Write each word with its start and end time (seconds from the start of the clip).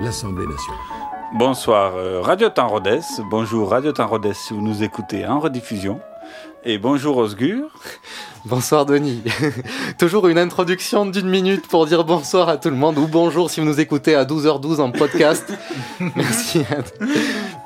l'Assemblée 0.00 0.46
nationale. 0.46 0.78
Bonsoir 1.34 1.94
euh, 1.96 2.20
Radio 2.20 2.48
Temps 2.48 2.68
Rodez, 2.68 3.00
bonjour 3.30 3.70
Radio 3.70 3.92
Temps 3.92 4.06
Rodez 4.06 4.34
si 4.34 4.52
vous 4.52 4.60
nous 4.60 4.82
écoutez 4.82 5.26
en 5.26 5.40
rediffusion. 5.40 6.00
Et 6.64 6.78
bonjour 6.78 7.18
Osgur. 7.18 7.68
Bonsoir 8.46 8.86
Denis. 8.86 9.22
Toujours 9.98 10.28
une 10.28 10.38
introduction 10.38 11.06
d'une 11.06 11.28
minute 11.28 11.66
pour 11.66 11.86
dire 11.86 12.04
bonsoir 12.04 12.48
à 12.48 12.56
tout 12.56 12.70
le 12.70 12.76
monde 12.76 12.98
ou 12.98 13.06
bonjour 13.06 13.50
si 13.50 13.60
vous 13.60 13.66
nous 13.66 13.80
écoutez 13.80 14.14
à 14.14 14.24
12h12 14.24 14.80
en 14.80 14.90
podcast. 14.90 15.52
Merci. 16.16 16.62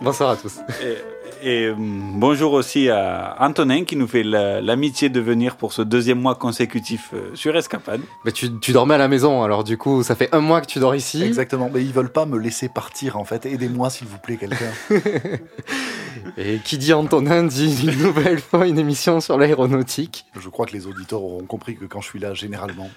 bonsoir 0.00 0.30
à 0.30 0.36
tous. 0.36 0.58
Et, 0.82 0.96
et, 1.42 1.66
euh, 1.66 1.74
bonjour 1.78 2.52
aussi 2.52 2.88
à 2.90 3.36
Antonin 3.40 3.84
qui 3.84 3.96
nous 3.96 4.06
fait 4.06 4.22
la- 4.22 4.60
l'amitié 4.60 5.08
de 5.08 5.20
venir 5.20 5.56
pour 5.56 5.72
ce 5.72 5.82
deuxième 5.82 6.20
mois 6.20 6.34
consécutif 6.34 7.10
euh, 7.14 7.30
sur 7.34 7.56
Escapade. 7.56 8.00
Mais 8.24 8.32
tu, 8.32 8.58
tu 8.60 8.72
dormais 8.72 8.94
à 8.94 8.98
la 8.98 9.08
maison 9.08 9.42
alors 9.42 9.64
du 9.64 9.76
coup 9.76 10.02
ça 10.02 10.14
fait 10.14 10.28
un 10.34 10.40
mois 10.40 10.60
que 10.60 10.66
tu 10.66 10.78
dors 10.78 10.94
ici. 10.94 11.22
Exactement, 11.22 11.70
mais 11.72 11.82
ils 11.82 11.92
veulent 11.92 12.12
pas 12.12 12.26
me 12.26 12.38
laisser 12.38 12.68
partir 12.68 13.16
en 13.16 13.24
fait. 13.24 13.46
Aidez-moi 13.46 13.90
s'il 13.90 14.06
vous 14.08 14.18
plaît 14.18 14.36
quelqu'un. 14.36 14.72
Et 16.36 16.58
qui 16.64 16.78
dit 16.78 16.92
Antonin 16.92 17.44
dit 17.44 17.86
une 17.86 17.98
nouvelle 18.02 18.38
fois 18.40 18.66
une 18.66 18.78
émission 18.78 19.20
sur 19.20 19.38
l'aéronautique. 19.38 20.26
Je 20.38 20.48
crois 20.48 20.66
que 20.66 20.72
les 20.72 20.86
auditeurs 20.86 21.22
auront 21.22 21.44
compris 21.44 21.76
que 21.76 21.84
quand 21.84 22.00
je 22.00 22.08
suis 22.08 22.18
là, 22.18 22.34
généralement. 22.34 22.90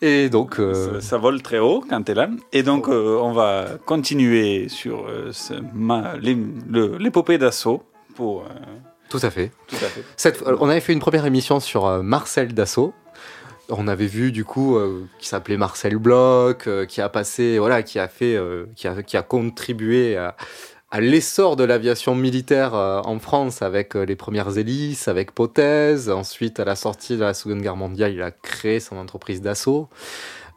Et 0.00 0.28
donc 0.28 0.58
euh, 0.58 0.94
Ça, 0.94 1.00
ça 1.00 1.18
vole 1.18 1.42
très 1.42 1.58
haut 1.58 1.82
quand 1.88 2.02
tu 2.02 2.12
es 2.12 2.14
là. 2.14 2.28
Et 2.52 2.62
donc 2.62 2.88
euh, 2.88 3.18
on 3.20 3.32
va 3.32 3.66
continuer 3.86 4.68
sur 4.68 5.06
euh, 5.08 5.30
l'épopée 6.98 7.38
d'assaut 7.38 7.82
pour... 8.14 8.42
euh, 8.42 8.48
tout 9.08 9.20
à 9.22 9.30
fait. 9.30 9.50
tout 9.66 9.76
à 9.76 9.88
fait. 9.88 10.04
Cette- 10.16 10.42
on 10.46 10.68
avait 10.68 10.80
fait 10.80 10.92
une 10.92 11.00
première 11.00 11.26
émission 11.26 11.60
sur 11.60 12.02
Marcel 12.02 12.54
Dassault. 12.54 12.94
On 13.68 13.86
avait 13.88 14.06
vu 14.06 14.32
du 14.32 14.44
coup 14.44 14.76
qui 15.18 15.28
s'appelait 15.28 15.56
Marcel 15.56 15.96
Bloch, 15.96 16.68
qui 16.88 17.00
a 17.00 17.08
passé, 17.08 17.58
voilà, 17.58 17.82
qui 17.84 17.98
a 18.00 18.08
fait, 18.08 18.36
qui, 18.74 18.88
a, 18.88 19.02
qui 19.02 19.16
a 19.16 19.22
contribué 19.22 20.16
à, 20.16 20.36
à 20.90 21.00
l'essor 21.00 21.54
de 21.54 21.62
l'aviation 21.62 22.14
militaire 22.16 22.74
euh, 22.74 23.00
en 23.04 23.20
France 23.20 23.62
avec 23.62 23.94
euh, 23.94 24.04
les 24.04 24.16
premières 24.16 24.58
hélices, 24.58 25.06
avec 25.06 25.32
Potez. 25.32 26.08
Ensuite, 26.08 26.58
à 26.58 26.64
la 26.64 26.74
sortie 26.74 27.16
de 27.16 27.20
la 27.22 27.32
Seconde 27.32 27.62
Guerre 27.62 27.76
mondiale, 27.76 28.12
il 28.12 28.22
a 28.22 28.32
créé 28.32 28.80
son 28.80 28.96
entreprise 28.96 29.40
d'assaut. 29.40 29.88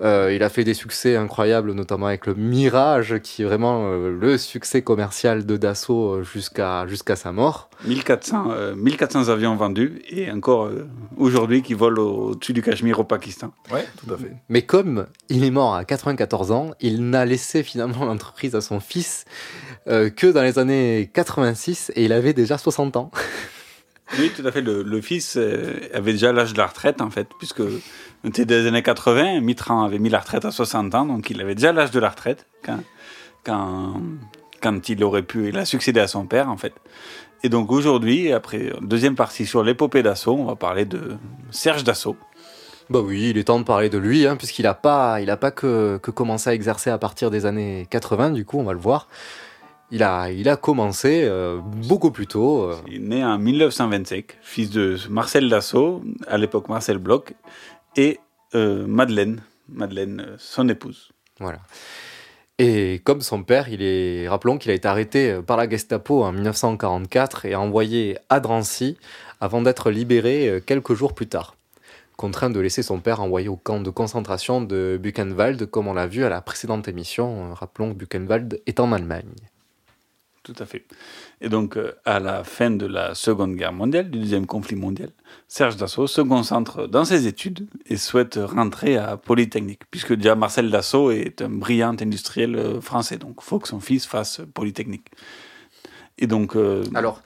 Euh, 0.03 0.33
il 0.33 0.43
a 0.43 0.49
fait 0.49 0.63
des 0.65 0.73
succès 0.73 1.15
incroyables, 1.15 1.71
notamment 1.71 2.07
avec 2.07 2.25
le 2.25 2.33
Mirage, 2.35 3.19
qui 3.23 3.41
est 3.41 3.45
vraiment 3.45 3.85
euh, 3.85 4.11
le 4.19 4.37
succès 4.37 4.81
commercial 4.81 5.45
de 5.45 5.55
Dassault 5.55 6.15
euh, 6.15 6.23
jusqu'à 6.23 6.85
jusqu'à 6.87 7.15
sa 7.15 7.31
mort. 7.31 7.69
1400, 7.85 8.47
euh, 8.51 8.75
1400 8.75 9.29
avions 9.29 9.55
vendus 9.55 10.01
et 10.09 10.29
encore 10.29 10.65
euh, 10.65 10.87
aujourd'hui 11.17 11.61
qui 11.61 11.73
volent 11.73 12.01
au- 12.01 12.29
au-dessus 12.31 12.51
du 12.53 12.61
Cachemire 12.61 12.99
au 12.99 13.03
Pakistan. 13.05 13.51
Ouais, 13.71 13.85
tout 13.97 14.13
à 14.13 14.17
fait. 14.17 14.33
Mais 14.49 14.63
comme 14.63 15.05
il 15.29 15.43
est 15.45 15.51
mort 15.51 15.73
à 15.75 15.85
94 15.85 16.51
ans, 16.51 16.71
il 16.81 17.09
n'a 17.09 17.25
laissé 17.25 17.63
finalement 17.63 18.03
l'entreprise 18.05 18.55
à 18.55 18.61
son 18.61 18.79
fils 18.81 19.25
euh, 19.87 20.09
que 20.09 20.27
dans 20.27 20.41
les 20.43 20.59
années 20.59 21.09
86 21.13 21.91
et 21.95 22.03
il 22.05 22.11
avait 22.13 22.33
déjà 22.33 22.57
60 22.57 22.97
ans. 22.97 23.11
Oui, 24.19 24.31
tout 24.35 24.45
à 24.45 24.51
fait. 24.51 24.61
Le, 24.61 25.01
fils 25.01 25.37
euh, 25.37 25.89
avait 25.93 26.13
déjà 26.13 26.31
l'âge 26.31 26.53
de 26.53 26.57
la 26.57 26.67
retraite, 26.67 27.01
en 27.01 27.09
fait, 27.09 27.27
puisque 27.37 27.63
c'était 28.23 28.45
des 28.45 28.67
années 28.67 28.83
80. 28.83 29.41
Mitterrand 29.41 29.83
avait 29.83 29.99
mis 29.99 30.09
la 30.09 30.19
retraite 30.19 30.45
à 30.45 30.51
60 30.51 30.93
ans, 30.95 31.05
donc 31.05 31.29
il 31.29 31.41
avait 31.41 31.55
déjà 31.55 31.71
l'âge 31.71 31.91
de 31.91 31.99
la 31.99 32.09
retraite 32.09 32.47
quand, 32.63 32.79
quand, 33.43 33.95
quand 34.61 34.89
il 34.89 35.03
aurait 35.03 35.23
pu. 35.23 35.49
Il 35.49 35.57
a 35.57 35.65
succédé 35.65 35.99
à 35.99 36.07
son 36.07 36.25
père, 36.25 36.49
en 36.49 36.57
fait. 36.57 36.73
Et 37.43 37.49
donc 37.49 37.71
aujourd'hui, 37.71 38.31
après 38.31 38.71
deuxième 38.81 39.15
partie 39.15 39.45
sur 39.45 39.63
l'épopée 39.63 40.01
d'assaut, 40.01 40.35
on 40.35 40.45
va 40.45 40.55
parler 40.55 40.85
de 40.85 41.17
Serge 41.51 41.83
Dassault. 41.83 42.15
Bah 42.89 42.99
oui, 43.03 43.29
il 43.31 43.37
est 43.37 43.45
temps 43.45 43.59
de 43.59 43.65
parler 43.65 43.89
de 43.89 43.97
lui, 43.97 44.25
hein, 44.27 44.37
puisqu'il 44.37 44.63
n'a 44.63 44.73
pas, 44.73 45.19
il 45.21 45.29
a 45.29 45.37
pas 45.37 45.51
que, 45.51 45.97
que 45.97 46.11
commencé 46.11 46.49
à 46.49 46.53
exercer 46.53 46.89
à 46.89 46.97
partir 46.97 47.31
des 47.31 47.45
années 47.45 47.87
80, 47.89 48.31
du 48.31 48.45
coup, 48.45 48.59
on 48.59 48.63
va 48.63 48.73
le 48.73 48.79
voir. 48.79 49.07
Il 49.91 50.01
a, 50.01 50.31
il 50.31 50.49
a 50.49 50.55
commencé 50.57 51.23
euh, 51.23 51.59
beaucoup 51.61 52.11
plus 52.11 52.25
tôt. 52.27 52.63
euh, 52.63 52.75
Il 52.87 52.95
est 52.95 52.99
né 52.99 53.23
en 53.23 53.37
1925, 53.37 54.37
fils 54.41 54.69
de 54.71 54.97
Marcel 55.09 55.49
Dassault, 55.49 56.01
à 56.27 56.37
l'époque 56.37 56.67
Marcel 56.69 56.97
Bloch, 56.97 57.33
et 57.95 58.19
euh, 58.55 58.87
Madeleine, 58.87 59.43
Madeleine, 59.69 60.35
son 60.39 60.67
épouse. 60.67 61.11
Voilà. 61.39 61.59
Et 62.59 63.01
comme 63.03 63.21
son 63.21 63.43
père, 63.43 63.69
il 63.69 63.81
est, 63.83 64.27
rappelons 64.27 64.57
qu'il 64.57 64.71
a 64.71 64.73
été 64.73 64.87
arrêté 64.87 65.39
par 65.45 65.57
la 65.57 65.69
Gestapo 65.69 66.23
en 66.23 66.31
1944 66.31 67.45
et 67.45 67.55
envoyé 67.55 68.17
à 68.29 68.39
Drancy 68.39 68.97
avant 69.41 69.61
d'être 69.61 69.91
libéré 69.91 70.61
quelques 70.65 70.93
jours 70.93 71.13
plus 71.13 71.27
tard. 71.27 71.55
Contraint 72.15 72.51
de 72.51 72.59
laisser 72.59 72.83
son 72.83 72.99
père 72.99 73.21
envoyé 73.21 73.49
au 73.49 73.55
camp 73.57 73.79
de 73.79 73.89
concentration 73.89 74.61
de 74.61 74.99
Buchenwald, 75.01 75.65
comme 75.65 75.87
on 75.87 75.93
l'a 75.93 76.05
vu 76.07 76.23
à 76.23 76.29
la 76.29 76.41
précédente 76.41 76.87
émission. 76.87 77.53
Rappelons 77.53 77.93
que 77.93 77.97
Buchenwald 77.97 78.61
est 78.67 78.79
en 78.79 78.91
Allemagne. 78.91 79.33
Tout 80.43 80.55
à 80.59 80.65
fait. 80.65 80.83
Et 81.39 81.47
donc, 81.47 81.77
euh, 81.77 81.93
à 82.03 82.19
la 82.19 82.43
fin 82.43 82.69
de 82.69 82.85
la 82.85 83.15
Seconde 83.15 83.55
Guerre 83.55 83.71
mondiale, 83.71 84.11
du 84.11 84.19
deuxième 84.19 84.45
conflit 84.45 84.75
mondial, 84.75 85.09
Serge 85.47 85.77
Dassault 85.77 86.07
se 86.07 86.19
concentre 86.19 86.85
dans 86.85 87.05
ses 87.05 87.27
études 87.27 87.65
et 87.85 87.95
souhaite 87.95 88.37
rentrer 88.41 88.97
à 88.97 89.15
Polytechnique, 89.15 89.83
puisque 89.89 90.13
déjà 90.13 90.35
Marcel 90.35 90.69
Dassault 90.69 91.11
est 91.11 91.41
un 91.41 91.49
brillant 91.49 91.95
industriel 91.97 92.57
euh, 92.57 92.81
français, 92.81 93.17
donc 93.17 93.35
il 93.39 93.43
faut 93.43 93.59
que 93.59 93.69
son 93.69 93.79
fils 93.79 94.05
fasse 94.05 94.41
Polytechnique. 94.53 95.07
Et 96.17 96.27
donc, 96.27 96.57
euh, 96.57 96.83
Alors, 96.93 97.21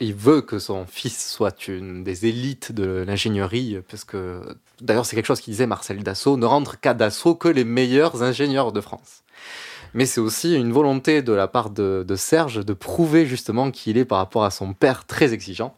il 0.00 0.14
veut 0.14 0.42
que 0.42 0.58
son 0.58 0.84
fils 0.84 1.30
soit 1.30 1.68
une 1.68 2.02
des 2.02 2.26
élites 2.26 2.72
de 2.72 3.04
l'ingénierie, 3.06 3.78
parce 3.88 4.04
que 4.04 4.42
d'ailleurs 4.80 5.06
c'est 5.06 5.14
quelque 5.14 5.26
chose 5.26 5.40
qu'il 5.40 5.52
disait 5.52 5.68
Marcel 5.68 6.02
Dassault, 6.02 6.36
ne 6.36 6.46
rentre 6.46 6.80
qu'à 6.80 6.92
Dassault 6.92 7.36
que 7.36 7.46
les 7.48 7.64
meilleurs 7.64 8.24
ingénieurs 8.24 8.72
de 8.72 8.80
France. 8.80 9.22
Mais 9.94 10.06
c'est 10.06 10.20
aussi 10.20 10.54
une 10.54 10.72
volonté 10.72 11.22
de 11.22 11.32
la 11.32 11.48
part 11.48 11.70
de, 11.70 12.04
de 12.06 12.16
Serge 12.16 12.64
de 12.64 12.72
prouver 12.72 13.26
justement 13.26 13.70
qu'il 13.70 13.98
est 13.98 14.04
par 14.04 14.18
rapport 14.18 14.44
à 14.44 14.50
son 14.50 14.72
père 14.72 15.04
très 15.06 15.32
exigeant. 15.34 15.76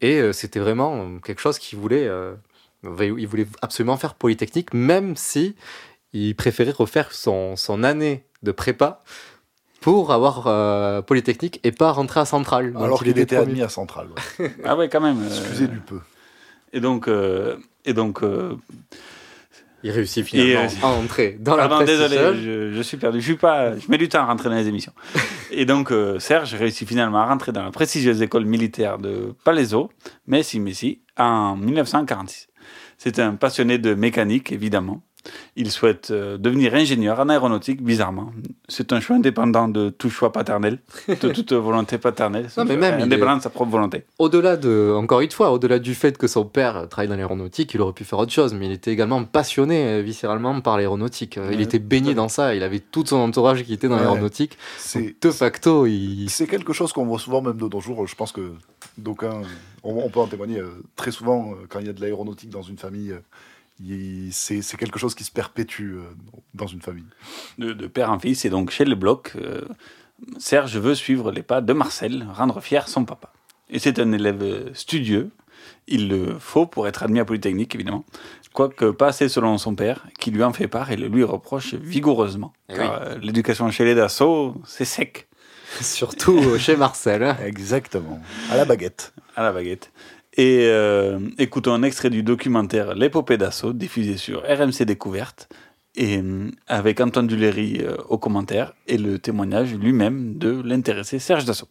Et 0.00 0.20
euh, 0.20 0.32
c'était 0.32 0.60
vraiment 0.60 0.96
euh, 1.02 1.18
quelque 1.24 1.40
chose 1.40 1.58
qu'il 1.58 1.78
voulait, 1.78 2.06
euh, 2.06 2.34
il 2.84 3.26
voulait 3.26 3.46
absolument 3.62 3.96
faire 3.96 4.14
Polytechnique, 4.14 4.72
même 4.74 5.16
si 5.16 5.56
il 6.12 6.34
préférait 6.36 6.70
refaire 6.72 7.12
son, 7.12 7.56
son 7.56 7.82
année 7.84 8.24
de 8.42 8.52
prépa 8.52 9.00
pour 9.80 10.12
avoir 10.12 10.46
euh, 10.46 11.02
Polytechnique 11.02 11.60
et 11.64 11.72
pas 11.72 11.92
rentrer 11.92 12.20
à 12.20 12.24
Centrale. 12.24 12.74
Alors 12.76 13.02
qu'il 13.02 13.18
était 13.18 13.36
admis 13.36 13.62
à 13.62 13.68
Centrale. 13.68 14.08
ouais. 14.38 14.52
ah 14.64 14.76
ouais, 14.76 14.88
quand 14.88 15.00
même. 15.00 15.20
euh, 15.22 15.26
Excusez 15.26 15.68
du 15.68 15.78
peu. 15.80 16.00
Et 16.72 16.80
donc, 16.80 17.08
euh, 17.08 17.56
et 17.84 17.94
donc 17.94 18.22
euh, 18.22 18.56
Il 19.84 19.90
réussit 19.92 20.24
finalement 20.24 20.62
Et, 20.62 20.66
euh, 20.66 20.68
à 20.82 20.86
entrer 20.88 21.36
dans 21.38 21.54
la 21.56 21.68
Pardon, 21.68 21.84
désolé, 21.84 22.16
prestigieuse. 22.16 22.70
je, 22.72 22.76
je 22.76 22.82
suis 22.82 22.96
perdu. 22.96 23.20
Je 23.20 23.24
suis 23.24 23.36
pas, 23.36 23.76
je 23.78 23.88
mets 23.88 23.98
du 23.98 24.08
temps 24.08 24.20
à 24.20 24.24
rentrer 24.26 24.48
dans 24.48 24.56
les 24.56 24.66
émissions. 24.66 24.92
Et 25.52 25.64
donc, 25.66 25.92
euh, 25.92 26.18
Serge 26.18 26.54
réussit 26.54 26.86
finalement 26.88 27.18
à 27.18 27.26
rentrer 27.26 27.52
dans 27.52 27.62
la 27.62 27.70
prestigieuse 27.70 28.20
école 28.20 28.44
militaire 28.44 28.98
de 28.98 29.34
Palaiseau, 29.44 29.90
Messi 30.26 30.58
Messi, 30.58 31.00
en 31.16 31.56
1946. 31.56 32.48
C'est 32.96 33.20
un 33.20 33.34
passionné 33.36 33.78
de 33.78 33.94
mécanique, 33.94 34.50
évidemment. 34.50 35.00
Il 35.56 35.70
souhaite 35.70 36.10
euh, 36.10 36.38
devenir 36.38 36.74
ingénieur 36.74 37.18
en 37.20 37.28
aéronautique, 37.28 37.82
bizarrement. 37.82 38.32
C'est 38.68 38.92
un 38.92 39.00
choix 39.00 39.16
indépendant 39.16 39.68
de 39.68 39.90
tout 39.90 40.10
choix 40.10 40.32
paternel, 40.32 40.78
de 41.08 41.14
toute 41.32 41.52
volonté 41.52 41.98
paternelle. 41.98 42.46
C'est 42.48 42.60
Non, 42.60 42.66
mais 42.66 42.74
un 42.74 42.78
même, 42.78 43.00
indépendant 43.02 43.34
est- 43.34 43.38
de 43.38 43.42
sa 43.42 43.50
propre 43.50 43.70
volonté. 43.70 44.04
Au-delà 44.18 44.56
de, 44.56 44.92
encore 44.96 45.20
une 45.20 45.30
fois, 45.30 45.50
au-delà 45.52 45.78
du 45.78 45.94
fait 45.94 46.16
que 46.16 46.26
son 46.26 46.44
père 46.44 46.88
travaille 46.88 47.08
dans 47.08 47.16
l'aéronautique, 47.16 47.72
il 47.74 47.80
aurait 47.80 47.92
pu 47.92 48.04
faire 48.04 48.18
autre 48.18 48.32
chose, 48.32 48.54
mais 48.54 48.66
il 48.66 48.72
était 48.72 48.92
également 48.92 49.24
passionné 49.24 49.84
euh, 49.98 50.02
viscéralement 50.02 50.60
par 50.60 50.76
l'aéronautique. 50.76 51.38
Euh, 51.38 51.50
Il 51.52 51.60
était 51.60 51.78
baigné 51.78 52.14
dans 52.14 52.28
ça, 52.28 52.54
il 52.54 52.62
avait 52.62 52.78
tout 52.80 53.04
son 53.06 53.16
entourage 53.16 53.62
qui 53.64 53.72
était 53.72 53.88
dans 53.88 53.96
Ouais. 53.96 54.02
l'aéronautique. 54.02 54.56
C'est 54.76 55.16
De 55.20 55.30
facto, 55.30 55.86
il... 55.86 56.28
c'est 56.30 56.46
quelque 56.46 56.72
chose 56.72 56.92
qu'on 56.92 57.04
voit 57.06 57.18
souvent 57.18 57.42
même 57.42 57.56
de 57.56 57.68
nos 57.68 57.80
jours. 57.80 58.06
Je 58.06 58.14
pense 58.14 58.32
que 58.32 58.52
d'aucuns, 58.96 59.42
on, 59.82 59.94
on 60.04 60.08
peut 60.08 60.20
en 60.20 60.26
témoigner 60.26 60.58
euh, 60.60 60.68
très 60.96 61.10
souvent 61.10 61.52
euh, 61.52 61.66
quand 61.68 61.80
il 61.80 61.86
y 61.86 61.90
a 61.90 61.92
de 61.92 62.00
l'aéronautique 62.00 62.50
dans 62.50 62.62
une 62.62 62.78
famille. 62.78 63.12
euh, 63.12 63.18
il- 63.18 63.47
C'est 64.32 64.76
quelque 64.76 64.98
chose 64.98 65.14
qui 65.14 65.24
se 65.24 65.30
perpétue 65.30 65.94
euh, 65.94 66.02
dans 66.54 66.66
une 66.66 66.82
famille. 66.82 67.04
de, 67.58 67.72
de 67.72 67.86
père 67.86 68.10
en 68.10 68.18
fils. 68.18 68.44
Et 68.44 68.50
donc, 68.50 68.70
chez 68.70 68.84
les 68.84 68.94
blocs, 68.94 69.32
euh, 69.36 69.62
Serge 70.38 70.76
veut 70.78 70.94
suivre 70.94 71.30
les 71.30 71.42
pas 71.42 71.60
de 71.60 71.72
Marcel, 71.72 72.26
rendre 72.34 72.60
fier 72.60 72.88
son 72.88 73.04
papa. 73.04 73.32
Et 73.70 73.78
c'est 73.78 73.98
un 73.98 74.12
élève 74.12 74.72
studieux. 74.74 75.30
Il 75.86 76.08
le 76.08 76.38
faut 76.38 76.66
pour 76.66 76.86
être 76.88 77.02
admis 77.02 77.20
à 77.20 77.24
Polytechnique, 77.24 77.74
évidemment. 77.74 78.04
Quoique 78.52 78.86
pas 78.90 79.08
assez 79.08 79.28
selon 79.28 79.56
son 79.58 79.74
père, 79.74 80.06
qui 80.18 80.30
lui 80.30 80.42
en 80.42 80.52
fait 80.52 80.66
part 80.68 80.90
et 80.90 80.96
le 80.96 81.06
lui 81.08 81.22
reproche 81.24 81.74
vigoureusement. 81.74 82.52
Eh 82.68 82.74
Car 82.74 83.02
euh, 83.02 83.18
l'éducation 83.18 83.70
chez 83.70 83.84
les 83.84 83.94
Dassault, 83.94 84.60
c'est 84.66 84.84
sec, 84.84 85.28
surtout 85.80 86.58
chez 86.58 86.76
Marcel. 86.76 87.22
hein. 87.22 87.36
Exactement. 87.44 88.20
À 88.50 88.56
la 88.56 88.64
baguette. 88.64 89.12
à 89.36 89.42
la 89.42 89.52
baguette. 89.52 89.92
Et 90.38 90.66
euh, 90.66 91.18
écoutons 91.38 91.72
un 91.72 91.82
extrait 91.82 92.10
du 92.10 92.22
documentaire 92.22 92.94
L'épopée 92.94 93.36
d'assaut, 93.36 93.72
diffusé 93.72 94.16
sur 94.16 94.42
RMC 94.42 94.84
Découverte, 94.84 95.48
et 95.96 96.18
euh, 96.18 96.52
avec 96.68 97.00
Antoine 97.00 97.26
Duléry 97.26 97.80
euh, 97.80 97.96
au 98.08 98.18
commentaire, 98.18 98.72
et 98.86 98.98
le 98.98 99.18
témoignage 99.18 99.74
lui-même 99.74 100.38
de 100.38 100.62
l'intéressé 100.64 101.18
Serge 101.18 101.44
Dassault. 101.44 101.68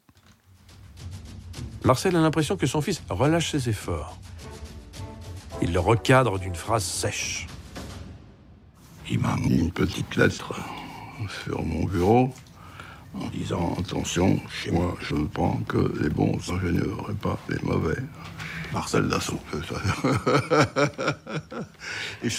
Marcel 1.86 2.18
a 2.18 2.20
l'impression 2.20 2.58
que 2.58 2.68
son 2.68 2.82
fils 2.82 3.02
relâche 3.10 3.52
ses 3.52 3.70
efforts. 3.70 4.20
Il 5.62 5.72
le 5.72 5.80
recadre 5.80 6.38
d'une 6.38 6.56
phrase 6.56 6.84
sèche. 6.84 7.48
Il 9.10 9.20
m'a 9.20 9.38
mis 9.38 9.60
une 9.60 9.72
petite 9.72 10.18
lettre 10.18 10.60
sur 11.46 11.64
mon 11.64 11.86
bureau 11.86 12.34
en 13.16 13.28
disant 13.30 13.78
Attention, 13.80 14.38
chez 14.50 14.72
moi, 14.72 14.94
je 15.00 15.16
ne 15.16 15.26
prends 15.26 15.58
que 15.70 15.94
les 16.02 16.10
bons 16.10 16.38
ingénieurs 16.52 17.10
et 17.10 17.16
pas 17.16 17.40
les 17.48 17.60
mauvais. 17.64 17.96
Marcel 18.74 19.08
Dassault. 19.08 19.40
il 22.24 22.32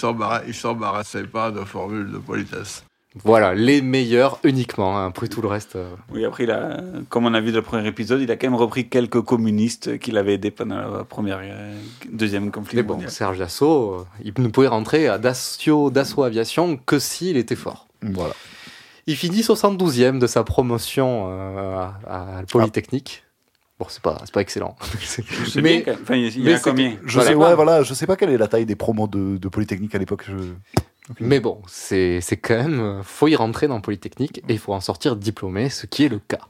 il 0.47 0.53
s'embarrassait 0.53 1.23
pas 1.23 1.51
de 1.51 1.63
formules 1.65 2.11
de 2.11 2.17
politesse. 2.17 2.83
Voilà, 3.23 3.55
les 3.55 3.81
meilleurs 3.81 4.37
uniquement, 4.43 4.99
hein. 4.99 5.07
après 5.07 5.27
tout 5.27 5.41
le 5.41 5.47
reste. 5.47 5.75
euh, 5.75 5.95
Oui, 6.11 6.23
après, 6.25 6.43
il 6.43 6.51
a, 6.51 6.79
comme 7.09 7.25
on 7.25 7.33
a 7.33 7.41
vu 7.41 7.51
dans 7.51 7.57
le 7.57 7.63
premier 7.63 7.87
épisode, 7.87 8.21
il 8.21 8.29
a 8.29 8.35
quand 8.35 8.45
même 8.45 8.55
repris 8.55 8.87
quelques 8.87 9.21
communistes 9.21 9.97
qu'il 9.97 10.15
avait 10.15 10.35
aidés 10.35 10.51
pendant 10.51 10.75
la 10.75 11.03
première, 11.03 11.39
euh, 11.41 11.75
deuxième 12.11 12.51
conflit 12.51 12.77
Mais 12.77 12.83
bon, 12.83 12.93
mondial. 12.93 13.09
Serge 13.09 13.39
Dassault, 13.39 14.01
euh, 14.01 14.05
il 14.23 14.33
ne 14.37 14.49
pouvait 14.49 14.67
rentrer 14.67 15.07
à 15.07 15.17
Dassault, 15.17 15.89
Dassault 15.89 16.21
Aviation 16.23 16.77
que 16.77 16.99
s'il 16.99 17.35
était 17.37 17.55
fort. 17.55 17.87
Voilà. 18.03 18.35
Il 19.07 19.15
finit 19.15 19.41
72e 19.41 20.19
de 20.19 20.27
sa 20.27 20.43
promotion 20.43 21.29
euh, 21.31 21.87
à, 22.05 22.37
à 22.39 22.43
Polytechnique. 22.43 23.23
Bon, 23.79 23.85
c'est 23.87 24.01
pas, 24.01 24.17
c'est 24.25 24.33
pas 24.33 24.41
excellent. 24.41 24.75
Mais 25.55 25.81
bien 25.83 25.93
enfin, 26.01 26.15
il 26.15 26.37
y 26.43 26.53
a- 26.53 26.59
combien? 26.59 26.97
Je 27.05 27.13
Voilà. 27.13 27.29
sais, 27.29 27.35
ouais, 27.35 27.55
voilà, 27.55 27.81
je 27.83 27.93
sais 27.93 28.05
pas 28.05 28.15
quelle 28.17 28.29
est 28.29 28.37
la 28.37 28.47
taille 28.47 28.65
des 28.65 28.75
promos 28.75 29.07
de, 29.07 29.37
de 29.37 29.47
Polytechnique 29.47 29.95
à 29.95 29.97
l'époque. 29.97 30.25
je- 30.27 31.13
Mais 31.21 31.39
bon, 31.39 31.61
c'est 31.67 32.19
c'est 32.21 32.37
quand 32.37 32.55
même. 32.57 33.01
faut 33.03 33.27
y 33.27 33.35
rentrer 33.35 33.67
dans 33.67 33.79
Polytechnique 33.81 34.39
et 34.49 34.53
il 34.53 34.59
faut 34.59 34.73
en 34.73 34.81
sortir 34.81 35.15
diplômé, 35.15 35.69
ce 35.69 35.85
qui 35.85 36.03
est 36.05 36.09
le 36.09 36.19
cas. 36.19 36.41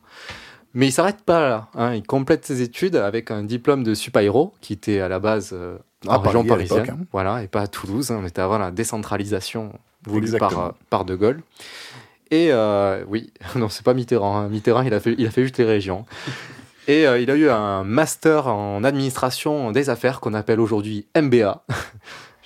Mais 0.73 0.87
il 0.87 0.91
s'arrête 0.91 1.21
pas 1.23 1.47
là. 1.49 1.67
hein, 1.75 1.93
il 1.95 2.03
complète 2.03 2.45
ses 2.45 2.61
études 2.61 2.95
avec 2.95 3.31
un 3.31 3.43
diplôme 3.43 3.83
de 3.83 3.93
supaéro 3.93 4.53
qui 4.61 4.73
était 4.73 4.99
à 4.99 5.07
la 5.07 5.19
base 5.19 5.51
euh, 5.53 5.77
en 6.07 6.13
À 6.13 6.17
région 6.17 6.43
Paris, 6.45 6.67
parisienne. 6.67 6.97
hein. 7.01 7.05
Voilà, 7.11 7.41
et 7.43 7.47
pas 7.47 7.61
à 7.61 7.67
Toulouse. 7.67 8.11
hein, 8.11 8.19
on 8.21 8.25
était 8.27 8.41
avant 8.41 8.57
la 8.57 8.69
décentralisation 8.71 9.71
voulue 10.05 10.31
par, 10.37 10.59
euh, 10.59 10.69
par 10.89 11.05
De 11.05 11.15
Gaulle. 11.15 11.41
Et 12.31 12.49
euh, 12.51 13.03
oui, 13.07 13.31
non, 13.55 13.69
c'est 13.69 13.83
pas 13.83 13.93
Mitterrand. 13.95 14.37
hein. 14.37 14.49
Mitterrand, 14.49 14.81
il 14.83 14.93
a, 14.93 14.99
fait, 14.99 15.15
il 15.17 15.25
a 15.25 15.31
fait 15.31 15.41
juste 15.43 15.57
les 15.57 15.65
régions. 15.65 16.05
Et 16.89 17.05
euh, 17.05 17.19
il 17.19 17.29
a 17.29 17.35
eu 17.35 17.49
un 17.49 17.83
master 17.83 18.47
en 18.47 18.83
administration 18.83 19.71
des 19.71 19.91
affaires 19.91 20.19
qu'on 20.19 20.33
appelle 20.33 20.59
aujourd'hui 20.59 21.05
MBA. 21.15 21.63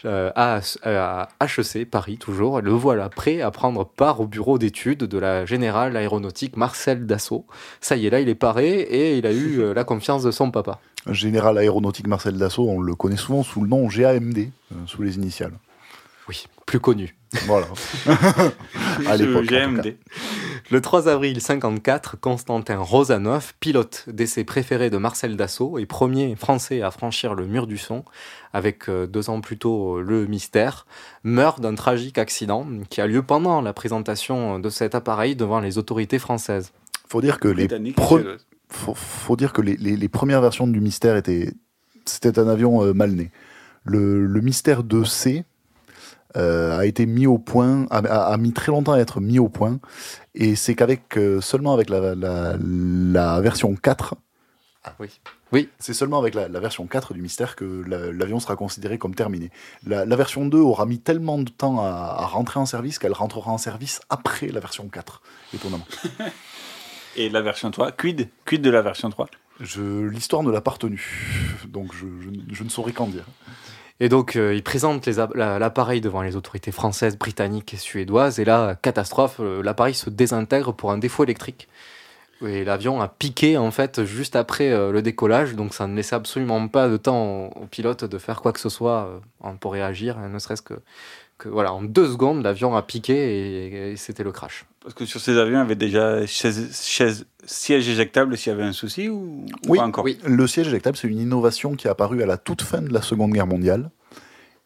euh, 0.05 0.31
à, 0.35 0.59
à 0.83 1.29
HEC 1.41 1.89
Paris 1.89 2.17
toujours. 2.17 2.59
Le 2.59 2.71
voilà 2.71 3.07
prêt 3.07 3.41
à 3.41 3.51
prendre 3.51 3.85
part 3.85 4.19
au 4.19 4.27
bureau 4.27 4.57
d'études 4.57 5.05
de 5.05 5.17
la 5.17 5.45
générale 5.45 5.95
aéronautique 5.95 6.57
Marcel 6.57 7.05
Dassault. 7.05 7.45
Ça 7.79 7.95
y 7.95 8.05
est, 8.05 8.09
là, 8.09 8.19
il 8.19 8.27
est 8.27 8.35
paré 8.35 8.81
et 8.81 9.17
il 9.17 9.25
a 9.25 9.31
eu 9.31 9.59
euh, 9.59 9.73
la 9.73 9.85
confiance 9.85 10.23
de 10.23 10.31
son 10.31 10.51
papa. 10.51 10.81
Général 11.09 11.57
aéronautique 11.57 12.07
Marcel 12.07 12.37
Dassault, 12.37 12.67
on 12.67 12.81
le 12.81 12.95
connaît 12.95 13.15
souvent 13.15 13.43
sous 13.43 13.61
le 13.61 13.69
nom 13.69 13.87
GAMD, 13.87 14.37
euh, 14.37 14.75
sous 14.87 15.03
les 15.03 15.15
initiales. 15.15 15.53
Oui, 16.27 16.45
plus 16.65 16.81
connu. 16.81 17.15
Voilà. 17.45 17.67
à 19.07 19.17
l'époque. 19.17 19.45
Le 20.71 20.81
3 20.81 21.07
avril 21.09 21.41
54, 21.41 22.17
Constantin 22.19 22.77
Rosanov, 22.77 23.53
pilote 23.59 24.05
d'essai 24.07 24.43
préféré 24.43 24.89
de 24.89 24.97
Marcel 24.97 25.35
Dassault 25.35 25.77
et 25.77 25.85
premier 25.85 26.35
français 26.35 26.81
à 26.81 26.89
franchir 26.91 27.33
le 27.35 27.45
mur 27.45 27.67
du 27.67 27.77
son, 27.77 28.05
avec 28.53 28.87
euh, 28.89 29.05
deux 29.07 29.29
ans 29.29 29.41
plus 29.41 29.57
tôt 29.57 29.97
euh, 29.97 30.01
le 30.01 30.25
mystère, 30.25 30.85
meurt 31.23 31.59
d'un 31.59 31.75
tragique 31.75 32.17
accident 32.17 32.65
qui 32.89 33.01
a 33.01 33.07
lieu 33.07 33.23
pendant 33.23 33.61
la 33.61 33.73
présentation 33.73 34.59
de 34.59 34.69
cet 34.69 34.95
appareil 34.95 35.35
devant 35.35 35.59
les 35.59 35.77
autorités 35.77 36.19
françaises. 36.19 36.71
Faut 37.09 37.21
dire 37.21 37.39
que 37.39 37.47
les 37.49 37.67
faut, 38.69 38.95
faut 38.95 39.35
dire 39.35 39.53
que 39.53 39.61
les, 39.61 39.75
les- 39.77 39.97
les 39.97 40.07
premières 40.09 40.41
versions 40.41 40.65
du 40.65 40.79
Mystère 40.79 41.15
étaient 41.17 41.51
c'était 42.05 42.39
un 42.39 42.47
avion 42.47 42.83
euh, 42.83 42.93
mal 42.93 43.11
né. 43.11 43.31
Le, 43.83 44.25
le 44.25 44.41
Mystère 44.41 44.83
2C 44.83 45.43
euh, 46.37 46.77
a 46.77 46.85
été 46.85 47.05
mis 47.05 47.27
au 47.27 47.37
point, 47.37 47.85
a, 47.89 47.97
a- 47.99 48.33
a 48.33 48.37
mis 48.37 48.53
très 48.53 48.71
longtemps 48.71 48.93
à 48.93 48.99
être 48.99 49.19
mis 49.21 49.39
au 49.39 49.49
point, 49.49 49.79
et 50.35 50.55
c'est 50.55 50.75
qu'avec 50.75 51.17
euh, 51.17 51.41
seulement 51.41 51.73
avec 51.73 51.89
la, 51.89 52.15
la- 52.15 52.55
la 52.59 53.41
version 53.41 53.75
4, 53.75 54.15
Oui. 54.99 55.07
Oui, 55.53 55.69
c'est 55.79 55.93
seulement 55.93 56.17
avec 56.17 56.33
la, 56.33 56.47
la 56.49 56.59
version 56.59 56.87
4 56.87 57.13
du 57.13 57.21
Mystère 57.21 57.55
que 57.55 57.83
la- 57.87 58.11
l'avion 58.11 58.39
sera 58.39 58.55
considéré 58.55 58.97
comme 58.97 59.13
terminé. 59.15 59.51
La, 59.85 60.03
la 60.03 60.15
version 60.15 60.45
2 60.47 60.57
aura 60.57 60.85
mis 60.87 60.99
tellement 60.99 61.37
de 61.37 61.49
temps 61.51 61.79
à, 61.79 61.89
à 62.19 62.25
rentrer 62.25 62.59
en 62.59 62.65
service 62.65 62.97
qu'elle 62.99 63.13
rentrera 63.13 63.51
en 63.51 63.57
service 63.59 64.01
après 64.09 64.47
la 64.47 64.59
version 64.59 64.87
4, 64.89 65.21
étonnamment. 65.53 65.85
Et 67.15 67.29
la 67.29 67.41
version 67.41 67.69
3, 67.69 67.91
quid 67.91 68.29
Quid 68.45 68.61
de 68.63 68.69
la 68.71 68.81
version 68.81 69.09
3 69.11 69.27
Je- 69.59 70.07
L'histoire 70.07 70.41
ne 70.41 70.51
l'a 70.51 70.61
pas 70.61 70.71
retenue, 70.71 71.59
donc 71.67 71.93
je, 71.93 72.07
je- 72.21 72.55
je 72.55 72.63
ne 72.63 72.69
saurais 72.69 72.91
qu'en 72.91 73.05
dire. 73.07 73.25
Et 74.03 74.09
donc, 74.09 74.35
euh, 74.35 74.53
il 74.53 74.63
présente 74.63 75.07
l'appareil 75.07 76.01
devant 76.01 76.23
les 76.23 76.35
autorités 76.35 76.73
françaises, 76.73 77.17
britanniques 77.17 77.73
et 77.73 77.77
suédoises. 77.77 78.37
Et 78.37 78.43
là, 78.43 78.75
catastrophe, 78.75 79.37
euh, 79.39 79.63
l'appareil 79.63 79.93
se 79.93 80.09
désintègre 80.09 80.73
pour 80.73 80.91
un 80.91 80.97
défaut 80.97 81.23
électrique. 81.23 81.69
Et 82.45 82.65
l'avion 82.65 82.99
a 82.99 83.07
piqué, 83.07 83.57
en 83.57 83.71
fait, 83.71 84.03
juste 84.03 84.35
après 84.35 84.71
euh, 84.71 84.91
le 84.91 85.01
décollage. 85.01 85.55
Donc, 85.55 85.73
ça 85.73 85.87
ne 85.87 85.95
laissait 85.95 86.15
absolument 86.15 86.67
pas 86.67 86.89
de 86.89 86.97
temps 86.97 87.45
au, 87.55 87.61
au 87.61 87.65
pilote 87.65 88.03
de 88.03 88.17
faire 88.17 88.41
quoi 88.41 88.51
que 88.51 88.59
ce 88.59 88.67
soit 88.67 89.21
pour 89.61 89.71
réagir. 89.71 90.17
hein, 90.17 90.27
ne 90.27 90.37
serait-ce 90.37 90.63
que, 90.63 90.73
que, 91.37 91.47
voilà, 91.47 91.71
en 91.71 91.81
deux 91.81 92.11
secondes, 92.11 92.43
l'avion 92.43 92.75
a 92.75 92.81
piqué 92.81 93.91
et 93.91 93.95
c'était 93.95 94.23
le 94.25 94.33
crash. 94.33 94.65
Parce 94.83 94.93
que 94.95 95.05
sur 95.05 95.21
ces 95.21 95.37
avions, 95.37 95.55
il 95.55 95.59
y 95.59 95.61
avait 95.61 95.75
déjà 95.75 96.25
chaise, 96.27 96.69
chaise- 96.83 97.25
siège 97.45 97.87
éjectable 97.87 98.37
s'il 98.37 98.51
y 98.51 98.53
avait 98.53 98.63
un 98.63 98.73
souci 98.73 99.07
ou, 99.07 99.45
ou 99.45 99.45
Oui, 99.69 99.77
pas 99.77 99.85
encore 99.85 100.03
oui. 100.03 100.17
Le 100.25 100.45
siège 100.45 100.67
éjectable, 100.67 100.97
c'est 100.97 101.07
une 101.07 101.19
innovation 101.19 101.75
qui 101.75 101.87
est 101.87 101.89
apparue 101.89 102.21
à 102.21 102.25
la 102.25 102.37
toute 102.37 102.61
fin 102.61 102.81
de 102.81 102.91
la 102.91 103.01
Seconde 103.01 103.31
Guerre 103.31 103.47
mondiale 103.47 103.89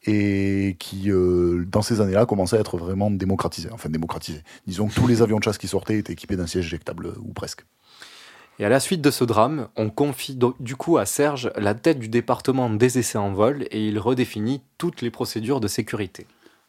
et 0.05 0.75
qui, 0.79 1.11
euh, 1.11 1.65
dans 1.67 1.81
ces 1.81 2.01
années-là, 2.01 2.25
commençait 2.25 2.57
à 2.57 2.59
être 2.59 2.77
vraiment 2.77 3.11
démocratisée. 3.11 3.69
Enfin, 3.71 3.89
démocratisée. 3.89 4.41
Disons 4.65 4.87
que 4.87 4.93
tous 4.95 5.05
les 5.07 5.21
avions 5.21 5.37
de 5.37 5.43
chasse 5.43 5.57
qui 5.57 5.67
sortaient 5.67 5.97
étaient 5.97 6.13
équipés 6.13 6.35
d'un 6.35 6.47
siège 6.47 6.65
éjectable, 6.65 7.07
euh, 7.07 7.13
ou 7.21 7.33
presque. 7.33 7.65
Et 8.59 8.65
à 8.65 8.69
la 8.69 8.79
suite 8.79 9.01
de 9.01 9.11
ce 9.11 9.23
drame, 9.23 9.67
on 9.75 9.91
confie 9.91 10.35
du 10.59 10.75
coup 10.75 10.97
à 10.97 11.05
Serge 11.05 11.51
la 11.57 11.75
tête 11.75 11.99
du 11.99 12.07
département 12.07 12.71
des 12.71 12.97
essais 12.97 13.19
en 13.19 13.31
vol 13.31 13.67
et 13.69 13.87
il 13.87 13.99
redéfinit 13.99 14.61
toutes 14.79 15.03
les 15.03 15.11
procédures 15.11 15.59
de 15.59 15.67
sécurité. 15.67 16.25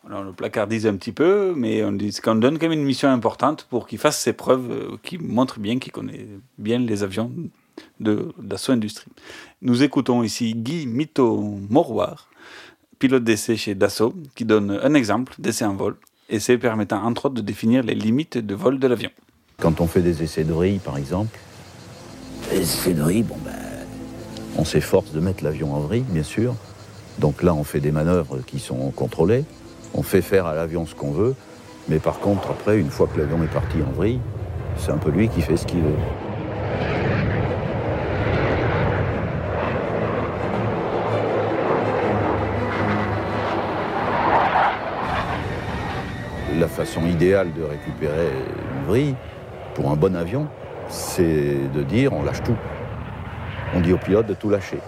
Alors, 0.07 0.21
on 0.21 0.25
le 0.25 0.33
placardise 0.33 0.87
un 0.87 0.97
petit 0.97 1.13
peu, 1.13 1.53
mais 1.57 1.83
on 1.85 1.93
dit 1.93 2.17
qu'on 2.23 2.37
donne 2.37 2.59
quand 2.59 2.69
même 2.69 2.79
une 2.79 2.85
mission 2.85 3.09
importante 3.09 3.67
pour 3.69 3.87
qu'il 3.87 3.99
fasse 3.99 4.19
ses 4.19 4.33
preuves, 4.33 4.71
euh, 4.71 4.97
qu'il 5.03 5.23
montre 5.23 5.59
bien 5.59 5.79
qu'il 5.79 5.93
connaît 5.93 6.27
bien 6.57 6.79
les 6.79 7.03
avions 7.03 7.31
de 8.01 8.33
d'assaut 8.41 8.73
industrie. 8.73 9.11
Nous 9.63 9.83
écoutons 9.83 10.23
ici 10.23 10.55
Guy 10.55 10.87
Mito-Moroir, 10.87 12.29
pilote 12.99 13.25
d'essai 13.25 13.57
chez 13.57 13.75
Dassault, 13.75 14.15
qui 14.35 14.45
donne 14.45 14.79
un 14.83 14.95
exemple 14.95 15.35
d'essai 15.39 15.65
en 15.65 15.75
vol, 15.75 15.97
essai 16.29 16.59
permettant 16.59 17.05
entre 17.05 17.27
autres 17.27 17.37
de 17.37 17.41
définir 17.41 17.83
les 17.83 17.95
limites 17.95 18.39
de 18.39 18.55
vol 18.55 18.79
de 18.79 18.87
l'avion. 18.87 19.11
Quand 19.61 19.81
on 19.81 19.87
fait 19.87 20.03
des 20.03 20.23
essais 20.23 20.45
de 20.45 20.53
vrille, 20.53 20.79
par 20.79 20.97
exemple, 20.97 21.39
les 22.53 22.61
essais 22.61 22.95
de 22.95 23.03
bon 23.03 23.37
ben, 23.45 23.53
on 24.57 24.65
s'efforce 24.65 25.13
de 25.13 25.21
mettre 25.21 25.45
l'avion 25.45 25.75
en 25.75 25.81
vrille, 25.81 26.05
bien 26.09 26.23
sûr. 26.23 26.55
Donc 27.19 27.43
là, 27.43 27.55
on 27.55 27.65
fait 27.65 27.81
des 27.81 27.93
manœuvres 27.93 28.39
qui 28.47 28.59
sont 28.59 28.91
contrôlées. 28.91 29.45
On 29.95 30.03
fait 30.03 30.23
faire 30.23 30.47
à 30.47 30.55
l'avion 30.55 30.87
ce 30.87 30.95
qu'on 30.95 31.11
veut, 31.11 31.35
mais 31.89 31.99
par 31.99 32.19
contre, 32.21 32.51
après, 32.51 32.79
une 32.79 32.91
fois 32.91 33.07
que 33.07 33.19
l'avion 33.19 33.43
est 33.43 33.53
parti 33.53 33.79
en 33.87 33.91
vrille, 33.93 34.21
c'est 34.77 34.93
un 34.93 34.99
peu 34.99 35.11
lui 35.11 35.29
qui 35.29 35.41
fait 35.41 35.57
ce 35.57 35.67
qu'il 35.67 35.81
veut. 35.81 35.97
La 46.59 46.69
façon 46.69 47.07
idéale 47.07 47.53
de 47.55 47.63
récupérer 47.63 48.29
une 48.75 48.87
vrille 48.87 49.15
pour 49.75 49.91
un 49.91 49.97
bon 49.97 50.15
avion, 50.17 50.49
c'est 50.89 51.57
de 51.73 51.83
dire 51.83 52.13
on 52.13 52.23
lâche 52.23 52.43
tout. 52.43 52.57
On 53.75 53.81
dit 53.81 53.93
au 53.93 53.99
pilote 53.99 54.27
de 54.27 54.35
tout 54.35 54.51
lâcher. 54.51 54.81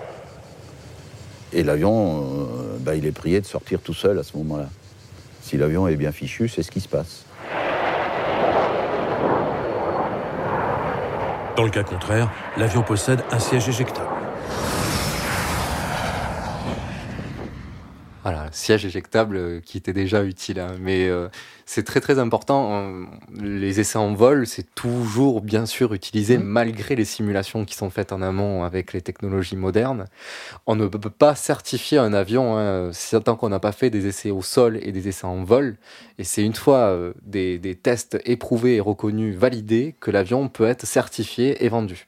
Et 1.53 1.63
l'avion, 1.63 2.21
euh, 2.21 2.77
bah, 2.81 2.95
il 2.95 3.07
est 3.07 3.13
prié 3.13 3.41
de 3.41 3.47
sortir 3.47 3.81
tout 3.81 3.95
seul 3.95 4.19
à 4.19 4.23
ce 4.23 4.37
moment-là. 4.37 4.69
Si 5.41 5.57
l'avion 5.57 5.89
est 5.89 5.97
bien 5.97 6.13
fichu, 6.13 6.49
c'est 6.49 6.63
ce 6.63 6.71
qui 6.71 6.81
se 6.81 6.89
passe. 6.89 7.25
Dans 11.57 11.65
le 11.65 11.71
cas 11.71 11.83
contraire, 11.83 12.31
l'avion 12.57 12.83
possède 12.83 13.23
un 13.33 13.39
siège 13.39 13.69
éjectable. 13.69 14.20
Voilà, 18.33 18.49
siège 18.53 18.87
éjectable 18.87 19.37
euh, 19.37 19.61
qui 19.61 19.77
était 19.77 19.93
déjà 19.93 20.23
utile. 20.25 20.61
hein. 20.61 20.77
Mais 20.81 21.09
euh, 21.09 21.27
c'est 21.67 21.83
très 21.83 22.01
très 22.01 22.21
important. 22.21 22.71
Euh, 22.73 23.05
Les 23.43 23.81
essais 23.81 23.99
en 23.99 24.15
vol, 24.15 24.47
c'est 24.47 24.73
toujours 24.77 25.41
bien 25.41 25.67
sûr 25.67 25.93
utilisé 25.95 26.39
malgré 26.39 26.95
les 26.95 27.05
simulations 27.05 27.65
qui 27.65 27.75
sont 27.75 27.91
faites 27.91 28.13
en 28.13 28.23
amont 28.23 28.63
avec 28.63 28.93
les 28.93 29.01
technologies 29.01 29.57
modernes. 29.57 30.05
On 30.67 30.77
ne 30.77 30.87
peut 30.87 31.11
pas 31.11 31.35
certifier 31.35 31.99
un 31.99 32.13
avion 32.13 32.57
hein, 32.57 32.93
tant 33.25 33.35
qu'on 33.35 33.49
n'a 33.49 33.59
pas 33.59 33.73
fait 33.73 33.91
des 33.91 34.07
essais 34.07 34.31
au 34.31 34.43
sol 34.43 34.79
et 34.81 34.93
des 34.93 35.09
essais 35.09 35.27
en 35.27 35.43
vol. 35.43 35.77
Et 36.19 36.23
c'est 36.23 36.45
une 36.45 36.55
fois 36.55 36.79
euh, 36.91 37.13
des, 37.23 37.59
des 37.59 37.75
tests 37.75 38.17
éprouvés 38.27 38.77
et 38.77 38.81
reconnus, 38.81 39.35
validés, 39.37 39.97
que 39.99 40.13
l'avion 40.13 40.49
peut 40.49 40.67
être 40.67 40.87
certifié 40.87 41.65
et 41.65 41.69
vendu. 41.69 42.07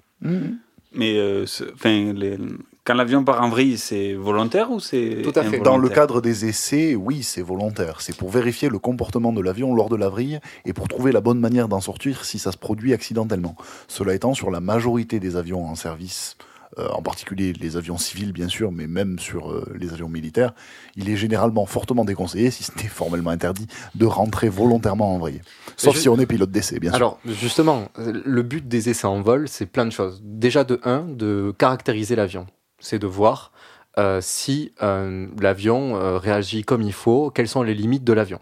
Mais 0.95 1.17
euh, 1.19 1.47
ce- 1.47 1.65
enfin, 1.75 2.13
les- 2.13 2.39
quand 2.85 2.95
l'avion 2.95 3.23
part 3.25 3.43
en 3.43 3.49
vrille, 3.49 3.79
c'est 3.79 4.13
volontaire 4.15 4.71
ou 4.71 4.81
c'est 4.81 5.23
Dans 5.63 5.79
le 5.79 5.89
cadre 5.95 6.21
des 6.21 6.47
essais, 6.47 6.95
oui, 6.95 7.23
c'est 7.23 7.43
volontaire. 7.43 8.01
C'est 8.01 8.17
pour 8.17 8.31
vérifier 8.31 8.69
le 8.69 8.79
comportement 8.79 9.33
de 9.33 9.41
l'avion 9.41 9.75
lors 9.75 9.89
de 9.89 9.97
la 9.97 10.09
vrille 10.09 10.41
et 10.65 10.73
pour 10.73 10.89
trouver 10.89 11.13
la 11.13 11.21
bonne 11.21 11.39
manière 11.39 11.69
d'en 11.69 11.81
sortir 11.81 12.25
si 12.25 12.39
ça 12.39 12.51
se 12.53 12.59
produit 12.59 12.93
accidentellement. 12.93 13.55
Cela 13.89 14.15
étant, 14.15 14.35
sur 14.35 14.51
la 14.51 14.61
majorité 14.61 15.21
des 15.21 15.37
avions 15.37 15.65
en 15.65 15.75
service, 15.77 16.37
euh, 16.79 16.89
en 16.89 17.03
particulier 17.03 17.53
les 17.53 17.77
avions 17.77 17.99
civils 17.99 18.33
bien 18.33 18.49
sûr, 18.49 18.73
mais 18.73 18.87
même 18.87 19.19
sur 19.19 19.53
euh, 19.53 19.71
les 19.79 19.93
avions 19.93 20.09
militaires, 20.09 20.55
il 20.97 21.11
est 21.11 21.17
généralement 21.17 21.67
fortement 21.67 22.05
déconseillé, 22.05 22.51
si 22.51 22.65
ce 22.65 22.73
n'est 22.79 22.89
formellement 22.89 23.31
interdit, 23.31 23.67
de 23.95 24.07
rentrer 24.07 24.49
volontairement 24.49 25.15
en 25.15 25.19
vrille. 25.19 25.43
Sauf 25.77 25.95
je- 25.95 26.01
si 26.01 26.09
on 26.09 26.19
est 26.19 26.27
pilote 26.27 26.51
d'essai, 26.51 26.81
bien 26.81 26.91
sûr. 26.91 26.97
Alors, 26.97 27.19
justement, 27.27 27.89
le 27.99 28.43
but 28.43 28.67
des 28.67 28.89
essais 28.89 29.07
en 29.07 29.21
vol, 29.21 29.49
c'est 29.49 29.67
plein 29.67 29.85
de 29.85 29.91
choses. 29.93 30.21
Déjà, 30.25 30.65
de 30.65 30.81
un, 30.83 31.01
de 31.07 31.55
caractériser 31.59 32.17
l'avion. 32.17 32.47
C'est 32.83 32.99
de 32.99 33.07
voir 33.07 33.53
euh, 33.99 34.21
si 34.21 34.73
euh, 34.83 35.29
l'avion 35.41 35.97
euh, 35.97 36.19
réagit 36.19 36.65
comme 36.65 36.83
il 36.83 36.93
faut, 36.93 37.31
quelles 37.31 37.49
sont 37.49 37.63
les 37.63 37.75
limites 37.75 38.05
de 38.05 38.13
l'avion. 38.13 38.41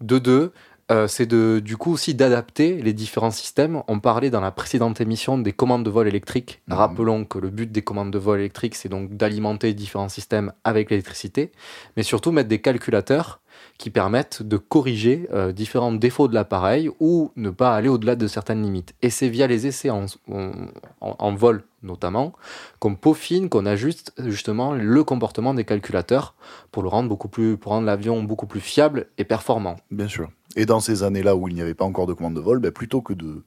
De 0.00 0.18
deux, 0.18 0.52
euh, 0.92 1.06
c'est 1.08 1.26
de, 1.26 1.60
du 1.64 1.76
coup 1.76 1.92
aussi 1.92 2.14
d'adapter 2.14 2.80
les 2.82 2.92
différents 2.92 3.30
systèmes. 3.32 3.82
On 3.88 3.98
parlait 3.98 4.30
dans 4.30 4.40
la 4.40 4.50
précédente 4.52 5.00
émission 5.00 5.38
des 5.38 5.52
commandes 5.52 5.84
de 5.84 5.90
vol 5.90 6.06
électriques. 6.06 6.60
Rappelons 6.68 7.24
que 7.24 7.38
le 7.38 7.50
but 7.50 7.72
des 7.72 7.82
commandes 7.82 8.10
de 8.12 8.18
vol 8.18 8.38
électriques, 8.38 8.74
c'est 8.76 8.88
donc 8.88 9.16
d'alimenter 9.16 9.72
différents 9.74 10.08
systèmes 10.10 10.52
avec 10.64 10.90
l'électricité, 10.90 11.50
mais 11.96 12.02
surtout 12.02 12.30
mettre 12.30 12.48
des 12.48 12.60
calculateurs 12.60 13.40
qui 13.78 13.90
permettent 13.90 14.42
de 14.42 14.56
corriger 14.56 15.28
euh, 15.32 15.52
différents 15.52 15.92
défauts 15.92 16.28
de 16.28 16.34
l'appareil 16.34 16.90
ou 17.00 17.32
ne 17.36 17.50
pas 17.50 17.74
aller 17.74 17.88
au-delà 17.88 18.14
de 18.16 18.26
certaines 18.26 18.62
limites. 18.62 18.94
Et 19.02 19.10
c'est 19.10 19.28
via 19.28 19.46
les 19.46 19.66
essais 19.66 19.90
en, 19.90 20.06
en- 20.30 20.52
en 21.00 21.34
vol 21.34 21.64
notamment 21.82 22.32
qu'on 22.78 22.94
peaufine, 22.94 23.48
qu'on 23.48 23.66
ajuste 23.66 24.12
justement 24.18 24.72
le 24.72 25.04
comportement 25.04 25.52
des 25.52 25.64
calculateurs 25.64 26.34
pour 26.70 26.82
le 26.82 26.88
rendre 26.88 27.08
beaucoup 27.08 27.28
plus, 27.28 27.56
pour 27.56 27.72
rendre 27.72 27.86
l'avion 27.86 28.22
beaucoup 28.22 28.46
plus 28.46 28.60
fiable 28.60 29.06
et 29.18 29.24
performant. 29.24 29.76
Bien 29.90 30.08
sûr. 30.08 30.28
Et 30.56 30.66
dans 30.66 30.80
ces 30.80 31.02
années-là 31.02 31.34
où 31.36 31.48
il 31.48 31.54
n'y 31.54 31.62
avait 31.62 31.74
pas 31.74 31.84
encore 31.84 32.06
de 32.06 32.12
commande 32.12 32.34
de 32.34 32.40
vol, 32.40 32.58
ben, 32.58 32.70
plutôt 32.70 33.00
que 33.00 33.12
de. 33.14 33.42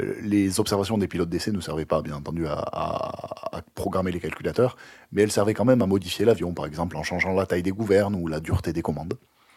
euh, 0.00 0.14
Les 0.22 0.58
observations 0.60 0.98
des 0.98 1.06
pilotes 1.08 1.28
d'essai 1.28 1.52
ne 1.52 1.60
servaient 1.60 1.84
pas, 1.84 2.02
bien 2.02 2.16
entendu, 2.16 2.46
à, 2.46 2.54
à- 2.54 3.56
à 3.58 3.62
programmer 3.74 4.10
les 4.10 4.20
calculateurs, 4.20 4.76
mais 5.12 5.22
elles 5.22 5.30
servaient 5.32 5.54
quand 5.54 5.64
même 5.66 5.82
à 5.82 5.86
modifier 5.86 6.24
l'avion, 6.24 6.52
par 6.54 6.66
exemple 6.66 6.96
en 6.96 7.02
changeant 7.02 7.32
la 7.34 7.46
taille 7.46 7.62
des 7.62 7.70
gouvernes 7.70 8.14
ou 8.14 8.26
la 8.26 8.40
dureté 8.40 8.72
des 8.72 8.82
commandes. 8.82 9.14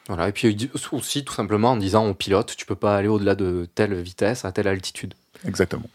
Voilà, 0.08 0.28
et 0.28 0.32
puis 0.32 0.70
aussi 0.92 1.26
tout 1.26 1.34
simplement 1.34 1.72
en 1.72 1.78
disant 1.78 2.08
au 2.08 2.14
pilote, 2.14 2.54
tu 2.56 2.66
peux 2.68 2.76
pas 2.76 2.96
aller 2.98 3.08
au-delà 3.08 3.34
de 3.34 3.68
telle 3.74 3.96
vitesse, 4.02 4.46
à 4.46 4.52
telle 4.52 4.68
altitude. 4.68 5.16
Exactement. 5.48 5.90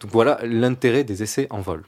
Donc 0.00 0.10
voilà 0.12 0.38
l'intérêt 0.44 1.02
des 1.04 1.22
essais 1.22 1.46
en 1.50 1.60
vol. 1.62 1.84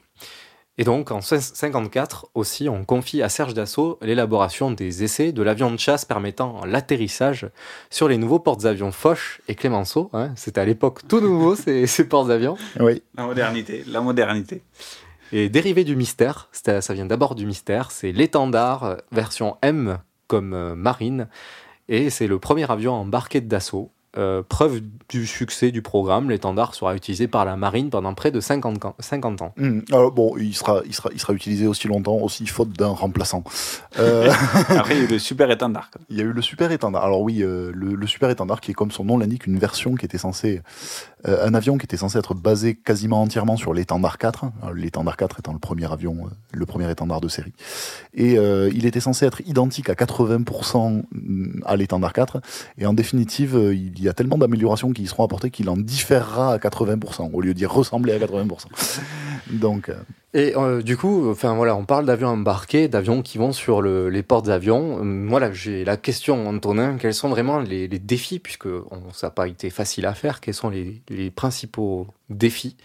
Et 0.81 0.83
donc 0.83 1.11
en 1.11 1.17
1954 1.17 2.29
aussi, 2.33 2.67
on 2.67 2.85
confie 2.85 3.21
à 3.21 3.29
Serge 3.29 3.53
Dassault 3.53 3.99
l'élaboration 4.01 4.71
des 4.71 5.03
essais 5.03 5.31
de 5.31 5.43
l'avion 5.43 5.69
de 5.69 5.77
chasse 5.77 6.05
permettant 6.05 6.65
l'atterrissage 6.65 7.47
sur 7.91 8.07
les 8.07 8.17
nouveaux 8.17 8.39
porte-avions 8.39 8.91
Foch 8.91 9.41
et 9.47 9.53
Clémenceau. 9.53 10.09
hein. 10.13 10.31
C'était 10.35 10.59
à 10.59 10.65
l'époque 10.65 11.07
tout 11.07 11.21
nouveau 11.21 11.55
ces, 11.55 11.85
ces 11.85 12.09
porte-avions. 12.09 12.57
Oui. 12.79 13.03
La 13.15 13.27
modernité, 13.27 13.83
la 13.85 14.01
modernité. 14.01 14.63
Et 15.31 15.49
dérivé 15.49 15.83
du 15.83 15.95
mystère, 15.95 16.49
ça 16.51 16.93
vient 16.95 17.05
d'abord 17.05 17.35
du 17.35 17.45
mystère, 17.45 17.91
c'est 17.91 18.11
l'étendard 18.11 18.97
version 19.11 19.57
M 19.61 19.99
comme 20.25 20.55
euh, 20.55 20.73
marine, 20.73 21.27
et 21.89 22.09
c'est 22.09 22.25
le 22.25 22.39
premier 22.39 22.71
avion 22.71 22.93
embarqué 22.93 23.39
de 23.39 23.47
Dassault. 23.47 23.91
Euh, 24.17 24.43
preuve 24.43 24.81
du 25.07 25.25
succès 25.25 25.71
du 25.71 25.81
programme, 25.81 26.29
l'étendard 26.29 26.75
sera 26.75 26.95
utilisé 26.95 27.29
par 27.29 27.45
la 27.45 27.55
marine 27.55 27.89
pendant 27.89 28.13
près 28.13 28.29
de 28.29 28.41
50 28.41 28.83
ans. 28.83 28.95
50 28.99 29.41
ans. 29.41 29.53
Hum, 29.57 29.83
alors 29.89 30.11
bon, 30.11 30.35
il 30.37 30.53
sera, 30.53 30.81
il, 30.85 30.93
sera, 30.93 31.09
il 31.13 31.19
sera 31.19 31.31
utilisé 31.31 31.65
aussi 31.65 31.87
longtemps, 31.87 32.17
aussi 32.17 32.45
faute 32.45 32.73
d'un 32.73 32.89
remplaçant. 32.89 33.45
Euh, 33.99 34.29
Après, 34.67 34.95
il 34.95 34.99
y 34.99 35.01
a 35.01 35.05
eu 35.05 35.07
le 35.07 35.19
super 35.19 35.49
étendard. 35.49 35.89
Il 36.09 36.17
y 36.17 36.19
a 36.19 36.25
eu 36.25 36.33
le 36.33 36.41
super 36.41 36.73
étendard. 36.73 37.05
Alors 37.05 37.21
oui, 37.21 37.41
euh, 37.41 37.71
le, 37.73 37.95
le 37.95 38.07
super 38.07 38.29
étendard 38.29 38.59
qui 38.59 38.71
est 38.71 38.73
comme 38.73 38.91
son 38.91 39.05
nom 39.05 39.17
l'indique, 39.17 39.47
une 39.47 39.57
version 39.57 39.95
qui 39.95 40.05
était 40.05 40.17
censée, 40.17 40.61
euh, 41.27 41.45
un 41.45 41.53
avion 41.53 41.77
qui 41.77 41.85
était 41.85 41.97
censé 41.97 42.17
être 42.17 42.33
basé 42.33 42.75
quasiment 42.75 43.21
entièrement 43.21 43.57
sur 43.57 43.73
l'étendard 43.73 44.17
4. 44.17 44.45
Alors, 44.61 44.73
L'étendard 44.73 45.17
4 45.17 45.39
étant 45.39 45.53
le 45.53 45.59
premier 45.59 45.91
avion, 45.91 46.17
euh, 46.25 46.29
le 46.51 46.65
premier 46.65 46.89
étendard 46.89 47.21
de 47.21 47.27
série. 47.27 47.53
Et 48.13 48.37
euh, 48.37 48.69
il 48.73 48.85
était 48.85 48.99
censé 48.99 49.25
être 49.25 49.41
identique 49.45 49.89
à 49.89 49.93
80% 49.93 51.03
à 51.65 51.75
l'étendard 51.75 52.13
4. 52.13 52.41
Et 52.77 52.85
en 52.85 52.93
définitive, 52.93 53.55
euh, 53.55 53.75
il 53.75 54.01
y 54.01 54.09
a 54.09 54.13
tellement 54.13 54.37
d'améliorations 54.37 54.91
qui 54.91 55.03
y 55.03 55.07
seront 55.07 55.23
apportées 55.23 55.51
qu'il 55.51 55.69
en 55.69 55.77
différera 55.77 56.53
à 56.53 56.57
80%, 56.57 57.31
au 57.33 57.41
lieu 57.41 57.53
d'y 57.53 57.65
ressembler 57.65 58.13
à 58.13 58.19
80%. 58.19 58.65
Donc, 59.49 59.89
euh, 59.89 59.95
Et 60.33 60.55
euh, 60.55 60.81
du 60.81 60.95
coup, 60.95 61.29
enfin 61.29 61.55
voilà, 61.55 61.75
on 61.75 61.83
parle 61.85 62.05
d'avions 62.05 62.29
embarqués, 62.29 62.87
d'avions 62.87 63.21
qui 63.21 63.37
vont 63.37 63.51
sur 63.51 63.81
le- 63.81 64.09
les 64.09 64.23
portes 64.23 64.45
d'avion. 64.45 64.99
Euh, 65.03 65.25
Voilà, 65.27 65.51
j'ai 65.51 65.83
la 65.83 65.97
question, 65.97 66.47
Antonin, 66.47 66.97
quels 66.97 67.13
sont 67.13 67.29
vraiment 67.29 67.59
les, 67.59 67.87
défis, 67.87 68.39
puisque 68.39 68.69
ça 69.13 69.27
n'a 69.27 69.31
pas 69.31 69.47
été 69.47 69.69
facile 69.69 70.05
à 70.05 70.13
faire, 70.13 70.39
quels 70.39 70.53
sont 70.53 70.69
les, 70.69 71.01
les 71.09 71.31
principaux 71.31 72.07
défis 72.29 72.77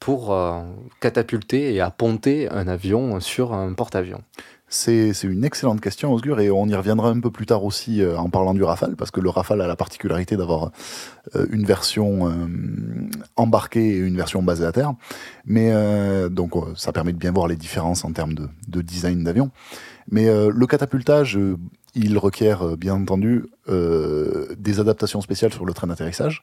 pour 0.00 0.32
euh, 0.34 0.60
catapulter 1.00 1.74
et 1.74 1.80
apponter 1.80 2.48
un 2.50 2.68
avion 2.68 3.20
sur 3.20 3.54
un 3.54 3.72
porte-avions? 3.72 4.22
C'est 4.74 5.24
une 5.24 5.44
excellente 5.44 5.82
question, 5.82 6.14
Osgur, 6.14 6.40
et 6.40 6.50
on 6.50 6.66
y 6.66 6.74
reviendra 6.74 7.10
un 7.10 7.20
peu 7.20 7.30
plus 7.30 7.44
tard 7.44 7.62
aussi 7.62 8.00
euh, 8.00 8.16
en 8.16 8.30
parlant 8.30 8.54
du 8.54 8.62
Rafale, 8.62 8.96
parce 8.96 9.10
que 9.10 9.20
le 9.20 9.28
Rafale 9.28 9.60
a 9.60 9.66
la 9.66 9.76
particularité 9.76 10.38
d'avoir 10.38 10.70
euh, 11.36 11.46
une 11.50 11.66
version 11.66 12.30
euh, 12.30 12.32
embarquée 13.36 13.96
et 13.96 13.98
une 13.98 14.16
version 14.16 14.42
basée 14.42 14.64
à 14.64 14.72
terre. 14.72 14.94
Mais 15.44 15.72
euh, 15.72 16.30
donc 16.30 16.56
euh, 16.56 16.72
ça 16.74 16.90
permet 16.90 17.12
de 17.12 17.18
bien 17.18 17.32
voir 17.32 17.48
les 17.48 17.56
différences 17.56 18.02
en 18.06 18.12
termes 18.12 18.32
de, 18.32 18.48
de 18.66 18.80
design 18.80 19.22
d'avion. 19.22 19.50
Mais 20.10 20.30
euh, 20.30 20.50
le 20.50 20.66
catapultage, 20.66 21.38
il 21.94 22.18
requiert 22.18 22.62
euh, 22.62 22.76
bien 22.76 22.94
entendu 22.94 23.44
euh, 23.68 24.46
des 24.58 24.80
adaptations 24.80 25.20
spéciales 25.20 25.52
sur 25.52 25.64
le 25.64 25.72
train 25.72 25.86
d'atterrissage. 25.86 26.42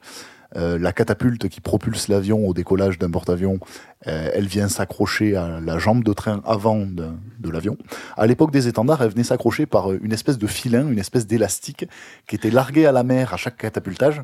Euh, 0.56 0.80
la 0.80 0.92
catapulte 0.94 1.48
qui 1.48 1.62
propulse 1.62 2.08
l'avion 2.08 2.48
au 2.48 2.54
décollage 2.54 2.98
d'un 2.98 3.12
porte-avions, 3.12 3.60
euh, 4.08 4.32
elle 4.34 4.48
vient 4.48 4.68
s'accrocher 4.68 5.36
à 5.36 5.60
la 5.60 5.78
jambe 5.78 6.04
de 6.04 6.14
train 6.14 6.42
avant 6.46 6.86
de, 6.86 7.08
de 7.40 7.50
l'avion. 7.50 7.78
À 8.18 8.26
l'époque 8.26 8.52
des 8.52 8.68
étendards, 8.68 9.04
elle 9.04 9.12
venait 9.12 9.24
s'accrocher 9.24 9.68
par 9.68 9.92
une 9.92 10.12
espèce 10.12 10.40
de 10.40 10.48
filin, 10.48 10.90
une 10.90 10.98
espèce 10.98 11.28
d'élastique 11.28 11.86
qui 12.28 12.36
était 12.36 12.50
largué 12.50 12.88
à 12.88 12.92
la 12.92 13.04
mer 13.04 13.34
à 13.34 13.38
chaque 13.38 13.58
catapultage. 13.58 14.24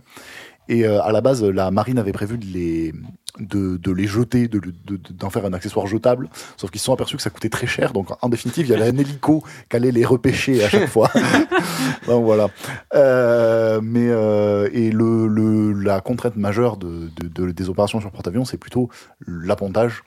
Et 0.68 0.86
euh, 0.86 1.02
à 1.04 1.12
la 1.12 1.22
base, 1.22 1.44
la 1.44 1.72
marine 1.72 1.98
avait 2.00 2.12
prévu 2.12 2.38
de 2.38 2.46
les, 2.46 2.94
de, 3.40 3.78
de 3.78 3.92
les 3.92 4.08
jeter, 4.08 4.48
de, 4.48 4.60
de- 4.60 4.74
de- 4.86 5.14
d'en 5.14 5.30
faire 5.30 5.46
un 5.46 5.54
accessoire 5.54 5.86
jetable. 5.88 6.30
Sauf 6.58 6.72
qu'ils 6.72 6.80
se 6.80 6.86
sont 6.86 6.94
aperçus 6.94 7.16
que 7.18 7.22
ça 7.22 7.30
coûtait 7.30 7.50
très 7.50 7.68
cher. 7.68 7.94
Donc 7.94 8.08
en 8.22 8.30
définitive, 8.30 8.66
il 8.68 8.72
y 8.72 8.74
avait 8.76 8.90
un 8.90 8.98
hélico 8.98 9.44
qui 9.70 9.76
allait 9.76 9.92
les 9.92 10.06
repêcher 10.06 10.64
à 10.64 10.70
chaque 10.70 10.88
fois. 10.90 11.10
donc 12.08 12.24
voilà. 12.26 12.50
Euh, 12.96 13.80
mais 13.84 14.08
euh, 14.10 14.70
et 14.74 14.92
le, 14.92 15.28
le, 15.28 15.74
la 15.74 16.02
contrainte 16.02 16.36
majeure 16.36 16.78
de, 16.78 17.10
de- 17.22 17.28
de- 17.28 17.52
des 17.52 17.70
opérations 17.70 18.00
sur 18.02 18.12
porte-avions, 18.12 18.46
c'est 18.46 18.58
plutôt 18.58 18.90
l'appontage. 19.28 20.04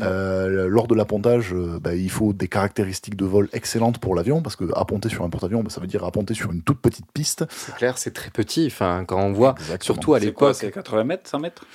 Euh, 0.00 0.68
lors 0.68 0.86
de 0.86 0.94
l'appontage, 0.94 1.52
euh, 1.52 1.78
bah, 1.80 1.94
il 1.94 2.10
faut 2.10 2.32
des 2.32 2.48
caractéristiques 2.48 3.16
de 3.16 3.24
vol 3.24 3.48
excellentes 3.52 3.98
pour 3.98 4.14
l'avion, 4.14 4.40
parce 4.42 4.56
que 4.56 4.64
apponter 4.74 5.08
sur 5.08 5.24
un 5.24 5.30
porte-avions, 5.30 5.62
bah, 5.62 5.70
ça 5.70 5.80
veut 5.80 5.86
dire 5.86 6.04
apponter 6.04 6.34
sur 6.34 6.52
une 6.52 6.62
toute 6.62 6.80
petite 6.80 7.06
piste. 7.12 7.44
C'est 7.50 7.74
clair, 7.74 7.98
c'est 7.98 8.12
très 8.12 8.30
petit. 8.30 8.66
Enfin, 8.66 9.04
quand 9.06 9.22
on 9.22 9.32
voit, 9.32 9.54
surtout 9.80 10.14
à 10.14 10.18
l'époque, 10.18 10.54
C'est 10.54 10.70
80 10.70 11.04
mètres, 11.04 11.28
100 11.28 11.38
mètres? 11.40 11.66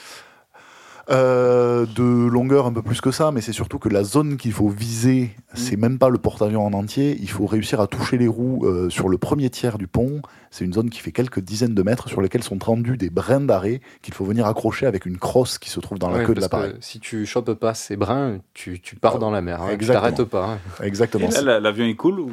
Euh, 1.09 1.85
de 1.95 2.03
longueur 2.27 2.65
un 2.65 2.73
peu 2.73 2.81
plus 2.81 2.99
que 2.99 3.11
ça, 3.11 3.31
mais 3.31 3.39
c'est 3.39 3.53
surtout 3.53 3.79
que 3.79 3.87
la 3.87 4.03
zone 4.03 4.35
qu'il 4.35 4.51
faut 4.51 4.67
viser, 4.67 5.31
c'est 5.53 5.77
même 5.77 5.97
pas 5.99 6.09
le 6.09 6.17
porte-avions 6.17 6.65
en 6.65 6.73
entier. 6.73 7.17
Il 7.21 7.29
faut 7.29 7.45
réussir 7.45 7.79
à 7.79 7.87
toucher 7.87 8.17
les 8.17 8.27
roues 8.27 8.65
euh, 8.65 8.89
sur 8.89 9.07
le 9.07 9.17
premier 9.17 9.49
tiers 9.49 9.77
du 9.77 9.87
pont. 9.87 10.21
C'est 10.51 10.65
une 10.65 10.73
zone 10.73 10.89
qui 10.89 10.99
fait 10.99 11.11
quelques 11.13 11.39
dizaines 11.39 11.73
de 11.75 11.83
mètres 11.83 12.09
sur 12.09 12.19
lesquels 12.21 12.43
sont 12.43 12.57
tendus 12.57 12.97
des 12.97 13.09
brins 13.09 13.39
d'arrêt 13.41 13.79
qu'il 14.01 14.13
faut 14.13 14.25
venir 14.25 14.47
accrocher 14.47 14.85
avec 14.85 15.05
une 15.05 15.17
crosse 15.17 15.57
qui 15.59 15.69
se 15.69 15.79
trouve 15.79 15.97
dans 15.99 16.09
la 16.09 16.19
Ouais, 16.19 16.25
queue 16.25 16.33
de 16.33 16.41
l'appareil. 16.41 16.73
Si 16.81 16.99
tu 16.99 17.25
chopes 17.25 17.53
pas 17.53 17.73
ces 17.73 17.95
brins, 17.95 18.39
tu, 18.53 18.79
tu 18.81 18.95
pars 18.97 19.19
dans 19.19 19.31
la 19.31 19.41
mer. 19.41 19.61
hein, 19.61 19.67
tu 19.69 19.73
Exactement. 19.75 20.11
t'arrêtes 20.11 20.23
pas. 20.29 20.45
hein. 20.45 20.83
Exactement. 20.83 21.27
Et 21.29 21.31
là, 21.31 21.41
la- 21.41 21.59
l'avion 21.61 21.85
il 21.85 21.95
coule 21.95 22.19
ou 22.19 22.31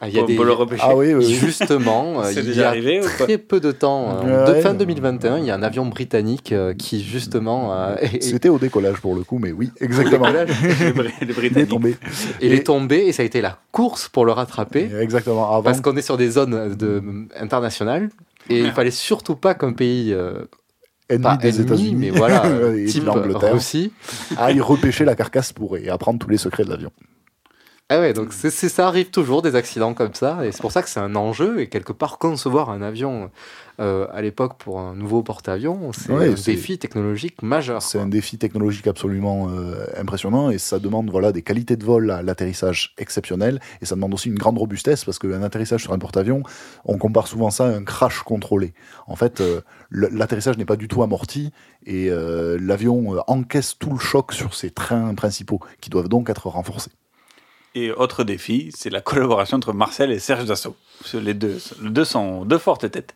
Ah, 0.00 0.08
il 0.08 0.14
y 0.14 0.18
a 0.18 0.22
on 0.22 0.26
des- 0.26 0.36
peut 0.36 0.44
le 0.44 0.52
repêcher 0.52 0.82
Ah 0.86 0.96
oui, 0.96 1.08
oui, 1.12 1.24
oui. 1.26 1.34
Justement, 1.34 2.20
euh, 2.22 2.30
C'est 2.32 2.40
il 2.40 2.44
y 2.44 2.46
déjà 2.48 2.66
a 2.66 2.70
arrivé 2.70 3.00
très 3.00 3.36
peu 3.38 3.58
de 3.60 3.72
temps, 3.72 4.22
Ouais, 4.24 4.46
de 4.46 4.54
fin 4.60 4.74
2021, 4.74 5.38
il 5.38 5.44
y 5.46 5.50
a 5.50 5.54
un 5.54 5.62
avion 5.62 5.86
britannique 5.86 6.52
euh, 6.52 6.72
qui 6.74 7.02
justement 7.02 7.72
C'était 8.20 8.48
au 8.48 8.58
décollage 8.58 9.00
pour 9.00 9.14
le 9.14 9.22
coup, 9.22 9.38
mais 9.38 9.52
oui, 9.52 9.70
exactement. 9.80 10.26
Il 11.42 11.58
est 11.58 11.66
tombé. 11.66 11.96
il 12.40 12.52
est 12.52 12.66
tombé 12.66 12.96
et 13.06 13.12
ça 13.12 13.22
a 13.22 13.26
été 13.26 13.40
la 13.40 13.58
course 13.72 14.08
pour 14.08 14.24
le 14.24 14.32
rattraper 14.32 14.90
Exactement. 15.00 15.50
Avant, 15.50 15.62
parce 15.62 15.80
qu'on 15.80 15.96
est 15.96 16.02
sur 16.02 16.16
des 16.16 16.30
zones 16.30 16.74
de, 16.74 17.02
internationales 17.38 18.10
et 18.48 18.60
il 18.60 18.72
fallait 18.72 18.90
surtout 18.90 19.36
pas 19.36 19.54
qu'un 19.54 19.72
pays 19.72 20.12
euh, 20.12 20.44
ennemi 21.08 21.22
pas 21.22 21.36
des 21.36 21.60
États-Unis, 21.60 21.94
mais 21.96 22.10
voilà, 22.10 22.42
type 22.86 23.04
l'Angleterre, 23.04 23.54
Russie. 23.54 23.92
aille 24.36 24.60
repêcher 24.60 25.04
la 25.04 25.14
carcasse 25.14 25.52
pour 25.52 25.76
et 25.76 25.88
apprendre 25.88 26.18
tous 26.18 26.30
les 26.30 26.38
secrets 26.38 26.64
de 26.64 26.70
l'avion. 26.70 26.90
Ah 27.88 28.00
ouais, 28.00 28.12
donc 28.12 28.32
c'est 28.32 28.50
ça 28.50 28.88
arrive 28.88 29.10
toujours 29.10 29.42
des 29.42 29.54
accidents 29.54 29.94
comme 29.94 30.12
ça, 30.12 30.44
et 30.44 30.50
c'est 30.50 30.60
pour 30.60 30.72
ça 30.72 30.82
que 30.82 30.88
c'est 30.88 30.98
un 30.98 31.14
enjeu, 31.14 31.60
et 31.60 31.68
quelque 31.68 31.92
part 31.92 32.18
concevoir 32.18 32.68
un 32.70 32.82
avion 32.82 33.30
euh, 33.78 34.08
à 34.12 34.22
l'époque 34.22 34.54
pour 34.58 34.80
un 34.80 34.96
nouveau 34.96 35.22
porte-avions, 35.22 35.92
c'est 35.92 36.10
Ouais, 36.10 36.30
un 36.30 36.34
défi 36.34 36.78
technologique 36.78 37.42
majeur. 37.42 37.82
C'est 37.82 38.00
un 38.00 38.08
défi 38.08 38.38
technologique 38.38 38.88
absolument 38.88 39.50
euh, 39.50 39.86
impressionnant 39.96 40.50
et 40.50 40.58
ça 40.58 40.80
demande 40.80 41.10
voilà 41.10 41.30
des 41.30 41.42
qualités 41.42 41.76
de 41.76 41.84
vol 41.84 42.10
à 42.10 42.22
l'atterrissage 42.22 42.92
exceptionnelles 42.98 43.60
et 43.80 43.86
ça 43.86 43.94
demande 43.94 44.14
aussi 44.14 44.30
une 44.30 44.38
grande 44.38 44.58
robustesse 44.58 45.04
parce 45.04 45.20
qu'un 45.20 45.42
atterrissage 45.44 45.82
sur 45.82 45.92
un 45.92 45.98
porte-avions, 46.00 46.42
on 46.86 46.98
compare 46.98 47.28
souvent 47.28 47.50
ça 47.50 47.66
à 47.66 47.68
un 47.68 47.84
crash 47.84 48.20
contrôlé. 48.24 48.74
En 49.06 49.14
fait, 49.14 49.40
euh, 49.40 49.60
l'atterrissage 49.92 50.58
n'est 50.58 50.64
pas 50.64 50.76
du 50.76 50.88
tout 50.88 51.04
amorti 51.04 51.52
et 51.84 52.10
l'avion 52.10 53.22
encaisse 53.28 53.78
tout 53.78 53.90
le 53.90 53.98
choc 54.00 54.32
sur 54.32 54.54
ses 54.54 54.70
trains 54.70 55.14
principaux 55.14 55.60
qui 55.80 55.88
doivent 55.88 56.08
donc 56.08 56.30
être 56.30 56.48
renforcés. 56.48 56.90
Et 57.78 57.92
autre 57.92 58.24
défi, 58.24 58.70
c'est 58.74 58.88
la 58.88 59.02
collaboration 59.02 59.58
entre 59.58 59.74
Marcel 59.74 60.10
et 60.10 60.18
Serge 60.18 60.46
Dassault. 60.46 60.76
Les 61.12 61.34
deux, 61.34 61.58
les 61.82 61.90
deux 61.90 62.06
sont 62.06 62.46
deux 62.46 62.56
fortes 62.56 62.90
têtes. 62.90 63.14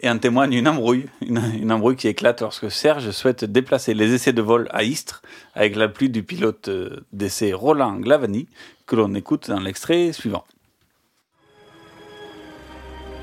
Et 0.00 0.10
en 0.10 0.18
témoigne 0.18 0.52
une 0.52 0.68
embrouille, 0.68 1.06
une, 1.22 1.42
une 1.58 1.72
embrouille 1.72 1.96
qui 1.96 2.06
éclate 2.06 2.42
lorsque 2.42 2.70
Serge 2.70 3.10
souhaite 3.12 3.46
déplacer 3.46 3.94
les 3.94 4.12
essais 4.12 4.34
de 4.34 4.42
vol 4.42 4.68
à 4.72 4.82
Istres 4.82 5.22
avec 5.54 5.74
l'appui 5.74 6.10
du 6.10 6.22
pilote 6.22 6.68
euh, 6.68 7.00
d'essai 7.14 7.54
Roland 7.54 7.96
Glavani, 7.96 8.46
que 8.84 8.94
l'on 8.94 9.14
écoute 9.14 9.48
dans 9.48 9.58
l'extrait 9.58 10.12
suivant. 10.12 10.44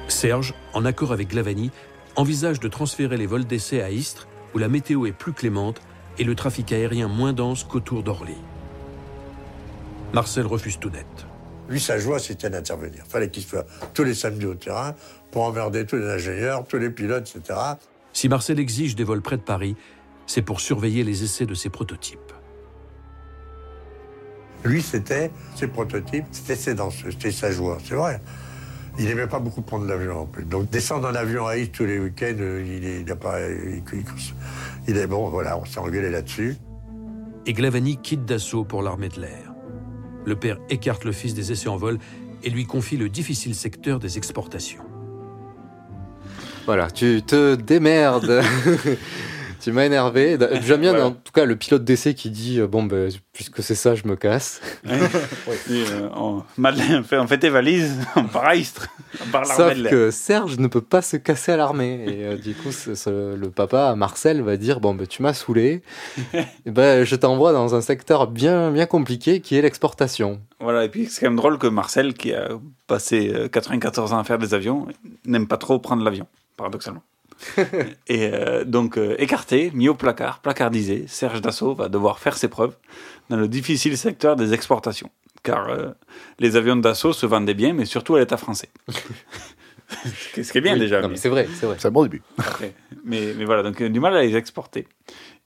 Serge, 0.07 0.55
en 0.73 0.83
accord 0.83 1.11
avec 1.11 1.27
Glavani, 1.27 1.69
envisage 2.15 2.59
de 2.59 2.67
transférer 2.69 3.17
les 3.17 3.27
vols 3.27 3.45
d'essai 3.45 3.83
à 3.83 3.91
Istres, 3.91 4.27
où 4.55 4.57
la 4.57 4.67
météo 4.67 5.05
est 5.05 5.11
plus 5.11 5.33
clémente 5.33 5.79
et 6.17 6.23
le 6.23 6.33
trafic 6.33 6.71
aérien 6.71 7.07
moins 7.07 7.33
dense 7.33 7.63
qu'autour 7.63 8.01
d'Orly. 8.01 8.37
Marcel 10.15 10.45
refuse 10.47 10.79
tout 10.79 10.89
net. 10.89 11.05
Lui, 11.67 11.77
sa 11.81 11.99
joie, 11.99 12.19
c'était 12.19 12.49
d'intervenir. 12.49 13.03
Fallait 13.05 13.29
qu'il 13.29 13.43
soit 13.43 13.65
tous 13.93 14.05
les 14.05 14.13
samedis 14.13 14.45
au 14.45 14.55
terrain 14.55 14.95
pour 15.29 15.43
emmerder 15.43 15.85
tous 15.85 15.97
les 15.97 16.07
ingénieurs, 16.09 16.65
tous 16.65 16.77
les 16.77 16.89
pilotes, 16.89 17.29
etc. 17.35 17.59
Si 18.13 18.29
Marcel 18.29 18.57
exige 18.57 18.95
des 18.95 19.03
vols 19.03 19.21
près 19.21 19.35
de 19.35 19.41
Paris, 19.41 19.75
c'est 20.25 20.41
pour 20.41 20.61
surveiller 20.61 21.03
les 21.03 21.23
essais 21.25 21.45
de 21.45 21.53
ses 21.53 21.67
prototypes. 21.69 22.31
Lui, 24.63 24.81
c'était 24.81 25.31
ses 25.53 25.67
prototypes, 25.67 26.25
c'était 26.31 26.55
ses 26.55 26.75
danseuses, 26.75 27.11
c'était 27.13 27.31
sa 27.31 27.51
joie, 27.51 27.77
c'est 27.83 27.95
vrai. 27.95 28.21
Il 28.97 29.05
n'aimait 29.07 29.27
pas 29.27 29.39
beaucoup 29.39 29.61
prendre 29.63 29.85
l'avion 29.85 30.21
en 30.21 30.25
plus. 30.25 30.45
Donc 30.45 30.69
descendre 30.69 31.09
en 31.09 31.13
avion 31.15 31.45
à 31.45 31.57
Istres 31.57 31.79
tous 31.79 31.85
les 31.85 31.99
week-ends, 31.99 32.37
euh, 32.39 32.63
il 32.65 32.85
est, 32.85 33.01
il 33.01 33.11
a 33.11 33.17
pas, 33.17 33.41
il, 33.41 33.83
il- 33.91 34.05
il 34.87 34.97
est 34.97 35.07
bon, 35.07 35.27
voilà, 35.29 35.57
on 35.59 35.65
s'est 35.65 35.79
engueulé 35.79 36.09
là-dessus. 36.09 36.55
Et 37.45 37.51
Glavani 37.51 37.97
quitte 37.97 38.23
Dassault 38.23 38.63
pour 38.63 38.81
l'armée 38.81 39.09
de 39.09 39.19
l'air. 39.19 39.44
Le 40.25 40.35
père 40.35 40.57
écarte 40.69 41.03
le 41.03 41.11
fils 41.11 41.33
des 41.33 41.51
essais 41.51 41.69
en 41.69 41.77
vol 41.77 41.99
et 42.43 42.49
lui 42.49 42.65
confie 42.65 42.97
le 42.97 43.09
difficile 43.09 43.55
secteur 43.55 43.99
des 43.99 44.17
exportations. 44.17 44.83
Voilà, 46.65 46.89
tu 46.89 47.21
te 47.25 47.55
démerdes. 47.55 48.41
tu 49.65 49.71
m'as 49.71 49.85
énervé. 49.85 50.37
J'aime 50.61 50.81
bien, 50.81 51.03
en 51.03 51.09
tout 51.09 51.31
cas, 51.33 51.43
le 51.45 51.55
pilote 51.55 51.83
d'essai 51.83 52.13
qui 52.13 52.29
dit 52.29 52.59
euh, 52.59 52.67
Bon, 52.67 52.83
ben, 52.83 53.11
puisque 53.33 53.63
c'est 53.63 53.73
ça, 53.73 53.95
je 53.95 54.07
me 54.07 54.15
casse. 54.15 54.61
Et, 54.85 54.91
euh, 55.71 56.07
on, 56.15 56.43
fait- 57.03 57.17
on 57.17 57.25
fait 57.25 57.39
tes 57.39 57.49
valises, 57.49 57.97
on 58.15 58.25
part 58.25 58.45
à 58.45 58.55
Istres, 58.55 58.87
on 59.25 59.31
part 59.31 59.41
à 59.41 59.57
l'armée 59.57 59.75
Sauf 59.83 59.89
que 59.89 60.11
Serge 60.11 60.59
ne 60.59 60.67
peut 60.67 60.81
pas 60.81 61.01
se 61.01 61.17
casser 61.17 61.51
à 61.51 61.57
l'armée. 61.57 62.05
Et 62.07 62.25
euh, 62.25 62.37
du 62.37 62.53
coup, 62.53 62.69
le 63.07 63.47
papa, 63.47 63.95
Marcel, 63.95 64.43
va 64.43 64.55
dire 64.55 64.79
Bon, 64.79 64.93
ben, 64.93 65.07
tu 65.07 65.23
m'as 65.23 65.33
saoulé. 65.33 65.81
Ben, 66.67 67.03
je 67.03 67.15
t'envoie 67.15 67.51
dans 67.51 67.73
un 67.73 67.81
secteur 67.81 68.27
bien, 68.27 68.69
bien 68.69 68.85
compliqué 68.85 69.41
qui 69.41 69.57
est 69.57 69.63
l'exportation. 69.63 70.41
Voilà, 70.59 70.85
et 70.85 70.89
puis 70.89 71.07
c'est 71.07 71.21
quand 71.21 71.31
même 71.31 71.37
drôle 71.37 71.57
que 71.57 71.65
Marcel, 71.65 72.13
qui 72.13 72.35
a 72.35 72.49
passé 72.85 73.31
euh, 73.33 73.47
94 73.47 74.13
ans 74.13 74.19
à 74.19 74.23
faire 74.23 74.37
des 74.37 74.53
avions, 74.53 74.87
n'aime 75.25 75.47
pas 75.47 75.57
trop 75.57 75.79
prendre 75.79 76.03
l'avion, 76.03 76.27
paradoxalement. 76.55 77.01
et 78.07 78.29
euh, 78.33 78.63
donc, 78.63 78.97
euh, 78.97 79.15
écarté, 79.19 79.71
mis 79.73 79.89
au 79.89 79.95
placard, 79.95 80.39
placardisé, 80.39 81.05
Serge 81.07 81.41
Dassault 81.41 81.73
va 81.73 81.89
devoir 81.89 82.19
faire 82.19 82.37
ses 82.37 82.47
preuves 82.47 82.75
dans 83.29 83.37
le 83.37 83.47
difficile 83.47 83.97
secteur 83.97 84.35
des 84.35 84.53
exportations. 84.53 85.09
Car 85.43 85.69
euh, 85.69 85.89
les 86.39 86.55
avions 86.55 86.75
de 86.75 86.81
Dassault 86.81 87.13
se 87.13 87.25
vendaient 87.25 87.53
bien, 87.53 87.73
mais 87.73 87.85
surtout 87.85 88.15
à 88.15 88.19
l'État 88.19 88.37
français. 88.37 88.69
Ce 90.41 90.51
qui 90.51 90.57
est 90.57 90.61
bien 90.61 90.73
Oui, 90.73 90.79
déjà. 90.79 91.01
c'est 91.15 91.29
vrai, 91.29 91.47
c'est 91.53 91.65
vrai. 91.65 91.75
C'est 91.77 91.87
un 91.87 91.91
bon 91.91 92.03
début. 92.03 92.23
Après. 92.39 92.73
Mais, 93.03 93.33
mais 93.37 93.45
voilà, 93.45 93.61
donc 93.61 93.79
euh, 93.81 93.89
du 93.89 93.99
mal 93.99 94.15
à 94.17 94.21
les 94.23 94.35
exporter. 94.35 94.87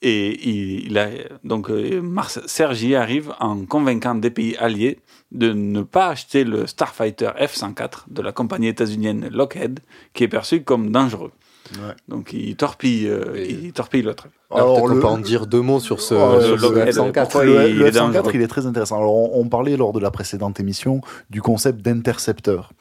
Et 0.02 0.50
il, 0.50 0.88
il 0.88 0.98
a, 0.98 1.10
donc 1.44 1.70
euh, 1.70 2.02
Mars, 2.02 2.40
Serge 2.46 2.82
y 2.84 2.96
arrive 2.96 3.34
en 3.40 3.66
convainquant 3.66 4.16
des 4.16 4.30
pays 4.30 4.56
alliés 4.56 5.00
de 5.32 5.52
ne 5.52 5.82
pas 5.82 6.08
acheter 6.08 6.46
le 6.46 6.68
Starfighter 6.68 7.32
F-104 7.38 8.06
de 8.08 8.22
la 8.22 8.32
compagnie 8.32 8.70
états-unienne 8.70 9.28
Lockheed, 9.30 9.82
qui 10.14 10.24
est 10.24 10.30
perçu 10.30 10.64
comme 10.64 10.90
dangereux. 10.92 11.32
Ouais. 11.74 11.94
Donc 12.08 12.34
il 12.34 12.56
torpille, 12.56 13.08
euh, 13.08 13.46
il 13.48 13.72
torpille 13.74 14.02
l'autre. 14.02 14.28
Alors, 14.52 14.88
le- 14.88 15.00
peut 15.00 15.06
en 15.06 15.18
dire 15.20 15.46
deux 15.46 15.62
mots 15.62 15.80
sur 15.80 16.02
ce, 16.02 16.16
Ouais, 16.16 16.58
sur 16.58 16.72
le- 16.72 16.84
le- 16.86 16.92
F-104. 16.92 17.22
pourquoi 17.24 17.46
le, 17.46 17.70
il 17.70 17.78
le 17.78 17.86
est 17.86 17.92
F-104, 17.92 18.12
dangereux 18.14 18.32
il 18.34 18.42
est 18.42 18.48
très 18.48 18.66
intéressant. 18.66 18.98
Alors, 18.98 19.14
on, 19.14 19.40
on 19.42 19.48
parlait 19.48 19.78
lors 19.78 19.94
de 19.94 20.00
la 20.00 20.10
précédente 20.10 20.60
émission 20.60 21.02
du 21.30 21.42
concept 21.42 21.82
d'intercepteur. 21.82 22.72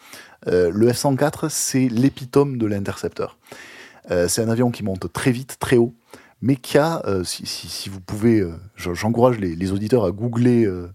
Euh, 0.47 0.71
le 0.73 0.89
F-104, 0.93 1.49
c'est 1.51 1.89
l'épitome 1.89 2.57
de 2.57 2.67
l'intercepteur. 2.67 3.37
Euh, 4.11 4.29
c'est 4.29 4.43
un 4.43 4.49
avion 4.49 4.71
qui 4.71 4.83
monte 4.83 5.13
très 5.13 5.33
vite, 5.33 5.57
très 5.61 5.77
haut, 5.77 5.93
mais 6.41 6.57
qui 6.57 6.79
a, 6.79 7.03
euh, 7.07 7.25
si, 7.25 7.45
si- 7.45 7.69
si 7.69 7.89
vous 7.91 8.01
pouvez, 8.01 8.41
euh, 8.41 8.53
je- 8.77 8.95
j'encourage 8.95 9.39
les, 9.39 9.55
les 9.55 9.73
auditeurs 9.73 10.05
à 10.05 10.11
googler 10.13 10.65
euh, 10.65 10.71
euh, 10.71 10.87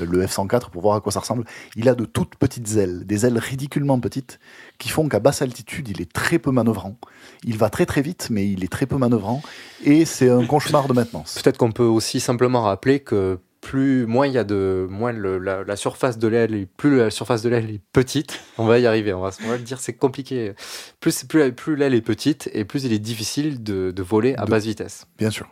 le 0.00 0.24
F-104 0.26 0.70
pour 0.70 0.82
voir 0.82 0.96
à 0.96 1.00
quoi 1.00 1.12
ça 1.12 1.20
ressemble. 1.20 1.44
Il 1.76 1.88
a 1.88 1.94
de 1.94 2.04
toutes 2.04 2.36
petites 2.36 2.76
ailes, 2.76 3.04
des 3.06 3.26
ailes 3.26 3.38
ridiculement 3.38 3.98
petites, 4.00 4.38
qui 4.78 4.88
font 4.88 5.08
qu'à 5.08 5.20
basse 5.20 5.42
altitude, 5.42 5.88
il 5.88 6.00
est 6.00 6.12
très 6.12 6.38
peu 6.38 6.50
manœuvrant. 6.50 6.96
Il 7.44 7.58
va 7.58 7.70
très 7.70 7.86
très 7.86 8.02
vite, 8.02 8.28
mais 8.30 8.48
il 8.50 8.64
est 8.64 8.72
très 8.72 8.86
peu 8.86 8.96
manœuvrant, 8.96 9.42
et 9.84 10.04
c'est 10.04 10.30
un 10.30 10.44
cauchemar 10.46 10.88
de 10.88 10.92
maintenance. 10.94 11.38
Peut-être 11.42 11.58
qu'on 11.58 11.72
peut 11.72 11.82
aussi 11.84 12.20
simplement 12.20 12.62
rappeler 12.62 13.00
que 13.00 13.38
plus 13.60 14.04
moins 14.04 14.26
il 14.26 14.34
y 14.34 14.38
a 14.38 14.44
de 14.44 14.86
moins 14.90 15.10
le- 15.10 15.38
la, 15.38 15.64
la 15.64 15.76
surface 15.76 16.18
de 16.18 16.28
l'aile 16.28 16.54
est- 16.54 16.66
plus 16.66 16.98
la 16.98 17.08
surface 17.10 17.40
de 17.40 17.48
l'aile 17.48 17.70
est 17.70 17.80
petite 17.94 18.38
on 18.58 18.66
va 18.66 18.78
y 18.78 18.86
arriver 18.86 19.14
on 19.14 19.22
va, 19.22 19.30
on 19.42 19.48
va 19.48 19.56
le 19.56 19.62
dire 19.62 19.80
c'est 19.80 19.94
compliqué 19.94 20.52
plus 21.00 21.24
plus, 21.24 21.50
plus 21.50 21.74
l'aile 21.74 21.94
est 21.94 22.02
petite 22.02 22.50
et 22.52 22.66
plus 22.66 22.84
il 22.84 22.92
est 22.92 22.98
difficile 22.98 23.62
de, 23.62 23.90
de 23.90 24.02
voler 24.02 24.34
à 24.36 24.44
De- 24.44 24.50
basse 24.50 24.66
vitesse 24.66 25.06
Bien 25.16 25.30
sûr. 25.30 25.48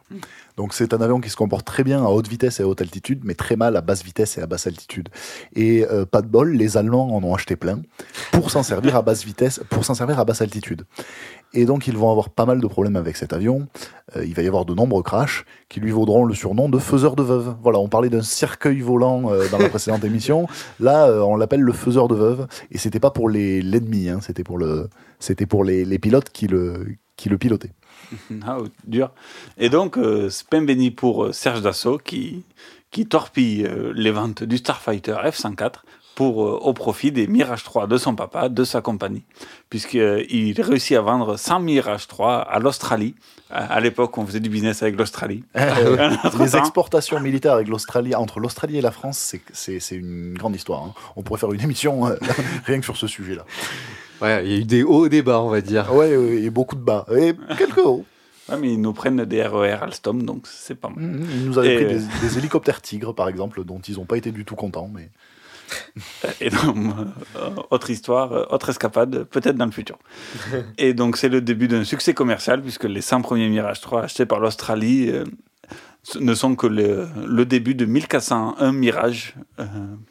Donc 0.56 0.74
c'est 0.74 0.92
un 0.94 1.00
avion 1.00 1.20
qui 1.20 1.30
se 1.30 1.36
comporte 1.36 1.66
très 1.66 1.84
bien 1.84 2.04
à 2.04 2.08
haute 2.08 2.28
vitesse 2.28 2.60
et 2.60 2.62
à 2.62 2.66
haute 2.66 2.80
altitude, 2.80 3.20
mais 3.24 3.34
très 3.34 3.56
mal 3.56 3.76
à 3.76 3.80
basse 3.80 4.02
vitesse 4.02 4.38
et 4.38 4.42
à 4.42 4.46
basse 4.46 4.66
altitude. 4.66 5.08
Et 5.54 5.86
euh, 5.90 6.04
pas 6.04 6.22
de 6.22 6.26
bol, 6.26 6.52
les 6.52 6.76
Allemands 6.76 7.14
en 7.14 7.22
ont 7.22 7.34
acheté 7.34 7.56
plein 7.56 7.80
pour 8.32 8.50
s'en 8.50 8.62
servir 8.62 8.96
à 8.96 9.02
basse 9.02 9.24
vitesse, 9.24 9.60
pour 9.70 9.84
s'en 9.84 9.94
servir 9.94 10.18
à 10.18 10.24
basse 10.24 10.42
altitude. 10.42 10.84
Et 11.54 11.66
donc 11.66 11.86
ils 11.86 11.96
vont 11.96 12.10
avoir 12.10 12.30
pas 12.30 12.46
mal 12.46 12.60
de 12.60 12.66
problèmes 12.66 12.96
avec 12.96 13.16
cet 13.16 13.32
avion. 13.32 13.66
Euh, 14.16 14.24
il 14.24 14.34
va 14.34 14.42
y 14.42 14.46
avoir 14.46 14.64
de 14.64 14.74
nombreux 14.74 15.02
crashs 15.02 15.44
qui 15.68 15.80
lui 15.80 15.90
vaudront 15.90 16.24
le 16.24 16.34
surnom 16.34 16.68
de 16.68 16.78
faiseur 16.78 17.16
de 17.16 17.22
veuves. 17.22 17.54
Voilà, 17.62 17.78
on 17.78 17.88
parlait 17.88 18.10
d'un 18.10 18.22
cercueil 18.22 18.80
volant 18.80 19.30
euh, 19.30 19.48
dans 19.50 19.58
la 19.58 19.68
précédente 19.68 20.04
émission. 20.04 20.46
Là, 20.80 21.10
on 21.24 21.36
l'appelle 21.36 21.60
le 21.60 21.72
faiseur 21.72 22.08
de 22.08 22.14
veuves. 22.14 22.46
Et 22.70 22.78
c'était 22.78 23.00
pas 23.00 23.10
pour 23.10 23.28
l'ennemi, 23.28 24.08
hein, 24.08 24.20
c'était 24.22 24.44
pour 24.44 24.58
le, 24.58 24.88
pour 25.48 25.64
les, 25.64 25.84
les 25.84 25.98
pilotes 25.98 26.30
qui 26.30 26.46
le, 26.46 26.96
qui 27.16 27.28
le 27.28 27.38
pilotaient. 27.38 27.72
Ah, 28.46 28.58
dur. 28.84 29.10
Et 29.58 29.68
donc, 29.68 29.96
euh, 29.98 30.28
béni 30.52 30.90
pour 30.90 31.24
euh, 31.24 31.32
Serge 31.32 31.62
Dassault 31.62 31.98
qui, 31.98 32.44
qui 32.90 33.06
torpille 33.06 33.64
euh, 33.66 33.92
les 33.94 34.10
ventes 34.10 34.42
du 34.42 34.58
Starfighter 34.58 35.16
F-104 35.24 35.76
pour, 36.14 36.44
euh, 36.44 36.58
au 36.60 36.74
profit 36.74 37.10
des 37.10 37.26
Mirage 37.26 37.64
3 37.64 37.86
de 37.86 37.96
son 37.96 38.14
papa, 38.14 38.48
de 38.50 38.64
sa 38.64 38.82
compagnie, 38.82 39.22
puisqu'il 39.70 40.60
réussit 40.60 40.96
à 40.96 41.00
vendre 41.00 41.36
100 41.38 41.60
Mirage 41.60 42.06
3 42.06 42.36
à 42.40 42.58
l'Australie. 42.58 43.14
À 43.50 43.64
à 43.74 43.80
l'époque, 43.80 44.16
on 44.16 44.26
faisait 44.26 44.40
du 44.40 44.48
business 44.48 44.82
avec 44.82 44.96
l'Australie. 44.98 45.44
Euh, 45.56 46.10
les 46.38 46.56
exportations 46.56 47.18
militaires 47.20 47.52
avec 47.54 47.68
l'Australie, 47.68 48.14
entre 48.14 48.40
l'Australie 48.40 48.78
et 48.78 48.80
la 48.82 48.90
France, 48.90 49.34
c'est- 49.52 49.94
une 49.96 50.34
grande 50.34 50.54
histoire. 50.56 50.82
hein. 50.84 50.94
On 51.16 51.22
pourrait 51.22 51.38
faire 51.40 51.52
une 51.52 51.60
émission 51.62 52.02
rien 52.66 52.78
que 52.78 52.84
sur 52.84 52.96
ce 52.96 53.06
sujet-là. 53.06 53.44
Ouais, 54.22 54.44
il 54.44 54.52
y 54.52 54.54
a 54.54 54.58
eu 54.58 54.64
des 54.64 54.82
hauts 54.84 55.06
et 55.06 55.08
des 55.08 55.22
bas, 55.22 55.40
on 55.40 55.48
va 55.50 55.60
dire. 55.60 55.92
Ouais, 55.92 56.16
ouais, 56.16 56.42
et 56.42 56.50
beaucoup 56.50 56.76
de 56.76 56.80
bas. 56.80 57.04
Et 57.14 57.34
quelques 57.58 57.78
hauts. 57.78 58.04
Ouais, 58.48 58.56
mais 58.58 58.72
ils 58.72 58.80
nous 58.80 58.92
prennent 58.92 59.24
des 59.24 59.42
RER 59.42 59.78
Alstom, 59.82 60.22
donc 60.22 60.46
c'est 60.46 60.74
pas 60.74 60.88
mal. 60.88 61.04
Mhm, 61.04 61.26
Ils 61.32 61.44
nous 61.46 61.58
avaient 61.58 61.74
Et, 61.74 61.84
pris 61.84 61.94
des, 61.94 62.00
des 62.28 62.38
hélicoptères 62.38 62.80
Tigres, 62.82 63.14
par 63.14 63.28
exemple, 63.28 63.64
dont 63.64 63.80
ils 63.80 63.96
n'ont 63.96 64.04
pas 64.04 64.16
été 64.16 64.30
du 64.30 64.44
tout 64.44 64.54
contents. 64.56 64.90
Mais... 64.92 65.08
Et 66.40 66.50
donc, 66.50 66.76
euh, 67.36 67.50
autre 67.70 67.90
histoire, 67.90 68.32
euh, 68.32 68.44
autre 68.50 68.68
escapade, 68.68 69.24
peut-être 69.24 69.56
dans 69.56 69.64
le 69.66 69.70
futur. 69.72 69.98
Et 70.78 70.92
donc, 70.92 71.16
c'est 71.16 71.28
le 71.28 71.40
début 71.40 71.68
d'un 71.68 71.84
succès 71.84 72.14
commercial, 72.14 72.60
puisque 72.62 72.84
les 72.84 73.00
100 73.00 73.22
premiers 73.22 73.48
Mirage 73.48 73.80
3 73.80 74.02
achetés 74.02 74.26
par 74.26 74.40
l'Australie 74.40 75.08
euh, 75.10 75.24
ce 76.04 76.18
ne 76.18 76.34
sont 76.34 76.56
que 76.56 76.66
le, 76.66 77.08
le 77.26 77.46
début 77.46 77.76
de 77.76 77.84
1401 77.84 78.72
Mirage 78.72 79.36
euh, 79.60 79.64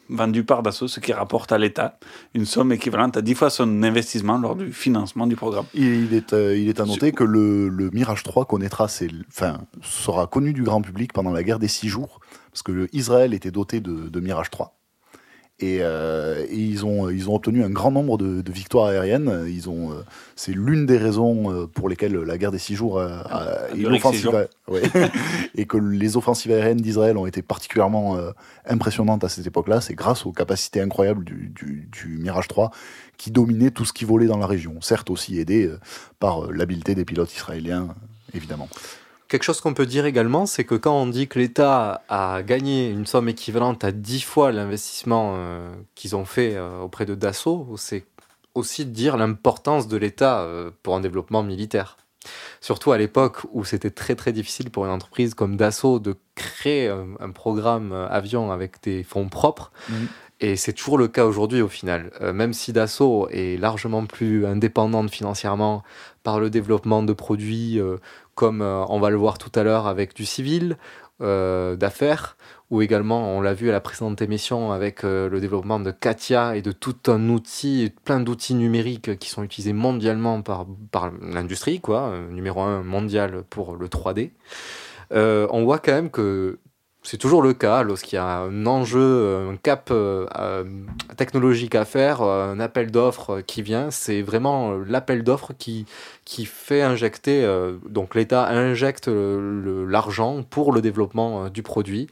vendus 0.08 0.42
par 0.42 0.62
Dassault, 0.62 0.88
ce 0.88 1.00
qui 1.00 1.12
rapporte 1.12 1.52
à 1.52 1.58
l'État 1.58 1.98
une 2.34 2.46
somme 2.46 2.72
équivalente 2.72 3.16
à 3.18 3.22
10 3.22 3.34
fois 3.34 3.50
son 3.50 3.82
investissement 3.82 4.38
lors 4.38 4.56
du 4.56 4.72
financement 4.72 5.26
du 5.26 5.36
programme. 5.36 5.66
Il 5.74 6.14
est, 6.14 6.32
euh, 6.32 6.56
il 6.56 6.68
est 6.68 6.80
à 6.80 6.86
noter 6.86 7.12
que 7.12 7.24
le, 7.24 7.68
le 7.68 7.90
Mirage 7.90 8.22
3 8.22 8.46
connaîtra 8.46 8.88
ses, 8.88 9.10
enfin, 9.28 9.58
sera 9.82 10.26
connu 10.26 10.54
du 10.54 10.62
grand 10.62 10.80
public 10.80 11.12
pendant 11.12 11.32
la 11.32 11.42
guerre 11.42 11.58
des 11.58 11.68
six 11.68 11.88
jours, 11.88 12.20
parce 12.50 12.62
que 12.62 12.88
Israël 12.92 13.34
était 13.34 13.50
doté 13.50 13.80
de, 13.80 14.08
de 14.08 14.20
Mirage 14.20 14.50
3. 14.50 14.74
Et, 15.64 15.78
euh, 15.80 16.44
et 16.50 16.56
ils, 16.56 16.84
ont, 16.84 17.08
ils 17.08 17.30
ont 17.30 17.36
obtenu 17.36 17.62
un 17.62 17.70
grand 17.70 17.92
nombre 17.92 18.18
de, 18.18 18.42
de 18.42 18.52
victoires 18.52 18.86
aériennes. 18.86 19.44
Ils 19.48 19.70
ont, 19.70 19.92
euh, 19.92 20.02
c'est 20.34 20.50
l'une 20.52 20.86
des 20.86 20.98
raisons 20.98 21.52
euh, 21.52 21.66
pour 21.68 21.88
lesquelles 21.88 22.16
la 22.16 22.36
guerre 22.36 22.50
des 22.50 22.58
six 22.58 22.74
jours 22.74 23.00
a- 23.00 23.20
a- 23.20 23.70
et, 23.70 23.76
duré 23.78 24.00
que 24.00 24.08
six 24.08 24.22
l'offensive 24.22 24.22
jours. 24.22 24.34
a- 24.34 24.70
ouais. 24.72 24.82
et 25.54 25.64
que 25.66 25.76
les 25.76 26.16
offensives 26.16 26.50
aériennes 26.50 26.78
d'Israël 26.80 27.16
ont 27.16 27.26
été 27.26 27.42
particulièrement 27.42 28.16
euh, 28.16 28.32
impressionnantes 28.66 29.22
à 29.22 29.28
cette 29.28 29.46
époque-là. 29.46 29.80
C'est 29.80 29.94
grâce 29.94 30.26
aux 30.26 30.32
capacités 30.32 30.80
incroyables 30.80 31.24
du, 31.24 31.52
du- 31.54 31.88
du 31.92 32.08
Mirage 32.18 32.48
3 32.48 32.72
qui 33.16 33.30
dominait 33.30 33.70
tout 33.70 33.84
ce 33.84 33.92
qui 33.92 34.04
volait 34.04 34.26
dans 34.26 34.38
la 34.38 34.46
région. 34.48 34.80
Certes 34.80 35.10
aussi 35.10 35.38
aidé 35.38 35.70
par 36.18 36.50
l'habileté 36.50 36.96
des 36.96 37.04
pilotes 37.04 37.32
israéliens, 37.32 37.86
évidemment. 38.34 38.68
Quelque 39.32 39.44
chose 39.44 39.62
qu'on 39.62 39.72
peut 39.72 39.86
dire 39.86 40.04
également, 40.04 40.44
c'est 40.44 40.64
que 40.64 40.74
quand 40.74 40.94
on 40.94 41.06
dit 41.06 41.26
que 41.26 41.38
l'État 41.38 42.02
a 42.10 42.42
gagné 42.42 42.90
une 42.90 43.06
somme 43.06 43.30
équivalente 43.30 43.82
à 43.82 43.90
10 43.90 44.20
fois 44.20 44.52
l'investissement 44.52 45.32
euh, 45.36 45.72
qu'ils 45.94 46.14
ont 46.14 46.26
fait 46.26 46.54
euh, 46.54 46.80
auprès 46.80 47.06
de 47.06 47.14
Dassault, 47.14 47.66
c'est 47.78 48.04
aussi 48.54 48.84
de 48.84 48.90
dire 48.90 49.16
l'importance 49.16 49.88
de 49.88 49.96
l'État 49.96 50.42
euh, 50.42 50.70
pour 50.82 50.96
un 50.96 51.00
développement 51.00 51.42
militaire. 51.42 51.96
Surtout 52.60 52.92
à 52.92 52.98
l'époque 52.98 53.38
où 53.52 53.64
c'était 53.64 53.90
très 53.90 54.16
très 54.16 54.34
difficile 54.34 54.70
pour 54.70 54.84
une 54.84 54.90
entreprise 54.90 55.32
comme 55.32 55.56
Dassault 55.56 55.98
de 55.98 56.14
créer 56.34 56.88
un, 56.88 57.06
un 57.18 57.30
programme 57.30 57.92
avion 58.10 58.52
avec 58.52 58.82
des 58.82 59.02
fonds 59.02 59.30
propres. 59.30 59.72
Mhm. 59.88 60.08
Et 60.42 60.56
c'est 60.56 60.72
toujours 60.72 60.98
le 60.98 61.06
cas 61.06 61.24
aujourd'hui 61.24 61.62
au 61.62 61.68
final. 61.68 62.10
Euh, 62.20 62.32
même 62.32 62.52
si 62.52 62.72
Dassault 62.72 63.28
est 63.30 63.56
largement 63.60 64.04
plus 64.06 64.44
indépendante 64.44 65.08
financièrement 65.08 65.84
par 66.24 66.40
le 66.40 66.50
développement 66.50 67.04
de 67.04 67.12
produits 67.12 67.78
euh, 67.78 67.98
comme 68.34 68.62
euh, 68.62 68.84
on 68.88 69.00
va 69.00 69.10
le 69.10 69.16
voir 69.16 69.38
tout 69.38 69.52
à 69.54 69.62
l'heure 69.62 69.86
avec 69.86 70.14
du 70.14 70.24
civil, 70.24 70.76
euh, 71.20 71.76
d'affaires, 71.76 72.36
ou 72.70 72.82
également 72.82 73.36
on 73.36 73.40
l'a 73.40 73.54
vu 73.54 73.68
à 73.68 73.72
la 73.72 73.80
précédente 73.80 74.20
émission 74.22 74.72
avec 74.72 75.04
euh, 75.04 75.28
le 75.28 75.40
développement 75.40 75.78
de 75.78 75.90
Katia 75.90 76.56
et 76.56 76.62
de 76.62 76.72
tout 76.72 76.96
un 77.06 77.28
outil, 77.28 77.92
plein 78.04 78.20
d'outils 78.20 78.54
numériques 78.54 79.18
qui 79.18 79.28
sont 79.28 79.42
utilisés 79.42 79.72
mondialement 79.72 80.42
par, 80.42 80.66
par 80.90 81.12
l'industrie, 81.20 81.80
quoi, 81.80 82.12
numéro 82.30 82.60
un 82.62 82.82
mondial 82.82 83.42
pour 83.50 83.76
le 83.76 83.88
3D. 83.88 84.32
Euh, 85.12 85.46
on 85.50 85.64
voit 85.64 85.78
quand 85.78 85.92
même 85.92 86.10
que 86.10 86.58
c'est 87.02 87.18
toujours 87.18 87.42
le 87.42 87.52
cas 87.52 87.82
lorsqu'il 87.82 88.16
y 88.16 88.18
a 88.18 88.38
un 88.38 88.66
enjeu, 88.66 89.00
euh, 89.00 89.50
un 89.50 89.56
cap 89.56 89.88
euh, 89.90 90.26
euh, 90.38 90.64
technologique 91.16 91.74
à 91.74 91.84
faire, 91.84 92.22
un 92.22 92.60
appel 92.60 92.90
d'offres 92.90 93.40
qui 93.40 93.62
vient. 93.62 93.90
C'est 93.90 94.22
vraiment 94.22 94.72
l'appel 94.72 95.24
d'offres 95.24 95.52
qui, 95.58 95.84
qui 96.24 96.44
fait 96.44 96.82
injecter, 96.82 97.44
euh, 97.44 97.76
donc 97.88 98.14
l'État 98.14 98.48
injecte 98.48 99.08
l'argent 99.08 100.44
pour 100.48 100.72
le 100.72 100.80
développement 100.80 101.48
du 101.48 101.62
produit. 101.62 102.06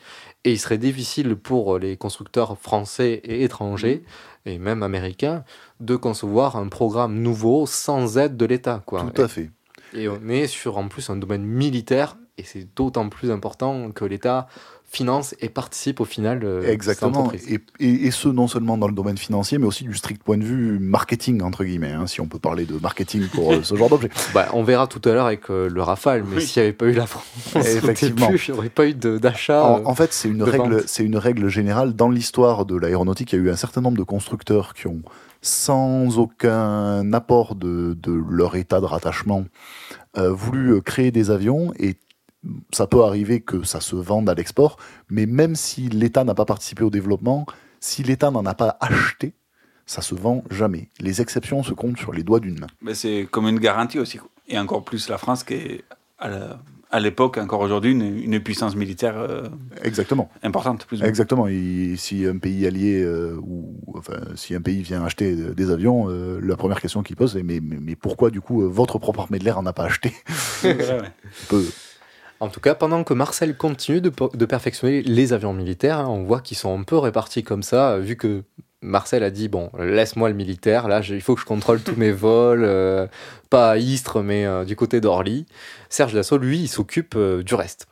Et 0.45 0.53
il 0.53 0.59
serait 0.59 0.79
difficile 0.79 1.37
pour 1.37 1.79
les 1.79 1.97
constructeurs 1.97 2.59
français 2.59 3.21
et 3.25 3.45
étrangers, 3.45 4.03
et 4.47 4.59
même 4.59 4.83
américains, 4.83 5.45
de 5.81 5.97
concevoir 5.97 6.57
un 6.57 6.69
programme 6.69 7.21
nouveau 7.21 7.67
sans 7.67 8.17
aide 8.17 8.37
de 8.39 8.47
l'État. 8.47 8.83
Tout 8.87 9.23
à 9.23 9.29
fait. 9.29 9.51
Et 9.93 10.09
on 10.09 10.29
est 10.29 10.47
sur 10.47 10.79
en 10.79 10.89
plus 10.89 11.11
un 11.11 11.17
domaine 11.17 11.45
militaire, 11.45 12.17
et 12.39 12.43
c'est 12.43 12.75
d'autant 12.75 13.09
plus 13.11 13.31
important 13.31 13.91
que 13.91 14.07
l'État 14.07 14.47
finance 14.93 15.37
et 15.41 15.49
participe 15.49 16.01
au 16.01 16.05
final 16.05 16.41
euh, 16.43 16.69
Exactement. 16.69 17.33
Et, 17.49 17.61
et- 17.79 18.07
et 18.07 18.11
ce, 18.11 18.29
non 18.29 18.49
seulement 18.49 18.77
dans 18.77 18.89
le 18.89 18.93
domaine 18.93 19.17
financier, 19.17 19.57
mais 19.59 19.67
aussi 19.67 19.85
du 19.85 19.95
strict 19.95 20.21
point 20.23 20.37
de 20.37 20.43
vue 20.43 20.81
marketing, 20.81 21.43
entre 21.43 21.63
guillemets, 21.63 21.93
hein, 21.93 22.09
si 22.09 22.21
on 22.21 22.27
peut 22.27 22.41
parler 22.41 22.67
de 22.67 22.77
marketing 22.77 23.29
pour 23.29 23.53
euh, 23.53 23.63
ce 23.63 23.77
genre 23.77 23.89
d'objet. 23.89 24.09
Bah, 24.35 24.49
on 24.53 24.65
verra 24.65 24.89
tout 24.89 25.01
à 25.09 25.13
l'heure 25.13 25.27
avec 25.27 25.49
euh, 25.49 25.69
le 25.71 25.81
Rafale, 25.81 26.25
mais 26.29 26.39
Oui. 26.39 26.43
s'il 26.43 26.61
n'y 26.61 26.67
avait 26.69 26.77
pas 26.77 26.87
eu 26.87 26.93
la 26.93 27.07
France, 27.07 27.25
Effectivement. 27.55 28.31
il 28.31 28.53
n'y 28.53 28.59
aurait 28.59 28.69
pas 28.69 28.87
eu 28.89 28.95
d'achat. 28.95 29.63
En, 29.65 29.79
euh, 29.79 29.83
en 29.85 29.95
fait, 29.95 30.13
c'est 30.13 30.29
une, 30.29 30.39
de 30.39 30.43
règle, 30.45 30.85
une 30.99 31.17
règle 31.17 31.49
générale. 31.49 31.95
Dans 31.95 32.09
l'histoire 32.11 32.67
de 32.67 32.75
l'aéronautique, 32.77 33.33
il 33.33 33.37
y 33.39 33.43
a 33.43 33.45
eu 33.45 33.51
un 33.51 33.57
certain 33.57 33.81
nombre 33.83 33.97
de 33.97 34.03
constructeurs 34.03 34.75
qui 34.75 34.89
ont, 34.89 35.03
sans 35.41 36.19
aucun 36.19 37.13
apport 37.13 37.55
de, 37.55 37.97
de 38.03 38.13
leur 38.29 38.57
état 38.57 38.81
de 38.81 38.87
rattachement, 38.87 39.45
euh, 40.19 40.33
voulu 40.33 40.73
euh, 40.73 40.81
créer 40.81 41.13
des 41.13 41.31
avions 41.31 41.73
et 41.79 41.95
ça 42.73 42.87
peut 42.87 43.03
arriver 43.03 43.41
que 43.41 43.63
ça 43.63 43.81
se 43.81 43.97
vende 43.97 44.29
à 44.29 44.35
l'export, 44.35 44.77
mais 45.09 45.27
même 45.27 45.57
si 45.57 45.89
l'État 45.89 46.25
n'a 46.25 46.35
pas 46.35 46.45
participé 46.45 46.83
au 46.83 46.91
développement, 46.91 47.47
si 47.81 48.03
l'État 48.03 48.31
n'en 48.31 48.45
a 48.47 48.55
pas 48.55 48.77
acheté, 48.81 49.35
ça 49.87 50.03
se 50.03 50.15
vend 50.15 50.45
jamais. 50.51 50.89
Les 51.01 51.21
exceptions 51.21 51.63
se 51.63 51.73
comptent 51.73 51.99
sur 51.99 52.13
les 52.13 52.23
doigts 52.23 52.41
d'une 52.41 52.59
main. 52.61 52.69
Mais 52.81 52.95
c'est 52.95 53.27
comme 53.31 53.49
une 53.49 53.59
garantie 53.59 53.99
aussi. 53.99 54.19
Et 54.49 54.59
encore 54.59 54.85
plus 54.85 55.09
la 55.09 55.19
France 55.19 55.45
qui 55.45 55.55
est 55.55 55.85
à 56.93 56.99
l'époque, 56.99 57.39
encore 57.39 57.61
aujourd'hui, 57.61 57.93
une, 57.93 58.03
une 58.19 58.41
puissance 58.41 58.75
militaire 58.75 59.17
euh, 59.17 59.49
Exactement. 59.83 60.29
importante. 60.43 60.87
Plus 60.87 60.97
ou 60.99 61.01
moins. 61.01 61.09
Exactement. 61.09 61.47
Et 61.47 61.95
si 61.97 62.27
un 62.27 62.39
pays 62.39 62.67
allié 62.67 63.01
euh, 63.01 63.37
ou 63.41 63.77
enfin 63.95 64.19
si 64.35 64.55
un 64.55 64.61
pays 64.61 64.83
vient 64.83 65.05
acheter 65.05 65.33
euh, 65.33 65.55
des 65.55 65.71
avions, 65.71 66.07
euh, 66.09 66.41
la 66.43 66.57
première 66.57 66.81
question 66.81 67.03
qu'il 67.03 67.17
pose 67.17 67.35
c'est 67.35 67.43
mais, 67.45 67.61
mais, 67.63 67.79
mais 67.81 67.95
pourquoi 67.95 68.31
du 68.31 68.41
coup 68.41 68.69
votre 68.69 68.99
propre 68.99 69.21
armée 69.21 69.39
de 69.39 69.45
l'air 69.45 69.59
en 69.59 69.67
a 69.67 69.73
pas 69.73 69.85
acheté? 69.85 70.13
Ouais, 70.65 70.77
ouais. 70.77 71.11
Peu. 71.49 71.65
En 72.41 72.49
tout 72.49 72.61
cas, 72.61 72.75
pendant 72.75 73.05
que 73.05 73.13
Marcel 73.13 73.55
continue 73.57 74.01
de, 74.01 74.09
per- 74.09 74.29
de 74.33 74.47
perfectionner 74.47 75.03
les 75.03 75.33
avions 75.35 75.53
militaires, 75.53 75.99
hein, 75.99 76.07
on 76.09 76.23
voit 76.25 76.41
qu'ils 76.41 76.57
sont 76.57 76.79
un 76.79 76.83
peu 76.85 76.97
répartis 76.97 77.43
comme 77.43 77.63
ça, 77.63 77.93
euh, 77.93 77.99
vu 78.01 78.17
que 78.17 78.43
Marcel 78.81 79.23
a 79.23 79.31
dit 79.31 79.49
bon, 79.49 79.71
laisse-moi 79.79 80.31
le 80.31 80.35
militaire, 80.35 80.89
là, 80.89 81.03
il 81.07 81.21
faut 81.21 81.35
que 81.35 81.41
je 81.43 81.47
contrôle 81.47 81.83
tous 81.83 81.97
mes 81.97 82.13
vols, 82.13 82.65
euh, 82.65 83.07
pas 83.51 83.73
à 83.73 83.77
Istres, 83.77 84.23
mais 84.23 84.47
euh, 84.47 84.65
du 84.65 84.75
côté 84.75 85.03
d'Orly. 85.03 85.45
Serge 85.91 86.15
Dassault, 86.15 86.39
lui, 86.39 86.61
il 86.61 86.69
s'occupe 86.69 87.15
euh, 87.17 87.43
du 87.43 87.55
reste. 87.55 87.87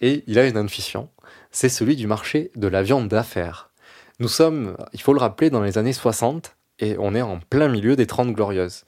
Et 0.00 0.24
il 0.26 0.38
a 0.40 0.46
une 0.46 0.56
intuition, 0.56 1.08
c'est 1.52 1.68
celui 1.68 1.94
du 1.94 2.06
marché 2.08 2.50
de 2.56 2.66
l'avion 2.66 3.04
d'affaires. 3.04 3.70
Nous 4.18 4.28
sommes, 4.28 4.76
il 4.94 5.00
faut 5.00 5.12
le 5.12 5.20
rappeler, 5.20 5.48
dans 5.48 5.62
les 5.62 5.78
années 5.78 5.92
60, 5.92 6.56
et 6.80 6.96
on 6.98 7.14
est 7.14 7.22
en 7.22 7.38
plein 7.38 7.68
milieu 7.68 7.94
des 7.96 8.06
30 8.06 8.32
glorieuses 8.32 8.84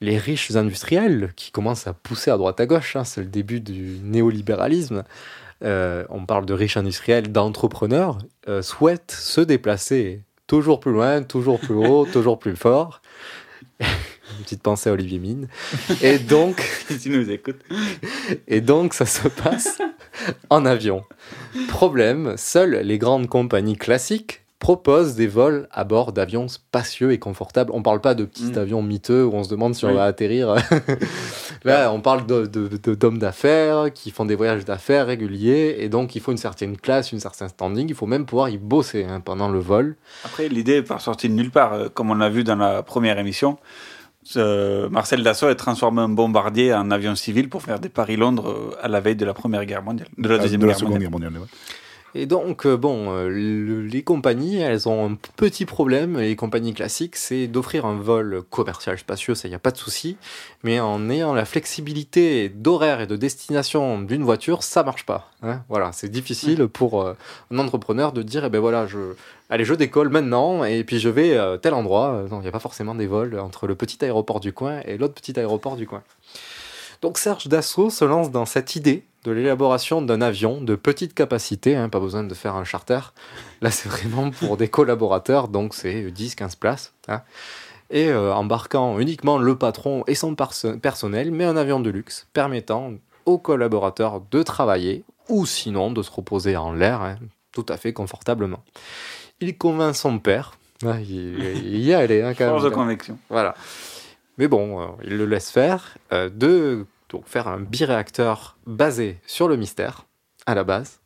les 0.00 0.18
riches 0.18 0.54
industriels 0.54 1.32
qui 1.36 1.50
commencent 1.50 1.86
à 1.86 1.92
pousser 1.92 2.30
à 2.30 2.36
droite 2.36 2.60
à 2.60 2.66
gauche, 2.66 2.96
hein, 2.96 3.04
c'est 3.04 3.20
le 3.20 3.26
début 3.26 3.60
du 3.60 3.98
néolibéralisme, 4.02 5.04
euh, 5.64 6.04
on 6.10 6.26
parle 6.26 6.46
de 6.46 6.52
riches 6.52 6.76
industriels, 6.76 7.32
d'entrepreneurs, 7.32 8.18
euh, 8.48 8.62
souhaitent 8.62 9.12
se 9.12 9.40
déplacer 9.40 10.22
toujours 10.46 10.80
plus 10.80 10.92
loin, 10.92 11.22
toujours 11.22 11.58
plus 11.58 11.74
haut, 11.74 12.06
toujours 12.12 12.38
plus 12.38 12.56
fort. 12.56 13.00
Une 13.80 14.42
petite 14.42 14.62
pensée 14.62 14.90
à 14.90 14.92
Olivier 14.92 15.18
Mine. 15.18 15.48
Et 16.02 16.18
donc, 16.18 16.60
si 16.98 17.08
nous 17.08 17.30
écoute. 17.30 17.60
et 18.48 18.60
donc, 18.60 18.92
ça 18.92 19.06
se 19.06 19.28
passe 19.28 19.78
en 20.50 20.66
avion. 20.66 21.04
Problème, 21.68 22.34
seules 22.36 22.80
les 22.82 22.98
grandes 22.98 23.28
compagnies 23.28 23.76
classiques 23.76 24.42
proposent 24.58 25.14
des 25.16 25.26
vols 25.26 25.68
à 25.70 25.84
bord 25.84 26.12
d'avions 26.12 26.48
spacieux 26.48 27.12
et 27.12 27.18
confortables. 27.18 27.70
On 27.74 27.82
parle 27.82 28.00
pas 28.00 28.14
de 28.14 28.24
petits 28.24 28.52
Mm. 28.52 28.58
avions 28.58 28.82
miteux 28.82 29.24
où 29.24 29.32
on 29.34 29.44
se 29.44 29.50
demande 29.50 29.74
si 29.74 29.84
on 29.84 29.92
va 29.94 30.04
atterrir. 30.04 30.54
Là, 31.64 31.92
on 31.92 32.00
parle 32.00 32.26
de- 32.26 32.46
de- 32.46 32.68
de- 32.82 32.94
d'hommes 32.94 33.18
d'affaires 33.18 33.92
qui 33.92 34.10
font 34.10 34.24
des 34.24 34.34
voyages 34.34 34.64
d'affaires 34.64 35.06
réguliers 35.06 35.76
et 35.80 35.88
donc 35.88 36.14
il 36.16 36.20
faut 36.22 36.32
une 36.32 36.38
certaine 36.38 36.76
classe, 36.76 37.12
une 37.12 37.20
certain 37.20 37.48
standing. 37.48 37.86
Il 37.88 37.94
faut 37.94 38.06
même 38.06 38.24
pouvoir 38.24 38.48
y 38.48 38.56
bosser 38.58 39.04
hein, 39.04 39.20
pendant 39.20 39.48
le 39.48 39.58
vol. 39.58 39.96
Après, 40.24 40.48
l'idée 40.48 40.76
n'est 40.76 40.82
pas 40.82 40.98
sortie 41.00 41.28
de 41.28 41.34
nulle 41.34 41.50
part. 41.50 41.72
Euh, 41.74 41.88
Comme 41.88 42.10
on 42.10 42.14
l'a 42.14 42.28
vu 42.30 42.42
dans 42.44 42.56
la 42.56 42.82
première 42.82 43.18
émission, 43.18 43.58
ce- 44.22 44.88
Marcel 44.88 45.22
Dassault 45.22 45.48
a 45.48 45.54
transformé 45.54 46.00
un 46.02 46.08
bombardier 46.08 46.72
en 46.74 46.90
avion 46.90 47.14
civil 47.14 47.48
pour 47.48 47.62
faire 47.62 47.78
des 47.78 47.88
Paris-Londres 47.88 48.48
euh, 48.48 48.76
à 48.82 48.88
la 48.88 49.00
veille 49.00 49.16
de 49.16 49.24
la 49.24 49.34
Première 49.34 49.64
Guerre 49.66 49.82
mondiale. 49.82 50.08
De 50.18 50.28
la 50.28 50.36
Ah, 50.36 50.38
Deuxième 50.38 50.60
de 50.62 50.66
la 50.66 50.72
Guerre 50.72 50.78
Seconde 50.80 50.92
mondiale. 50.94 51.10
Guerre 51.10 51.30
mondiale. 51.30 51.42
ouais. 51.42 51.48
Et 52.14 52.24
donc, 52.24 52.64
euh, 52.64 52.76
bon, 52.78 53.10
euh, 53.10 53.28
le- 53.28 53.82
les 53.82 54.02
compagnies, 54.02 54.56
elles 54.58 54.88
ont 54.88 55.10
un 55.12 55.18
petit 55.36 55.66
problème, 55.66 56.18
les 56.18 56.34
compagnies 56.36 56.72
classiques, 56.72 57.16
c'est 57.16 57.46
d'offrir 57.46 57.84
un 57.84 57.96
vol 57.96 58.42
commercial 58.48 58.98
spacieux, 58.98 59.34
ça, 59.34 59.48
il 59.48 59.50
n'y 59.50 59.54
a 59.54 59.58
pas 59.58 59.70
de 59.70 59.76
souci. 59.76 60.16
Mais 60.62 60.80
en 60.80 61.10
ayant 61.10 61.34
la 61.34 61.44
flexibilité 61.44 62.48
d'horaire 62.48 63.00
et 63.02 63.06
de 63.06 63.16
destination 63.16 64.00
d'une 64.00 64.22
voiture, 64.22 64.62
ça 64.62 64.82
marche 64.82 65.04
pas. 65.04 65.30
hein. 65.42 65.62
Voilà, 65.68 65.92
c'est 65.92 66.08
difficile 66.08 66.66
pour 66.68 67.02
euh, 67.02 67.14
un 67.50 67.58
entrepreneur 67.58 68.12
de 68.12 68.22
dire, 68.22 68.44
eh 68.46 68.48
ben 68.50 68.60
voilà, 68.60 68.86
je, 68.86 68.98
allez, 69.50 69.64
je 69.66 69.74
décolle 69.74 70.08
maintenant 70.08 70.64
et 70.64 70.84
puis 70.84 70.98
je 70.98 71.10
vais 71.10 71.36
à 71.36 71.58
tel 71.58 71.74
endroit. 71.74 72.24
Non, 72.30 72.38
il 72.40 72.42
n'y 72.42 72.48
a 72.48 72.52
pas 72.52 72.60
forcément 72.60 72.94
des 72.94 73.06
vols 73.06 73.38
entre 73.38 73.66
le 73.66 73.74
petit 73.74 74.02
aéroport 74.02 74.40
du 74.40 74.54
coin 74.54 74.80
et 74.86 74.96
l'autre 74.96 75.14
petit 75.14 75.38
aéroport 75.38 75.76
du 75.76 75.86
coin. 75.86 76.02
Donc 77.02 77.18
Serge 77.18 77.48
Dassault 77.48 77.90
se 77.90 78.04
lance 78.04 78.30
dans 78.30 78.46
cette 78.46 78.76
idée 78.76 79.04
de 79.24 79.32
l'élaboration 79.32 80.02
d'un 80.02 80.20
avion 80.22 80.60
de 80.60 80.76
petite 80.76 81.12
capacité, 81.14 81.74
hein, 81.76 81.88
pas 81.88 81.98
besoin 82.00 82.22
de 82.24 82.34
faire 82.34 82.54
un 82.54 82.64
charter. 82.64 83.00
Là, 83.60 83.70
c'est 83.70 83.88
vraiment 83.88 84.30
pour 84.30 84.56
des 84.56 84.68
collaborateurs, 84.68 85.48
donc 85.48 85.74
c'est 85.74 86.04
10-15 86.10 86.56
places. 86.56 86.92
hein. 87.08 87.22
Et 87.90 88.08
euh, 88.08 88.32
embarquant 88.34 88.98
uniquement 88.98 89.38
le 89.38 89.56
patron 89.56 90.02
et 90.06 90.14
son 90.14 90.34
perso- 90.34 90.76
personnel, 90.78 91.30
mais 91.30 91.44
un 91.44 91.56
avion 91.56 91.80
de 91.80 91.90
luxe 91.90 92.26
permettant 92.32 92.92
aux 93.26 93.38
collaborateurs 93.38 94.22
de 94.30 94.42
travailler 94.42 95.04
ou 95.28 95.46
sinon 95.46 95.90
de 95.90 96.02
se 96.02 96.10
reposer 96.10 96.56
en 96.56 96.72
l'air 96.72 97.00
hein, 97.02 97.16
tout 97.52 97.66
à 97.68 97.76
fait 97.76 97.92
confortablement. 97.92 98.62
Il 99.40 99.56
convainc 99.58 99.94
son 99.94 100.18
père, 100.18 100.56
ah, 100.84 101.00
il, 101.00 101.38
il 101.64 101.86
y 101.86 101.94
quand 102.34 102.48
Force 102.48 102.62
même. 102.62 102.70
de 102.70 102.74
conviction. 102.74 103.18
Voilà. 103.28 103.54
Mais 104.38 104.48
bon, 104.48 104.80
euh, 104.80 104.86
il 105.04 105.16
le 105.16 105.26
laisse 105.26 105.50
faire 105.50 105.96
euh, 106.12 106.28
de 106.28 106.86
donc, 107.08 107.26
faire 107.26 107.48
un 107.48 107.60
biréacteur 107.60 108.56
basé 108.66 109.18
sur 109.26 109.48
le 109.48 109.56
mystère 109.56 110.06
à 110.46 110.54
la 110.54 110.64
base. 110.64 111.00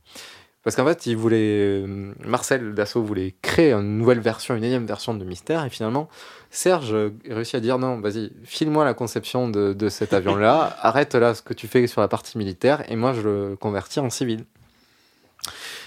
Parce 0.63 0.77
qu'en 0.77 0.85
fait, 0.85 1.07
il 1.07 1.17
voulait, 1.17 1.83
euh, 1.87 2.13
Marcel 2.25 2.75
Dassault 2.75 3.03
voulait 3.03 3.35
créer 3.41 3.73
une 3.73 3.97
nouvelle 3.97 4.21
version, 4.21 4.55
une 4.55 4.65
énième 4.65 4.85
version 4.85 5.15
de 5.15 5.25
Mystère, 5.25 5.65
et 5.65 5.71
finalement, 5.71 6.11
Serge 6.51 6.95
réussit 7.27 7.55
à 7.55 7.61
dire 7.61 7.79
non, 7.79 7.99
vas-y, 7.99 8.31
file-moi 8.45 8.85
la 8.85 8.93
conception 8.93 9.49
de, 9.49 9.73
de 9.73 9.89
cet 9.89 10.13
avion-là, 10.13 10.77
arrête 10.83 11.15
là 11.15 11.35
ce 11.35 11.41
que 11.41 11.55
tu 11.55 11.67
fais 11.67 11.87
sur 11.87 12.03
la 12.03 12.09
partie 12.09 12.37
militaire, 12.37 12.85
et 12.91 12.97
moi 12.97 13.15
je 13.15 13.23
le 13.23 13.57
convertis 13.57 14.01
en 14.01 14.11
civil. 14.11 14.45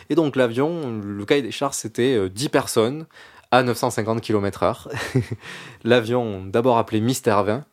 Et 0.10 0.16
donc 0.16 0.36
l'avion, 0.36 1.02
le 1.04 1.26
cahier 1.26 1.42
des 1.42 1.52
charges, 1.52 1.76
c'était 1.76 2.16
euh, 2.16 2.30
10 2.30 2.50
personnes 2.50 3.06
à 3.54 3.62
950 3.62 4.20
km/h. 4.22 4.88
L'avion, 5.84 6.44
d'abord 6.46 6.78
appelé 6.80 7.02
Mystère 7.02 7.44
20, 7.44 7.64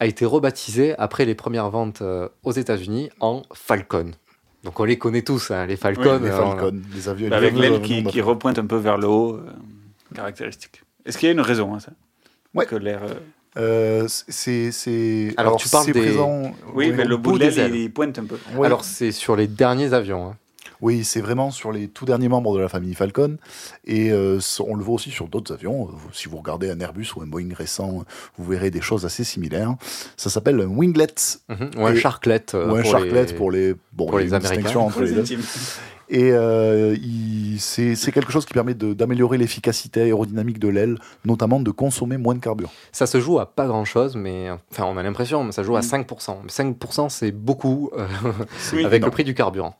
a 0.00 0.06
été 0.06 0.24
rebaptisé 0.24 0.94
après 0.98 1.24
les 1.24 1.36
premières 1.36 1.70
ventes 1.70 2.02
euh, 2.02 2.28
aux 2.42 2.50
États-Unis 2.50 3.10
en 3.20 3.42
Falcon. 3.54 4.10
Donc 4.64 4.80
on 4.80 4.84
les 4.84 4.98
connaît 4.98 5.22
tous, 5.22 5.52
hein, 5.52 5.66
les 5.66 5.76
Falcon. 5.76 6.18
Oui, 6.20 6.22
les 6.24 6.30
euh, 6.30 6.36
Falcon, 6.36 6.82
les 6.94 7.08
avions- 7.08 7.28
les 7.28 7.34
Avec 7.36 7.54
l'aile 7.56 7.80
qui, 7.82 8.20
repointe 8.20 8.58
un 8.58 8.66
peu 8.66 8.76
vers 8.76 8.98
le 8.98 9.06
haut, 9.06 9.36
euh, 9.36 9.42
caractéristique. 10.14 10.82
Est-ce 11.06 11.18
qu'il 11.18 11.28
y 11.28 11.30
a 11.30 11.32
une 11.32 11.40
raison 11.40 11.74
à 11.74 11.80
ça? 11.80 11.92
Que 12.66 12.76
l'air. 12.76 13.02
euh, 13.04 13.14
Euh, 13.58 14.06
c'est, 14.08 14.72
c'est. 14.72 15.34
Alors, 15.36 15.56
tu 15.56 15.68
parles 15.68 15.84
c'est 15.84 15.92
des- 15.92 16.00
présent- 16.00 16.52
Oui, 16.74 16.90
mais 16.96 17.04
le 17.04 17.16
bout 17.16 17.32
de 17.34 17.38
des 17.44 17.50
l'aile, 17.50 17.58
ailes. 17.66 17.74
il, 17.76 17.80
il 17.82 17.92
pointe 17.92 18.18
un 18.18 18.24
peu. 18.24 18.38
Ouais. 18.56 18.66
Alors 18.66 18.82
c'est 18.84 19.12
sur 19.12 19.36
les 19.36 19.46
derniers 19.46 19.92
avions. 19.92 20.30
hein. 20.30 20.36
Oui, 20.82 21.04
c'est 21.04 21.20
vraiment 21.20 21.50
sur 21.50 21.72
les 21.72 21.88
tout 21.88 22.04
derniers 22.04 22.28
membres 22.28 22.54
de 22.54 22.60
la 22.60 22.68
famille 22.68 22.94
Falcon. 22.94 23.38
Et 23.86 24.10
euh, 24.10 24.38
on 24.66 24.74
le 24.74 24.82
voit 24.84 24.96
aussi 24.96 25.10
sur 25.10 25.28
d'autres 25.28 25.54
avions. 25.54 25.88
Si 26.12 26.28
vous 26.28 26.36
regardez 26.36 26.70
un 26.70 26.78
Airbus 26.80 27.06
ou 27.16 27.22
un 27.22 27.26
Boeing 27.26 27.54
récent, 27.56 28.04
vous 28.36 28.44
verrez 28.50 28.70
des 28.70 28.80
choses 28.82 29.06
assez 29.06 29.24
similaires. 29.24 29.74
Ça 30.16 30.28
s'appelle 30.28 30.60
un 30.60 30.66
winglet. 30.66 31.06
Mhm, 31.48 31.70
ou 31.78 31.86
un 31.86 31.94
Et- 31.94 31.96
sharklet, 31.96 32.44
euh, 32.54 32.68
ou 32.70 32.74
un 32.76 32.82
pour 32.82 32.90
sharklet 32.90 33.26
les- 33.26 33.32
pour 33.34 33.50
les, 33.50 33.74
bon, 33.92 34.06
pour 34.06 34.18
les 34.18 34.34
Américains. 34.34 34.78
entre 34.80 35.02
les 35.02 35.12
deux. 35.12 35.24
Et 36.08 36.30
euh, 36.32 36.94
c'est 37.58 37.94
quelque 38.12 38.32
chose 38.32 38.44
qui 38.44 38.52
permet 38.52 38.74
d'améliorer 38.74 39.38
l'efficacité 39.38 40.02
aérodynamique 40.02 40.58
de 40.58 40.68
l'aile, 40.68 40.98
notamment 41.24 41.58
de 41.60 41.70
consommer 41.70 42.18
moins 42.18 42.34
de 42.34 42.40
carburant. 42.40 42.72
Ça 42.90 43.06
se 43.06 43.18
joue 43.20 43.38
à 43.38 43.46
pas 43.46 43.66
grand 43.66 43.84
chose, 43.86 44.14
mais 44.16 44.50
enfin 44.70 44.84
on 44.84 44.98
a 44.98 45.02
l'impression, 45.02 45.42
mais 45.44 45.52
ça 45.52 45.62
joue 45.62 45.76
à 45.76 45.80
5%. 45.80 46.42
5% 46.48 47.08
c'est 47.08 47.30
beaucoup 47.32 47.90
euh, 47.96 48.06
Oui, 48.74 48.84
avec 48.84 49.00
non. 49.00 49.06
le 49.06 49.10
prix 49.12 49.24
du 49.24 49.32
carburant. 49.32 49.74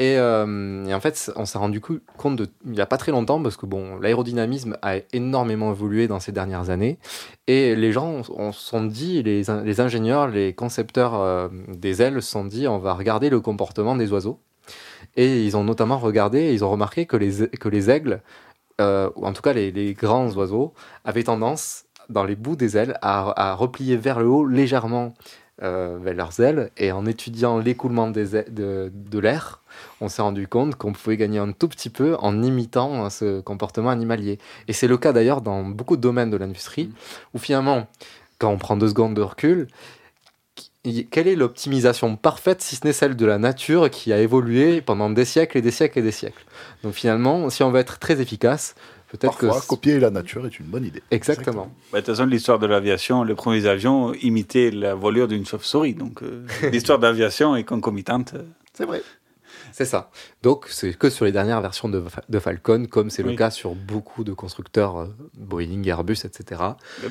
Et, 0.00 0.16
euh, 0.16 0.86
et 0.86 0.94
en 0.94 1.00
fait, 1.00 1.30
on 1.36 1.44
s'est 1.44 1.58
rendu 1.58 1.82
compte 1.82 2.34
de, 2.34 2.48
il 2.64 2.72
n'y 2.72 2.80
a 2.80 2.86
pas 2.86 2.96
très 2.96 3.12
longtemps, 3.12 3.42
parce 3.42 3.58
que 3.58 3.66
bon, 3.66 3.98
l'aérodynamisme 3.98 4.78
a 4.80 4.94
énormément 5.12 5.72
évolué 5.72 6.08
dans 6.08 6.20
ces 6.20 6.32
dernières 6.32 6.70
années, 6.70 6.98
et 7.46 7.76
les 7.76 7.92
gens 7.92 8.22
on 8.30 8.50
sont 8.50 8.82
dit, 8.84 9.22
les, 9.22 9.42
les 9.62 9.80
ingénieurs, 9.80 10.28
les 10.28 10.54
concepteurs 10.54 11.14
euh, 11.20 11.48
des 11.68 12.00
ailes 12.00 12.22
se 12.22 12.30
sont 12.30 12.46
dit, 12.46 12.66
on 12.66 12.78
va 12.78 12.94
regarder 12.94 13.28
le 13.28 13.40
comportement 13.40 13.94
des 13.94 14.10
oiseaux. 14.10 14.40
Et 15.16 15.44
ils 15.44 15.54
ont 15.54 15.64
notamment 15.64 15.98
regardé, 15.98 16.54
ils 16.54 16.64
ont 16.64 16.70
remarqué 16.70 17.04
que 17.04 17.18
les, 17.18 17.48
que 17.48 17.68
les 17.68 17.90
aigles, 17.90 18.22
euh, 18.80 19.10
ou 19.16 19.26
en 19.26 19.34
tout 19.34 19.42
cas 19.42 19.52
les, 19.52 19.70
les 19.70 19.92
grands 19.92 20.30
oiseaux, 20.30 20.72
avaient 21.04 21.24
tendance, 21.24 21.84
dans 22.08 22.24
les 22.24 22.36
bouts 22.36 22.56
des 22.56 22.78
ailes, 22.78 22.96
à, 23.02 23.50
à 23.50 23.54
replier 23.54 23.98
vers 23.98 24.18
le 24.18 24.28
haut 24.28 24.46
légèrement 24.46 25.12
euh, 25.62 25.98
leurs 26.12 26.40
ailes. 26.40 26.70
Et 26.76 26.92
en 26.92 27.06
étudiant 27.06 27.58
l'écoulement 27.58 28.10
de, 28.10 28.90
de 28.90 29.18
l'air, 29.18 29.60
on 30.00 30.08
s'est 30.08 30.22
rendu 30.22 30.48
compte 30.48 30.76
qu'on 30.76 30.92
pouvait 30.92 31.16
gagner 31.16 31.38
un 31.38 31.52
tout 31.52 31.68
petit 31.68 31.90
peu 31.90 32.16
en 32.20 32.42
imitant 32.42 33.04
euh, 33.04 33.10
ce 33.10 33.40
comportement 33.40 33.90
animalier. 33.90 34.38
Et 34.68 34.72
c'est 34.72 34.88
le 34.88 34.98
cas 34.98 35.12
d'ailleurs 35.12 35.40
dans 35.40 35.64
beaucoup 35.64 35.96
de 35.96 36.02
domaines 36.02 36.30
de 36.30 36.36
l'industrie, 36.36 36.90
où 37.34 37.38
finalement, 37.38 37.86
quand 38.38 38.50
on 38.50 38.58
prend 38.58 38.76
deux 38.76 38.88
secondes 38.88 39.14
de 39.14 39.22
recul, 39.22 39.68
quelle 41.10 41.28
est 41.28 41.36
l'optimisation 41.36 42.16
parfaite 42.16 42.62
si 42.62 42.74
ce 42.76 42.86
n'est 42.86 42.94
celle 42.94 43.14
de 43.14 43.26
la 43.26 43.36
nature 43.36 43.90
qui 43.90 44.14
a 44.14 44.18
évolué 44.18 44.80
pendant 44.80 45.10
des 45.10 45.26
siècles 45.26 45.58
et 45.58 45.62
des 45.62 45.70
siècles 45.70 45.98
et 45.98 46.02
des 46.02 46.10
siècles? 46.10 46.44
Donc 46.82 46.94
finalement, 46.94 47.50
si 47.50 47.62
on 47.62 47.70
veut 47.70 47.80
être 47.80 47.98
très 47.98 48.22
efficace, 48.22 48.74
peut-être 49.10 49.36
que... 49.38 49.66
Copier 49.66 49.98
la 50.00 50.10
nature 50.10 50.46
est 50.46 50.58
une 50.58 50.66
bonne 50.66 50.84
idée. 50.84 51.02
Exactement. 51.10 51.72
Bah, 51.92 52.00
de 52.00 52.06
toute 52.06 52.14
façon, 52.14 52.26
l'histoire 52.28 52.58
de 52.58 52.66
l'aviation, 52.66 53.22
les 53.24 53.34
premiers 53.34 53.66
avions 53.66 54.12
imitaient 54.14 54.70
la 54.70 54.94
voilure 54.94 55.28
d'une 55.28 55.46
chauve-souris. 55.46 55.94
Donc, 55.94 56.22
euh, 56.22 56.46
l'histoire 56.72 56.98
d'aviation 56.98 57.56
est 57.56 57.64
concomitante. 57.64 58.34
C'est 58.74 58.84
vrai. 58.84 59.02
C'est 59.72 59.84
ça. 59.84 60.10
Donc, 60.42 60.66
c'est 60.68 60.92
que 60.98 61.08
sur 61.10 61.24
les 61.24 61.32
dernières 61.32 61.60
versions 61.60 61.88
de, 61.88 62.00
Fa- 62.00 62.22
de 62.28 62.38
Falcon, 62.40 62.86
comme 62.90 63.08
c'est 63.08 63.22
le 63.22 63.34
cas 63.34 63.50
sur 63.50 63.74
beaucoup 63.76 64.24
de 64.24 64.32
constructeurs 64.32 64.98
euh, 64.98 65.06
Boeing, 65.38 65.82
Airbus, 65.84 66.16
etc. 66.24 66.60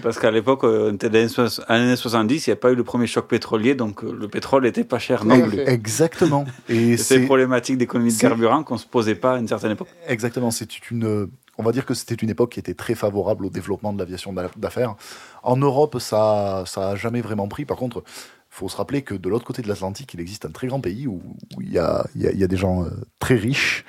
Parce 0.04 0.20
qu'à 0.20 0.30
l'époque, 0.30 0.66
euh, 0.66 0.92
dans 0.92 1.10
les 1.12 1.20
années 1.20 1.28
soix- 1.30 1.64
années 1.70 1.96
70, 1.96 2.48
il 2.48 2.50
n'y 2.50 2.54
a 2.54 2.56
pas 2.58 2.72
eu 2.72 2.76
le 2.76 2.84
premier 2.84 3.08
choc 3.08 3.28
pétrolier, 3.28 3.76
donc 3.76 4.04
euh, 4.04 4.12
le 4.12 4.28
pétrole 4.28 4.64
n'était 4.64 4.84
pas 4.84 5.00
cher 5.00 5.24
non 5.26 5.48
plus. 5.48 5.60
Exactement. 5.62 6.46
Et 6.68 6.98
c'est 6.98 7.22
problématique 7.22 7.78
d'économie 7.78 8.14
de 8.14 8.20
carburant 8.20 8.64
qu'on 8.64 8.76
ne 8.76 8.80
se 8.80 8.88
posait 8.88 9.16
pas 9.16 9.36
à 9.36 9.40
une 9.40 9.48
certaine 9.48 9.72
époque. 9.72 9.88
Exactement, 10.08 10.52
c'est 10.52 10.90
une. 10.92 11.30
On 11.60 11.64
va 11.64 11.74
dire 11.74 11.86
que 11.86 11.94
c'était 11.94 12.16
une 12.16 12.30
époque 12.30 12.52
qui 12.54 12.60
était 12.62 12.74
très 12.74 12.96
favorable 12.96 13.46
au 13.46 13.50
développement 13.50 13.92
de 13.92 14.00
l'aviation 14.00 14.32
d'a- 14.32 14.50
d'affaires. 14.56 14.96
En 15.44 15.58
Europe, 15.58 16.00
ça, 16.00 16.64
ça 16.66 16.92
a 16.92 16.96
jamais 16.96 17.20
vraiment 17.20 17.50
pris. 17.50 17.66
Par 17.66 17.76
contre, 17.76 18.02
il 18.08 18.56
faut 18.56 18.70
se 18.70 18.78
rappeler 18.78 19.02
que 19.02 19.14
de 19.14 19.28
l'autre 19.28 19.44
côté 19.46 19.62
de 19.62 19.68
l'Atlantique, 19.68 20.14
il 20.14 20.22
existe 20.22 20.46
un 20.46 20.52
très 20.52 20.68
grand 20.68 20.80
pays 20.80 21.06
où 21.06 21.22
il 21.60 21.72
y 21.72 21.78
a, 21.78 22.08
il 22.16 22.22
y 22.22 22.28
a- 22.28 22.32
il 22.32 22.40
y 22.40 22.44
a 22.46 22.48
des 22.48 22.56
gens 22.58 22.86
euh, 22.86 22.90
très 23.20 23.36
riches 23.36 23.84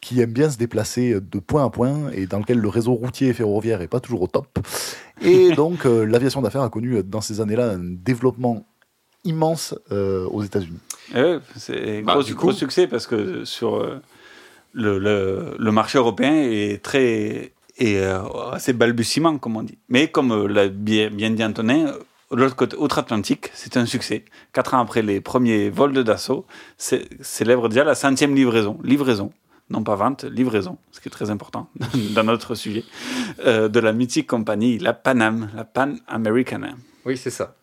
qui 0.00 0.20
aiment 0.22 0.32
bien 0.32 0.48
se 0.48 0.56
déplacer 0.56 1.20
de 1.20 1.38
point 1.40 1.62
à 1.62 1.68
point 1.68 2.10
et 2.12 2.26
dans 2.26 2.38
lequel 2.38 2.56
le 2.58 2.68
réseau 2.70 2.94
routier 2.94 3.28
et 3.28 3.32
ferroviaire 3.34 3.82
est 3.82 3.86
pas 3.86 4.00
toujours 4.00 4.22
au 4.22 4.26
top. 4.26 4.58
Et 5.20 5.52
donc, 5.54 5.84
euh, 5.84 6.04
l'aviation 6.06 6.40
d'affaires 6.40 6.62
a 6.62 6.70
connu 6.70 6.94
euh, 6.96 7.02
dans 7.02 7.20
ces 7.20 7.42
années-là 7.42 7.72
un 7.72 7.80
développement 7.80 8.64
immense 9.24 9.74
euh, 9.92 10.26
aux 10.28 10.42
États-Unis. 10.42 10.78
Ouais, 11.14 11.38
c'est 11.56 12.00
Bah, 12.00 12.18
gros, 12.34 12.52
succès 12.52 12.86
parce 12.86 13.06
que 13.06 13.44
sur 13.44 13.74
euh, 13.76 14.00
le, 14.72 14.98
le, 14.98 15.54
le 15.58 15.72
marché 15.72 15.98
européen 15.98 16.32
est 16.34 16.82
très 16.82 17.52
est 17.78 17.96
euh, 17.98 18.22
assez 18.52 18.72
balbutiement, 18.74 19.38
comme 19.38 19.56
on 19.56 19.62
dit. 19.62 19.78
Mais 19.88 20.08
comme 20.08 20.32
euh, 20.32 20.46
l'a 20.48 20.68
bien, 20.68 21.10
bien 21.10 21.30
dit 21.30 21.42
Antonin, 21.42 21.94
l'autre 22.30 22.54
côté, 22.54 22.76
outre-Atlantique, 22.76 23.50
c'est 23.54 23.76
un 23.78 23.86
succès. 23.86 24.24
Quatre 24.52 24.74
ans 24.74 24.80
après 24.80 25.00
les 25.02 25.20
premiers 25.22 25.70
vols 25.70 25.92
de 25.94 26.02
Dassault, 26.02 26.44
c'est- 26.76 27.08
célèbre 27.22 27.68
déjà 27.70 27.84
la 27.84 27.94
centième 27.94 28.34
livraison. 28.34 28.78
Livraison, 28.84 29.32
non 29.70 29.82
pas 29.82 29.94
vente, 29.96 30.24
livraison, 30.24 30.76
ce 30.92 31.00
qui 31.00 31.08
est 31.08 31.10
très 31.10 31.30
important 31.30 31.70
dans 32.14 32.24
notre 32.24 32.54
sujet, 32.54 32.84
euh, 33.46 33.68
de 33.68 33.80
la 33.80 33.92
mythique 33.94 34.26
compagnie, 34.26 34.78
la 34.78 34.92
Panam, 34.92 35.48
la 35.56 35.64
Pan 35.64 35.94
American. 36.06 36.60
Oui, 37.06 37.16
c'est 37.16 37.30
ça. 37.30 37.54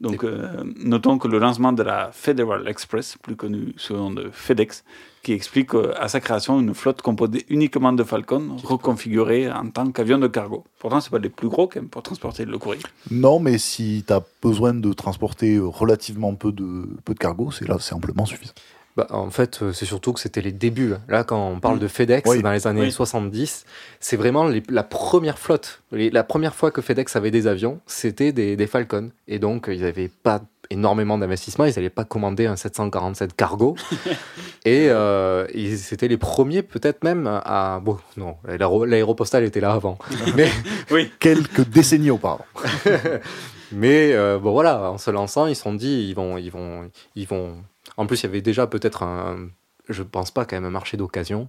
Donc, 0.00 0.22
euh, 0.24 0.62
notons 0.76 1.16
que 1.18 1.26
le 1.26 1.38
lancement 1.38 1.72
de 1.72 1.82
la 1.82 2.10
Federal 2.12 2.68
Express, 2.68 3.16
plus 3.20 3.34
connue 3.34 3.72
sous 3.78 3.94
le 3.94 3.98
nom 3.98 4.10
de 4.10 4.28
FedEx, 4.30 4.84
qui 5.26 5.32
explique 5.32 5.74
euh, 5.74 5.92
à 5.98 6.06
sa 6.06 6.20
création 6.20 6.60
une 6.60 6.72
flotte 6.72 7.02
composée 7.02 7.44
uniquement 7.48 7.92
de 7.92 8.04
Falcon, 8.04 8.56
reconfigurée 8.62 9.50
en 9.50 9.68
tant 9.70 9.90
qu'avion 9.90 10.18
de 10.18 10.28
cargo. 10.28 10.62
Pourtant, 10.78 11.00
ce 11.00 11.10
pas 11.10 11.18
les 11.18 11.28
plus 11.28 11.48
gros 11.48 11.66
quand 11.66 11.80
même 11.80 11.88
pour 11.88 12.02
transporter 12.04 12.44
le 12.44 12.56
courrier. 12.58 12.82
Non, 13.10 13.40
mais 13.40 13.58
si 13.58 14.04
tu 14.06 14.12
as 14.12 14.22
besoin 14.40 14.72
de 14.72 14.92
transporter 14.92 15.58
relativement 15.58 16.32
peu 16.36 16.52
de, 16.52 16.88
peu 17.04 17.12
de 17.14 17.18
cargo, 17.18 17.50
c'est 17.50 17.66
là, 17.66 17.76
c'est 17.80 17.94
amplement 17.94 18.24
suffisant. 18.24 18.52
Bah, 18.96 19.06
en 19.10 19.28
fait, 19.30 19.60
euh, 19.62 19.72
c'est 19.74 19.84
surtout 19.84 20.12
que 20.14 20.20
c'était 20.20 20.40
les 20.40 20.52
débuts. 20.52 20.94
Là, 21.08 21.22
quand 21.22 21.50
on 21.50 21.58
parle 21.60 21.76
Mm. 21.76 21.80
de 21.80 21.88
FedEx 21.88 22.30
Oui. 22.30 22.40
dans 22.40 22.52
les 22.52 22.66
années 22.68 22.80
Oui. 22.82 22.92
70, 22.92 23.66
c'est 24.00 24.16
vraiment 24.16 24.46
les- 24.46 24.62
la 24.70 24.84
première 24.84 25.38
flotte. 25.38 25.82
Les- 25.92 26.08
la 26.08 26.24
première 26.24 26.54
fois 26.54 26.70
que 26.70 26.80
FedEx 26.80 27.14
avait 27.16 27.30
des 27.32 27.46
avions, 27.46 27.80
c'était 27.86 28.32
des, 28.32 28.56
des 28.56 28.66
Falcon. 28.66 29.10
Et 29.28 29.38
donc, 29.38 29.68
euh, 29.68 29.74
ils 29.74 29.82
n'avaient 29.82 30.08
pas 30.22 30.40
énormément 30.70 31.18
d'investissements. 31.18 31.64
Ils 31.64 31.74
n'allaient 31.74 31.90
pas 31.90 32.04
commander 32.04 32.46
un 32.46 32.56
747 32.56 33.34
cargo. 33.34 33.76
et 34.64 34.88
euh, 34.88 35.46
ils 35.54 35.92
étaient 35.92 36.08
les 36.08 36.16
premiers, 36.16 36.62
peut-être 36.62 37.04
même, 37.04 37.26
à. 37.26 37.80
Bon, 37.82 37.98
non, 38.16 38.36
l'aéro- 38.46 38.84
l'aéropostale 38.84 39.44
était 39.44 39.60
là 39.60 39.72
avant. 39.72 39.98
Mais, 40.36 40.50
oui. 40.90 41.10
Quelques 41.18 41.68
décennies 41.68 42.10
auparavant. 42.10 42.44
mais 43.72 44.12
euh, 44.12 44.38
bon, 44.38 44.52
voilà, 44.52 44.90
en 44.90 44.98
se 44.98 45.10
lançant, 45.10 45.46
ils 45.46 45.56
se 45.56 45.62
sont 45.62 45.74
dit, 45.74 46.06
ils 46.08 46.14
vont. 46.14 46.38
Ils 46.38 46.50
vont, 46.50 46.90
ils 47.14 47.26
vont... 47.26 47.56
En 47.96 48.06
plus, 48.06 48.20
il 48.20 48.26
y 48.26 48.28
avait 48.28 48.42
déjà 48.42 48.66
peut-être 48.66 49.02
un. 49.02 49.48
Je 49.88 50.02
pense 50.02 50.32
pas 50.32 50.44
quand 50.44 50.56
même 50.56 50.64
un 50.64 50.70
marché 50.70 50.96
d'occasion, 50.96 51.48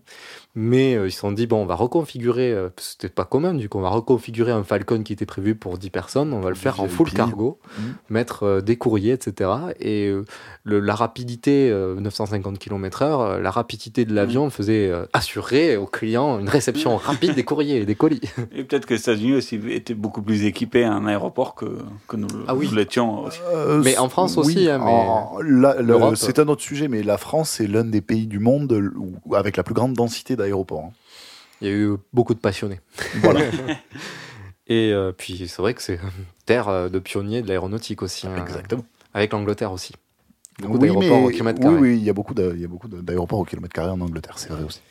mais 0.55 0.95
euh, 0.95 1.07
ils 1.07 1.11
se 1.11 1.19
sont 1.19 1.31
dit 1.31 1.45
bon, 1.47 1.61
on 1.61 1.65
va 1.65 1.75
reconfigurer. 1.75 2.51
euh, 2.51 2.69
C'était 2.77 3.09
pas 3.09 3.25
commun 3.25 3.53
du 3.53 3.69
coup, 3.69 3.77
on 3.77 3.81
va 3.81 3.89
reconfigurer 3.89 4.51
un 4.51 4.63
Falcon 4.63 5.03
qui 5.03 5.13
était 5.13 5.25
prévu 5.25 5.55
pour 5.55 5.77
10 5.77 5.89
personnes, 5.89 6.33
on 6.33 6.39
va 6.41 6.49
le 6.49 6.55
faire 6.55 6.79
en 6.81 6.87
full 6.87 7.11
cargo, 7.11 7.59
Mhm. 7.79 7.93
mettre 8.09 8.43
euh, 8.43 8.61
des 8.61 8.75
courriers, 8.75 9.13
etc. 9.13 9.49
Et 9.79 10.07
euh, 10.07 10.25
le- 10.63 10.79
la 10.79 10.95
rapidité, 10.95 11.69
euh, 11.71 11.99
950 11.99 12.57
km/h, 12.59 13.39
la 13.39 13.51
rapidité 13.51 14.05
de 14.05 14.13
l'avion 14.15 14.49
faisait 14.49 14.89
euh, 14.89 15.05
assurer 15.13 15.77
aux 15.77 15.85
clients 15.85 16.39
une 16.39 16.49
réception 16.49 16.97
rapide 16.97 17.35
des 17.35 17.43
courriers 17.43 17.77
et 17.81 17.85
des 17.85 17.95
colis. 17.95 18.21
Et 18.55 18.63
peut-être 18.63 18.85
que 18.85 18.93
les 18.95 18.99
États-Unis 18.99 19.35
aussi 19.35 19.59
étaient 19.69 19.93
beaucoup 19.93 20.21
plus 20.21 20.45
équipés 20.45 20.83
à 20.83 20.93
un 20.93 21.05
aéroport 21.05 21.53
que, 21.55 21.65
que 22.07 22.15
nous, 22.15 22.27
Ah 22.47 22.55
oui. 22.55 22.67
nous 22.69 22.75
l'étions 22.77 23.25
aussi. 23.25 23.39
Euh, 23.53 23.81
Mais 23.83 23.97
en 23.97 24.09
France 24.09 24.37
oui, 24.37 24.43
aussi, 24.45 24.69
hein, 24.69 24.79
mais 24.83 26.15
c'est 26.15 26.39
un 26.39 26.47
autre 26.47 26.61
sujet, 26.61 26.87
mais 26.87 27.03
la 27.03 27.17
France 27.17 27.59
est 27.59 27.67
l'un 27.67 27.83
des 27.83 28.01
pays 28.01 28.27
du 28.27 28.39
monde 28.39 28.71
où- 28.97 29.35
avec 29.35 29.57
la 29.57 29.63
plus 29.63 29.73
grande 29.73 29.93
densité 29.93 30.35
d'aéroports. 30.37 30.85
hein. 30.85 30.91
Il 31.61 31.67
y 31.67 31.71
a 31.71 31.73
eu 31.73 31.95
beaucoup 32.13 32.33
de 32.33 32.39
passionnés. 32.39 32.79
Voilà. 33.15 33.41
Et 34.67 34.91
euh, 34.91 35.11
puis 35.13 35.47
c'est 35.47 35.61
vrai 35.61 35.73
que 35.73 35.81
c'est 35.81 35.99
terre 36.45 36.67
euh, 36.67 36.89
de 36.89 36.99
pionniers 36.99 37.41
de 37.41 37.47
l'aéronautique 37.47 38.01
aussi. 38.01 38.27
hein. 38.27 38.35
Exactement. 38.45 38.83
Avec 39.13 39.31
l'Angleterre 39.31 39.71
aussi. 39.71 39.93
Beaucoup 40.59 40.73
Oui, 40.73 40.79
d'aéroports 40.87 41.23
au 41.23 41.29
kilomètre 41.29 41.59
oui, 41.59 41.65
carré. 41.65 41.79
oui, 41.81 41.89
de- 41.89 41.95
il 41.95 42.03
y 42.03 42.09
a 42.09 42.67
beaucoup 42.67 42.87
d'aéroports 42.89 43.39
au 43.39 43.45
kilomètre 43.45 43.73
carré 43.73 43.89
en 43.91 44.01
Angleterre, 44.01 44.37
c'est 44.39 44.49
vrai 44.49 44.63
aussi. 44.63 44.81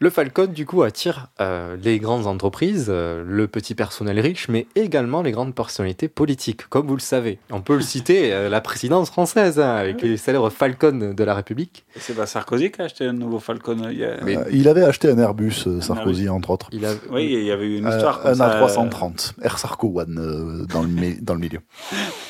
Le 0.00 0.10
Falcon, 0.10 0.46
du 0.46 0.64
coup, 0.64 0.82
attire 0.84 1.26
euh, 1.40 1.76
les 1.82 1.98
grandes 1.98 2.28
entreprises, 2.28 2.86
euh, 2.88 3.24
le 3.26 3.48
petit 3.48 3.74
personnel 3.74 4.20
riche, 4.20 4.48
mais 4.48 4.68
également 4.76 5.22
les 5.22 5.32
grandes 5.32 5.56
personnalités 5.56 6.06
politiques, 6.06 6.68
comme 6.68 6.86
vous 6.86 6.94
le 6.94 7.00
savez. 7.00 7.40
On 7.50 7.62
peut 7.62 7.74
le 7.74 7.80
citer, 7.94 8.32
euh, 8.32 8.48
la 8.48 8.60
présidence 8.60 9.10
française, 9.10 9.58
hein, 9.58 9.74
avec 9.74 10.00
les 10.02 10.16
célèbres 10.16 10.50
Falcon 10.50 11.12
de 11.16 11.24
la 11.24 11.34
République. 11.34 11.84
C'est 11.96 12.14
pas 12.14 12.26
Sarkozy 12.26 12.70
qui 12.70 12.80
a 12.80 12.84
acheté 12.84 13.06
un 13.06 13.12
nouveau 13.12 13.40
Falcon 13.40 13.76
il 13.90 13.98
y 13.98 14.04
a... 14.04 14.18
Il 14.52 14.68
avait 14.68 14.84
acheté 14.84 15.10
un 15.10 15.18
Airbus, 15.18 15.64
euh, 15.66 15.80
Sarkozy, 15.80 16.28
entre 16.28 16.50
autres. 16.50 16.68
Il 16.70 16.86
a... 16.86 16.92
Oui, 17.10 17.24
il 17.32 17.42
y 17.42 17.50
avait 17.50 17.66
eu 17.66 17.78
une 17.78 17.88
histoire 17.88 18.20
comme 18.20 18.30
un 18.30 18.34
ça. 18.36 18.60
A330, 18.66 19.32
Air 19.42 19.58
Sarko 19.58 19.92
One 20.00 20.16
euh, 20.16 20.64
dans, 20.66 20.82
le 20.82 20.88
mi- 20.88 21.18
dans 21.20 21.34
le 21.34 21.40
milieu. 21.40 21.58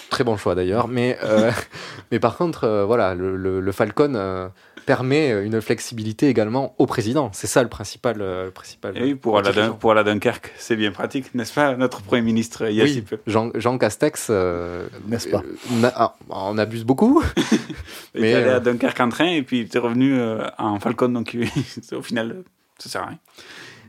Très 0.09 0.24
bon 0.24 0.38
choix 0.38 0.54
d'ailleurs, 0.54 0.88
mais, 0.88 1.18
euh, 1.22 1.50
mais 2.12 2.18
par 2.18 2.38
contre, 2.38 2.64
euh, 2.64 2.87
voilà, 2.87 3.14
le, 3.14 3.37
le- 3.37 3.61
le 3.61 3.72
Falcon 3.72 4.14
euh, 4.14 4.48
permet 4.88 5.31
une 5.44 5.61
flexibilité 5.61 6.29
également 6.29 6.74
au 6.79 6.87
président. 6.87 7.29
C'est 7.35 7.46
ça 7.46 7.62
le 7.62 7.68
principal. 7.68 8.16
euh, 8.20 8.46
le 8.46 8.51
principal 8.51 8.96
Et 8.96 9.03
oui, 9.03 9.14
pour 9.14 9.37
aller, 9.37 9.48
à 9.48 9.51
motivation. 9.51 9.72
Dun- 9.74 9.79
pour 9.79 9.90
aller 9.92 10.01
à 10.01 10.05
Dunkerque, 10.05 10.53
c'est 10.57 10.77
bien 10.77 10.90
pratique, 10.90 11.35
n'est-ce 11.35 11.53
pas, 11.53 11.77
notre 11.77 12.01
Premier 12.01 12.22
ministre 12.22 12.66
il 12.70 12.77
y 12.77 12.81
a 12.83 12.87
si 12.87 12.94
Oui, 12.94 13.03
peu 13.03 13.18
Jean, 13.27 13.51
Jean 13.55 13.77
Castex, 13.77 14.29
euh, 14.31 14.88
N'est-ce 15.07 15.29
pas 15.29 15.42
euh, 15.44 15.81
na- 15.83 15.92
ah, 15.94 16.14
on 16.31 16.57
abuse 16.57 16.85
beaucoup. 16.85 17.22
Il 18.14 18.22
mais 18.22 18.31
est 18.31 18.35
allé 18.35 18.46
euh, 18.46 18.57
à 18.57 18.61
Dunkerque 18.61 19.01
en 19.01 19.11
train 19.11 19.27
et 19.31 19.42
puis 19.42 19.59
il 19.61 19.66
était 19.66 19.79
revenu 19.79 20.18
euh, 20.18 20.46
en 20.59 20.81
Falcon, 20.81 21.11
donc 21.11 21.37
au 21.92 22.03
final, 22.03 22.31
euh, 22.31 22.42
ça 22.79 22.88
sert 22.88 23.03
à 23.03 23.07
rien. 23.09 23.18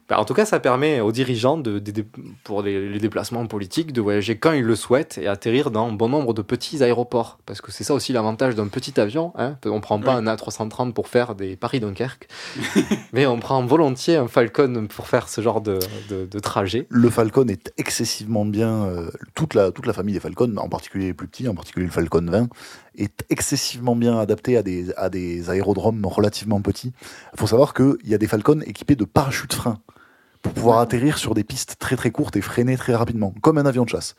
Bah, 0.09 0.19
en 0.19 0.25
tout 0.25 0.33
cas, 0.33 0.45
ça 0.45 0.59
permet 0.59 0.99
aux 1.01 1.11
dirigeants, 1.11 1.57
de, 1.57 1.79
de- 1.79 1.91
de- 1.91 2.05
pour 2.43 2.61
les, 2.63 2.89
les 2.89 2.99
déplacements 2.99 3.45
politiques, 3.45 3.93
de 3.93 4.01
voyager 4.01 4.37
quand 4.37 4.51
ils 4.53 4.63
le 4.63 4.75
souhaitent 4.75 5.17
et 5.19 5.27
atterrir 5.27 5.69
dans 5.71 5.91
bon 5.91 6.09
nombre 6.09 6.33
de 6.33 6.41
petits 6.41 6.83
aéroports. 6.83 7.39
Parce 7.45 7.61
que 7.61 7.71
c'est 7.71 7.83
ça 7.83 7.93
aussi 7.93 8.11
l'avantage 8.11 8.55
d'un 8.55 8.67
petit 8.67 8.99
avion. 8.99 9.31
Hein. 9.37 9.57
On 9.65 9.79
prend 9.81 9.99
pas 9.99 10.15
un 10.15 10.25
A330 10.25 10.93
pour 10.93 11.07
faire 11.07 11.35
des 11.35 11.55
Paris-Dunkerque, 11.55 12.27
mais 13.13 13.25
on 13.25 13.39
prend 13.39 13.63
volontiers 13.65 14.15
un 14.15 14.27
Falcon 14.27 14.87
pour 14.93 15.07
faire 15.07 15.29
ce 15.29 15.41
genre 15.41 15.61
de, 15.61 15.79
de- 16.09 16.25
de 16.25 16.39
trajet. 16.39 16.87
Le 16.89 17.09
Falcon 17.09 17.47
est 17.47 17.71
excessivement 17.77 18.45
bien. 18.45 18.85
euh, 18.85 19.09
toute, 19.35 19.53
la, 19.53 19.71
toute 19.71 19.85
la 19.85 19.93
famille 19.93 20.13
des 20.13 20.19
Falcons, 20.19 20.55
en 20.57 20.69
particulier 20.69 21.07
les 21.07 21.13
plus 21.13 21.27
petits, 21.27 21.47
en 21.47 21.53
particulier 21.55 21.85
le 21.85 21.91
Falcon 21.91 22.25
20, 22.25 22.47
est 22.97 23.23
excessivement 23.29 23.95
bien 23.95 24.17
adapté 24.19 24.57
à 24.57 24.63
des, 24.63 24.91
à 24.97 25.09
des 25.09 25.49
aérodromes 25.49 26.05
relativement 26.05 26.61
petits. 26.61 26.93
Il 27.33 27.39
faut 27.39 27.47
savoir 27.47 27.73
qu'il 27.73 27.95
y 28.05 28.13
a 28.13 28.17
des 28.17 28.27
Falcons 28.27 28.61
équipés 28.65 28.95
de 28.95 29.05
parachutes 29.05 29.53
freins 29.53 29.77
pour 30.41 30.53
pouvoir 30.53 30.79
atterrir 30.79 31.17
sur 31.17 31.33
des 31.33 31.43
pistes 31.43 31.75
très 31.79 31.95
très 31.95 32.11
courtes 32.11 32.35
et 32.35 32.41
freiner 32.41 32.77
très 32.77 32.95
rapidement, 32.95 33.33
comme 33.41 33.57
un 33.57 33.65
avion 33.65 33.83
de 33.83 33.89
chasse. 33.89 34.15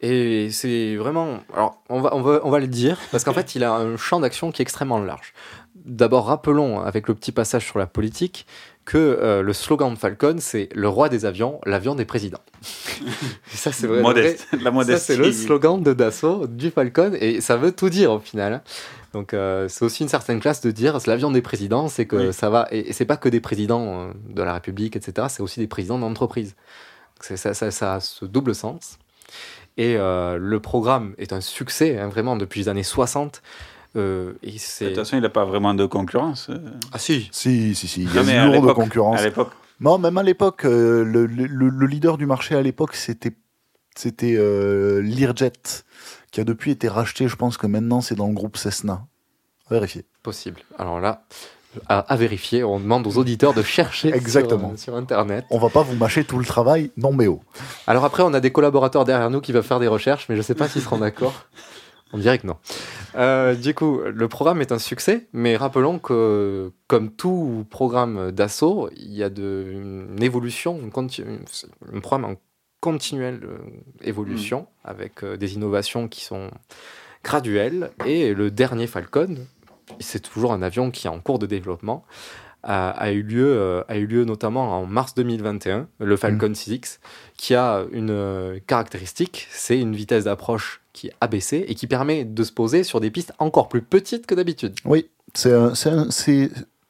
Et 0.00 0.50
c'est 0.50 0.96
vraiment. 0.96 1.38
Alors, 1.54 1.82
on 1.88 2.00
va, 2.00 2.14
on, 2.14 2.20
va, 2.20 2.40
on 2.44 2.50
va 2.50 2.58
le 2.58 2.66
dire, 2.66 2.98
parce 3.10 3.24
qu'en 3.24 3.32
fait, 3.32 3.54
il 3.54 3.64
a 3.64 3.72
un 3.74 3.96
champ 3.96 4.20
d'action 4.20 4.52
qui 4.52 4.60
est 4.60 4.64
extrêmement 4.64 4.98
large. 4.98 5.32
D'abord, 5.74 6.26
rappelons, 6.26 6.80
avec 6.80 7.08
le 7.08 7.14
petit 7.14 7.32
passage 7.32 7.64
sur 7.64 7.78
la 7.78 7.86
politique, 7.86 8.46
que 8.86 8.96
euh, 8.96 9.42
le 9.42 9.52
slogan 9.52 9.92
de 9.92 9.98
Falcon, 9.98 10.36
c'est 10.38 10.70
le 10.74 10.88
roi 10.88 11.08
des 11.10 11.26
avions, 11.26 11.60
l'avion 11.66 11.94
des 11.94 12.04
présidents. 12.06 12.40
Ça, 13.52 13.72
c'est 13.72 13.86
vrai. 13.86 14.00
Modeste, 14.00 14.46
vrai- 14.52 14.62
la 14.62 14.70
modestie. 14.70 15.00
Ça, 15.00 15.12
c'est 15.14 15.16
le 15.18 15.32
slogan 15.32 15.82
de 15.82 15.92
Dassault, 15.92 16.46
du 16.46 16.70
Falcon, 16.70 17.12
et 17.20 17.40
ça 17.40 17.56
veut 17.56 17.72
tout 17.72 17.90
dire 17.90 18.12
au 18.12 18.18
final. 18.20 18.62
Donc, 19.12 19.34
euh, 19.34 19.66
c'est 19.68 19.84
aussi 19.84 20.02
une 20.02 20.08
certaine 20.08 20.40
classe 20.40 20.60
de 20.60 20.70
dire 20.70 20.98
l'avion 21.06 21.30
des 21.30 21.42
présidents, 21.42 21.88
c'est 21.88 22.06
que 22.06 22.28
Oui. 22.28 22.32
ça 22.32 22.48
va. 22.48 22.68
Et, 22.70 22.88
et 22.90 22.92
c'est 22.92 23.04
pas 23.04 23.16
que 23.16 23.28
des 23.28 23.40
présidents 23.40 24.02
euh, 24.02 24.12
de 24.28 24.42
la 24.42 24.54
République, 24.54 24.94
etc., 24.96 25.26
c'est 25.30 25.42
aussi 25.42 25.60
des 25.60 25.66
présidents 25.66 25.98
d'entreprise. 25.98 26.54
Ça, 27.20 27.36
ça, 27.54 27.70
ça 27.70 27.94
a 27.94 28.00
ce 28.00 28.24
double 28.24 28.54
sens. 28.54 28.98
Et 29.78 29.96
euh, 29.96 30.38
le 30.38 30.60
programme 30.60 31.14
est 31.18 31.32
un 31.32 31.40
succès, 31.40 31.98
hein, 31.98 32.08
vraiment, 32.08 32.36
depuis 32.36 32.60
les 32.60 32.68
années 32.68 32.82
60. 32.82 33.42
Euh, 33.96 34.34
et 34.42 34.52
De 34.52 34.86
toute 34.88 34.96
façon, 34.96 35.16
il 35.16 35.22
n'a 35.22 35.28
pas 35.30 35.44
vraiment 35.44 35.72
de 35.74 35.86
concurrence. 35.86 36.48
euh. 36.50 36.58
Ah 36.92 36.98
si 36.98 37.28
Si, 37.32 37.74
si, 37.74 37.88
si, 37.88 38.02
il 38.02 38.14
y 38.14 38.18
a 38.18 38.22
une 38.44 38.52
lourde 38.52 38.64
l'époque- 38.66 38.76
concurrence. 38.76 39.20
À 39.20 39.24
l'époque, 39.24 39.50
Non, 39.80 39.98
même 39.98 40.16
à 40.18 40.22
l'époque, 40.22 40.64
euh, 40.64 41.02
le, 41.04 41.26
le- 41.26 41.46
le 41.68 41.86
leader 41.86 42.18
du 42.18 42.26
marché 42.26 42.54
à 42.54 42.62
l'époque, 42.62 42.94
c'était 42.94 43.32
c'était 43.94 44.36
euh, 44.38 45.00
Learjet, 45.00 45.52
qui 46.30 46.40
a 46.40 46.44
depuis 46.44 46.70
été 46.70 46.88
racheté. 46.88 47.28
Je 47.28 47.36
pense 47.36 47.56
que 47.56 47.66
maintenant, 47.66 48.02
c'est 48.02 48.14
dans 48.14 48.26
le 48.28 48.34
groupe 48.34 48.58
Cessna. 48.58 49.06
Vérifiez. 49.70 50.04
Possible. 50.22 50.60
Alors 50.78 51.00
là, 51.00 51.24
à, 51.88 52.00
à 52.00 52.16
vérifier, 52.16 52.62
on 52.62 52.78
demande 52.78 53.06
aux 53.06 53.16
auditeurs 53.16 53.54
de 53.54 53.62
chercher 53.62 54.08
sur, 54.08 54.16
Exactement. 54.16 54.72
euh, 54.74 54.76
sur, 54.76 54.94
Internet. 54.96 55.46
On 55.50 55.58
va 55.58 55.70
pas 55.70 55.82
vous 55.82 55.96
mâcher 55.96 56.24
tout 56.24 56.38
le 56.38 56.44
travail, 56.44 56.90
non 56.98 57.12
mais 57.14 57.26
oh. 57.26 57.40
Alors 57.86 58.04
après, 58.04 58.22
on 58.22 58.34
a 58.34 58.40
des 58.40 58.52
collaborateurs 58.52 59.04
derrière 59.06 59.30
nous 59.30 59.40
qui 59.40 59.52
vont 59.52 59.62
faire 59.62 59.80
des 59.80 59.88
recherches, 59.88 60.26
mais 60.28 60.34
je 60.36 60.40
ne 60.40 60.44
sais 60.44 60.54
pas 60.54 60.68
s'ils 60.68 60.82
seront 60.82 60.98
d'accord. 60.98 61.32
On 62.12 62.18
dirait 62.18 62.38
que 62.38 62.46
non. 62.46 62.56
Euh, 63.16 63.54
du 63.54 63.74
coup, 63.74 64.00
le 64.00 64.28
programme 64.28 64.60
est 64.60 64.72
un 64.72 64.78
succès, 64.78 65.26
mais 65.32 65.56
rappelons 65.56 65.98
que, 65.98 66.70
comme 66.86 67.10
tout 67.10 67.66
programme 67.68 68.30
d'assaut, 68.30 68.90
il 68.96 69.12
y 69.12 69.22
a 69.22 69.30
de, 69.30 69.66
une 69.72 70.22
évolution, 70.22 70.78
une 70.78 70.92
un 71.92 72.00
programme 72.00 72.24
en 72.24 72.34
continuelle 72.80 73.40
euh, 73.44 73.58
évolution, 74.02 74.68
avec 74.84 75.24
euh, 75.24 75.36
des 75.36 75.54
innovations 75.54 76.06
qui 76.06 76.22
sont 76.22 76.50
graduelles. 77.24 77.90
Et 78.04 78.34
le 78.34 78.50
dernier 78.50 78.86
Falcon, 78.86 79.34
c'est 79.98 80.20
toujours 80.20 80.52
un 80.52 80.62
avion 80.62 80.90
qui 80.90 81.08
est 81.08 81.10
en 81.10 81.20
cours 81.20 81.40
de 81.40 81.46
développement, 81.46 82.04
a, 82.62 82.90
a 82.90 83.10
eu, 83.12 83.22
lieu, 83.22 83.84
a 83.86 83.96
eu 83.96 84.06
lieu 84.06 84.24
notamment 84.24 84.80
en 84.80 84.86
mars 84.86 85.14
2021, 85.14 85.88
le 86.00 86.16
Falcon 86.16 86.50
6X, 86.50 86.98
qui 87.36 87.54
a 87.54 87.84
une 87.92 88.10
euh, 88.10 88.58
caractéristique, 88.66 89.46
c'est 89.50 89.78
une 89.78 89.94
vitesse 89.94 90.24
d'approche 90.24 90.80
qui 90.92 91.08
est 91.08 91.14
abaissée 91.20 91.64
et 91.68 91.74
qui 91.74 91.86
permet 91.86 92.24
de 92.24 92.42
se 92.42 92.52
poser 92.52 92.82
sur 92.82 93.00
des 93.00 93.10
pistes 93.10 93.32
encore 93.38 93.68
plus 93.68 93.82
petites 93.82 94.26
que 94.26 94.34
d'habitude. 94.34 94.74
Oui, 94.84 95.08
c'est 95.34 95.52
un, 95.52 95.74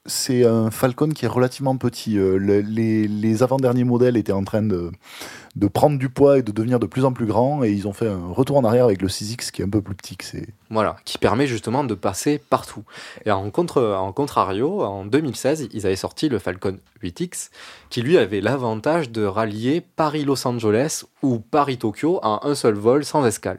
c'est 0.06 0.44
un- 0.46 0.70
Falcon 0.70 1.08
qui 1.10 1.24
est 1.24 1.28
relativement 1.28 1.76
petit. 1.76 2.18
Euh, 2.18 2.36
le- 2.38 2.60
les, 2.60 3.42
avant-derniers 3.42 3.84
modèles 3.84 4.16
étaient 4.16 4.32
en 4.32 4.44
train 4.44 4.62
de, 4.62 4.90
prendre 5.72 5.98
du 5.98 6.08
poids 6.08 6.38
et 6.38 6.42
de 6.42 6.52
devenir 6.52 6.78
de 6.78 6.86
plus 6.86 7.04
en 7.04 7.12
plus 7.12 7.26
grands, 7.26 7.62
et 7.64 7.70
ils 7.70 7.86
ont 7.88 7.92
fait 7.92 8.08
un 8.08 8.28
retour 8.32 8.56
en 8.56 8.64
arrière 8.64 8.84
avec 8.84 9.02
le 9.02 9.08
6X 9.08 9.50
qui 9.50 9.62
est 9.62 9.64
un 9.64 9.68
peu 9.70 9.82
plus 9.82 9.94
petit 9.94 10.16
c'est. 10.22 10.46
Voilà, 10.70 10.96
qui 11.04 11.18
permet 11.18 11.46
justement 11.46 11.84
de 11.84 11.94
passer 11.94 12.38
partout. 12.38 12.82
Et 13.24 13.30
en, 13.30 13.50
contre, 13.50 13.82
en 13.82 14.12
contrario, 14.12 14.82
en 14.82 15.04
2016, 15.04 15.68
ils 15.72 15.86
avaient 15.86 15.96
sorti 15.96 16.28
le 16.28 16.38
Falcon 16.38 16.78
8X, 17.02 17.50
qui 17.90 18.02
lui 18.02 18.16
avait 18.18 18.40
l'avantage 18.40 19.10
de 19.10 19.24
rallier 19.24 19.82
Paris-Los 19.96 20.46
Angeles 20.46 21.04
ou 21.22 21.38
Paris-Tokyo 21.38 22.20
en 22.22 22.40
un 22.42 22.54
seul 22.54 22.74
vol 22.74 23.04
sans 23.04 23.24
escale. 23.26 23.58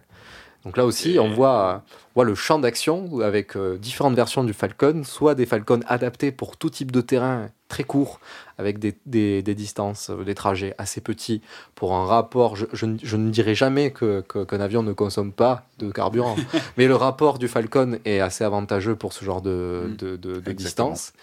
Donc 0.66 0.76
là 0.76 0.86
aussi, 0.86 1.18
on 1.20 1.30
voit, 1.34 1.84
on 2.16 2.20
voit 2.20 2.26
le 2.26 2.36
champ 2.36 2.60
d'action 2.60 3.20
avec 3.22 3.56
euh, 3.56 3.78
différentes 3.78 4.16
versions 4.16 4.44
du 4.44 4.52
Falcon, 4.54 5.04
soit 5.06 5.34
des 5.34 5.46
Falcons 5.46 5.80
adaptés 5.88 6.32
pour 6.32 6.58
tout 6.58 6.70
type 6.70 6.92
de 6.92 7.00
terrain 7.00 7.50
très 7.70 7.84
court, 7.84 8.20
avec 8.58 8.80
des, 8.80 8.98
des- 9.06 9.42
des 9.44 9.56
distances, 9.56 10.10
euh, 10.10 10.24
des 10.24 10.36
trajets 10.36 10.74
assez 10.78 11.00
petits, 11.00 11.42
pour 11.76 11.94
un 11.96 12.06
rapport, 12.06 12.56
je, 12.56 12.66
je 12.74 12.86
ne- 12.86 12.98
je 13.02 13.16
ne 13.18 13.30
dirais 13.30 13.56
jamais 13.56 13.92
que- 13.92 14.22
que- 14.28 14.44
qu'un 14.44 14.60
avion 14.60 14.84
ne 14.84 14.94
consomme 14.94 15.32
pas 15.32 15.66
de 15.80 15.90
carburant, 15.92 16.36
mais 16.78 16.88
le 16.88 16.96
rapport 16.96 17.40
du 17.40 17.48
Falcon 17.48 18.00
est 18.06 18.20
assez 18.20 18.44
avantageux 18.44 18.96
pour 18.96 19.14
ce 19.14 19.24
genre 19.24 19.42
de, 19.42 19.94
de, 19.98 20.16
de- 20.16 20.36
de 20.36 20.40
distance. 20.64 21.14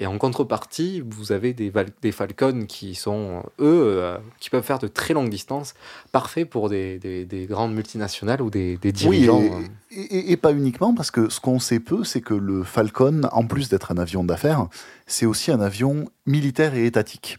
Et 0.00 0.06
en 0.06 0.16
contrepartie, 0.16 1.02
vous 1.04 1.32
avez 1.32 1.52
des, 1.52 1.72
Falcons 2.12 2.66
qui 2.68 2.94
sont, 2.94 3.42
eux, 3.58 3.82
euh, 3.98 4.16
qui 4.38 4.48
peuvent 4.48 4.62
faire 4.62 4.78
de 4.78 4.86
très 4.86 5.12
longues 5.12 5.28
distances, 5.28 5.74
parfaits 6.12 6.48
pour 6.48 6.68
des, 6.68 7.00
des- 7.00 7.24
des 7.24 7.46
grandes 7.46 7.74
multinationales 7.74 8.40
ou 8.40 8.48
des, 8.48 8.78
Oui, 8.84 8.92
dirigeants. 8.92 9.42
et- 9.90 10.00
et- 10.00 10.30
et 10.32 10.36
pas 10.36 10.52
uniquement, 10.52 10.94
parce 10.94 11.10
que 11.10 11.28
ce 11.28 11.40
qu'on 11.40 11.58
sait 11.58 11.80
peu, 11.80 12.04
c'est 12.04 12.20
que 12.20 12.34
le 12.34 12.62
Falcon, 12.62 13.22
en 13.32 13.44
plus 13.44 13.68
d'être 13.70 13.90
un 13.90 13.98
avion 13.98 14.22
d'affaires, 14.22 14.68
c'est 15.08 15.26
aussi 15.26 15.50
un 15.50 15.60
avion 15.60 16.08
militaire 16.26 16.74
et 16.76 16.86
étatique. 16.86 17.38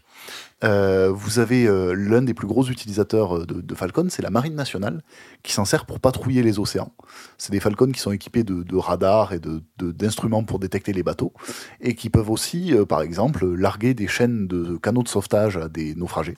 Euh, 0.62 1.10
vous 1.10 1.38
avez 1.38 1.66
euh, 1.66 1.94
l'un 1.94 2.22
des 2.22 2.34
plus 2.34 2.46
gros 2.46 2.66
utilisateurs 2.66 3.38
euh, 3.38 3.46
de, 3.46 3.60
de 3.60 3.74
Falcon, 3.74 4.06
c'est 4.10 4.22
la 4.22 4.30
Marine 4.30 4.54
nationale, 4.54 5.02
qui 5.42 5.52
s'en 5.52 5.64
sert 5.64 5.86
pour 5.86 6.00
patrouiller 6.00 6.42
les 6.42 6.58
océans. 6.58 6.92
C'est 7.38 7.52
des 7.52 7.60
Falcons 7.60 7.90
qui 7.90 8.00
sont 8.00 8.12
équipés 8.12 8.44
de, 8.44 8.62
de 8.62 8.76
radars 8.76 9.32
et 9.32 9.38
de- 9.38 9.62
de- 9.78 9.92
d'instruments 9.92 10.44
pour 10.44 10.58
détecter 10.58 10.92
les 10.92 11.02
bateaux, 11.02 11.32
et 11.80 11.94
qui 11.94 12.10
peuvent 12.10 12.30
aussi, 12.30 12.74
euh, 12.74 12.84
par 12.84 13.00
exemple, 13.00 13.46
larguer 13.46 13.94
des 13.94 14.06
chaînes 14.06 14.46
de 14.48 14.76
canaux 14.76 15.02
de 15.02 15.08
sauvetage 15.08 15.56
à 15.56 15.68
des 15.68 15.94
naufragés. 15.94 16.36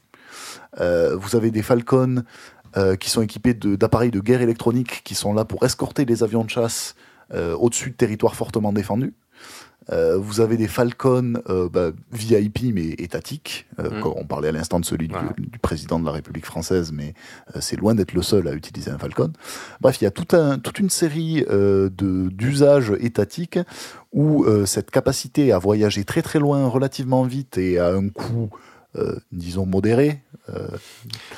Euh, 0.81 1.17
vous 1.17 1.35
avez 1.37 1.51
des 1.51 1.63
Falcons 1.63 2.23
qui 3.01 3.11
sont 3.11 3.21
équipés 3.21 3.53
d'appareils 3.53 4.11
de, 4.11 4.21
guerre 4.21 4.41
électronique 4.41 5.03
qui 5.05 5.15
sont 5.15 5.35
là 5.35 5.45
pour 5.45 5.63
escorter 5.63 6.07
les 6.07 6.23
avions 6.23 6.43
de 6.43 6.49
chasse 6.49 6.95
au-dessus 7.31 7.91
de 7.91 7.95
territoires 7.95 8.35
fortement 8.35 8.73
défendus. 8.73 9.13
Euh, 9.91 10.17
vous 10.17 10.41
avez 10.41 10.57
des 10.57 10.69
Falcons 10.69 11.35
euh, 11.49 11.69
bah, 11.69 11.91
VIP 12.13 12.73
mais 12.73 12.91
étatiques. 12.99 13.67
Euh, 13.79 13.91
Mm. 13.91 14.07
On 14.17 14.25
parlait 14.25 14.49
à 14.49 14.53
l'instant 14.53 14.79
de 14.81 14.85
celui 14.85 15.09
du, 15.09 15.15
Voilà. 15.15 15.31
du 15.37 15.59
président 15.59 15.99
de 15.99 16.05
la 16.07 16.13
République 16.13 16.47
française, 16.47 16.93
mais 16.93 17.15
euh, 17.55 17.59
c'est 17.61 17.77
loin 17.77 17.95
d'être 17.95 18.13
le 18.13 18.23
seul 18.23 18.47
à 18.49 18.53
utiliser 18.53 18.91
un 18.91 18.99
Falcon. 18.99 19.33
Bref, 19.81 20.01
il 20.01 20.05
y 20.05 20.07
a 20.07 20.11
tout 20.11 20.37
un, 20.37 20.59
toute 20.59 20.79
une 20.79 20.91
série 20.91 21.45
euh, 21.51 21.89
de- 21.91 22.29
d'usages 22.29 22.93
étatiques 23.01 23.59
où 24.13 24.45
euh, 24.45 24.67
cette 24.67 24.91
capacité 24.91 25.53
à 25.53 25.59
voyager 25.59 26.05
très 26.05 26.23
très 26.23 26.39
loin 26.39 26.67
relativement 26.69 27.23
vite 27.25 27.59
et 27.59 27.79
à 27.79 27.89
un 27.89 28.09
coût, 28.09 28.51
euh, 28.97 29.17
disons, 29.33 29.67
modéré. 29.67 30.21
euh, 30.51 30.69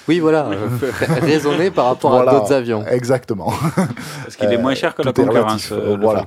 Oui, 0.09 0.19
voilà, 0.21 0.49
euh, 0.51 0.69
raisonné 1.23 1.71
par 1.71 1.87
rapport 1.87 2.11
Voilà, 2.11 2.31
à 2.33 2.35
d'autres 2.41 2.53
avions. 2.53 2.85
Exactement. 2.87 3.53
Parce 4.23 4.37
qu'il 4.37 4.53
est 4.53 4.59
moins 4.59 4.75
cher 4.75 4.95
que 4.95 5.03
la 5.03 5.13
concurrence, 5.13 5.71
relatif, 5.71 5.73
euh, 5.73 5.97
le 5.97 6.03
voilà. 6.03 6.25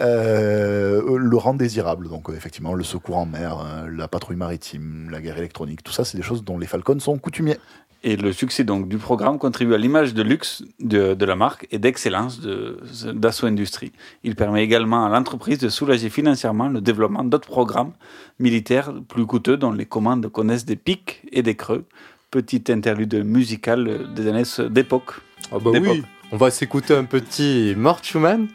Euh, 0.00 1.18
le 1.18 1.36
rend 1.36 1.54
désirable, 1.54 2.08
donc 2.08 2.30
euh, 2.30 2.34
effectivement, 2.34 2.74
le 2.74 2.84
secours 2.84 3.16
en 3.18 3.26
mer, 3.26 3.58
euh, 3.58 3.88
la 3.90 4.06
patrouille 4.06 4.36
maritime, 4.36 5.08
la 5.10 5.20
guerre 5.20 5.38
électronique, 5.38 5.82
tout 5.82 5.92
ça, 5.92 6.04
c'est 6.04 6.16
des 6.16 6.22
choses 6.22 6.44
dont 6.44 6.58
les 6.58 6.66
Falcons 6.66 7.00
sont 7.00 7.18
coutumiers. 7.18 7.56
Et 8.04 8.16
le 8.16 8.32
succès 8.32 8.62
donc 8.62 8.88
du 8.88 8.96
programme 8.96 9.38
contribue 9.38 9.74
à 9.74 9.76
l'image 9.78 10.14
de 10.14 10.22
luxe 10.22 10.62
de, 10.78 11.14
de 11.14 11.24
la 11.24 11.34
marque 11.34 11.66
et 11.72 11.80
d'excellence 11.80 12.40
de- 12.40 12.78
d'Assaut 13.12 13.46
Industrie. 13.46 13.90
Il 14.22 14.36
permet 14.36 14.62
également 14.62 15.04
à 15.04 15.08
l'entreprise 15.08 15.58
de 15.58 15.68
soulager 15.68 16.08
financièrement 16.08 16.68
le 16.68 16.80
développement 16.80 17.24
d'autres 17.24 17.48
programmes 17.48 17.90
militaires 18.38 18.92
plus 19.08 19.26
coûteux 19.26 19.56
dont 19.56 19.72
les 19.72 19.84
commandes 19.84 20.28
connaissent 20.28 20.64
des 20.64 20.76
pics 20.76 21.22
et 21.32 21.42
des 21.42 21.56
creux. 21.56 21.86
Petite 22.30 22.70
interlude 22.70 23.14
musicale 23.24 24.14
des 24.14 24.28
années 24.28 24.44
d'époque. 24.70 25.14
Ah 25.50 25.56
bah 25.58 25.70
oui, 25.72 26.04
on 26.30 26.36
va 26.36 26.52
s'écouter 26.52 26.94
un 26.94 27.04
petit 27.04 27.74
Mort 27.76 27.98
Schumann. 28.04 28.46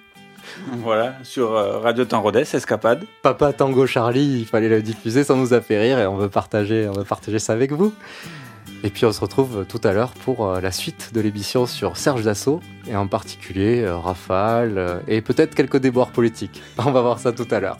Voilà, 0.78 1.16
sur 1.24 1.54
euh, 1.54 1.80
Radio 1.80 2.06
Rodez, 2.12 2.41
Escapade. 2.41 3.06
Papa 3.22 3.54
Tango 3.54 3.86
Charlie, 3.88 4.39
il 4.39 4.46
fallait 4.46 4.70
le 4.70 4.82
diffuser, 4.82 5.24
ça 5.24 5.36
nous 5.36 5.54
a 5.54 5.62
fait 5.62 5.80
rire 5.80 6.00
et 6.00 6.08
on 6.08 6.18
veut 6.18 6.30
partager, 6.30 6.88
on 6.88 6.94
veut 6.94 7.04
partager 7.04 7.39
ça 7.39 7.54
avec 7.54 7.72
vous. 7.72 7.94
Et 8.84 8.89
puis 8.89 9.06
on 9.06 9.12
se 9.14 9.22
retrouve 9.22 9.66
tout 9.68 9.80
à 9.84 9.94
l'heure 9.94 10.12
pour 10.12 10.46
euh, 10.46 10.60
la 10.60 10.72
suite 10.72 11.12
de 11.14 11.22
l'émission 11.22 11.66
sur 11.66 11.96
Serge 11.96 12.24
Dassault 12.24 12.60
et 12.88 12.96
en 12.96 13.08
particulier 13.08 13.82
euh, 13.82 13.98
Rafale 13.98 15.02
et 15.08 15.22
peut-être 15.22 15.56
quelques 15.56 15.78
déboires 15.78 16.12
politiques. 16.12 16.62
On 16.78 16.91
va 16.91 17.02
voir 17.02 17.20
ça 17.20 17.32
tout 17.32 17.48
à 17.50 17.60
l'heure. 17.60 17.78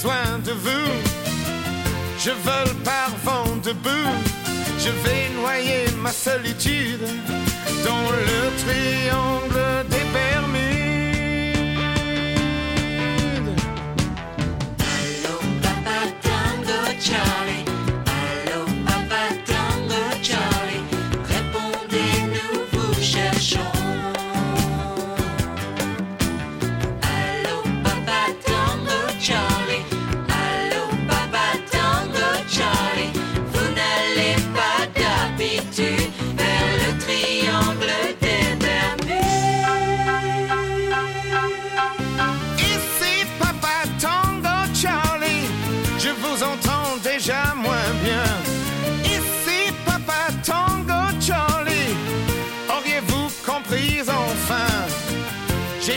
Besoin 0.00 0.38
de 0.44 0.52
vous, 0.52 0.90
je 2.18 2.30
vole 2.30 2.74
par 2.84 3.10
vent 3.24 3.56
debout. 3.64 4.14
Je 4.78 4.90
vais 4.90 5.28
noyer 5.40 5.86
ma 6.00 6.12
solitude 6.12 7.04
dans 7.84 8.10
le 8.10 8.38
triangle 8.62 9.88
des 9.90 10.04
Bermudes. 10.12 10.78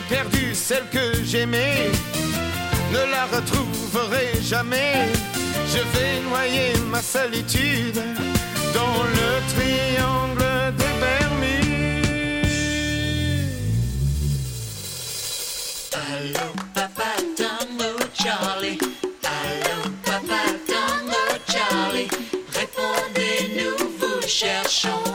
J'ai 0.01 0.15
perdu 0.15 0.55
celle 0.55 0.87
que 0.89 1.23
j'aimais, 1.23 1.91
ne 2.91 3.11
la 3.11 3.25
retrouverai 3.25 4.41
jamais. 4.41 5.09
Je 5.67 5.77
vais 5.77 6.21
noyer 6.29 6.73
ma 6.89 7.01
solitude 7.01 8.01
dans 8.73 9.03
le 9.03 9.41
triangle 9.53 10.75
des 10.77 10.93
Bermudes. 10.99 11.61
Allô 15.93 16.47
Papa 16.73 17.11
Tango 17.37 17.91
Charlie, 18.13 18.79
allô 19.23 19.91
Papa 20.03 20.43
Tango 20.67 21.23
Charlie, 21.47 22.09
répondez-nous, 22.53 23.77
vous 23.99 24.27
cherchons. 24.27 25.10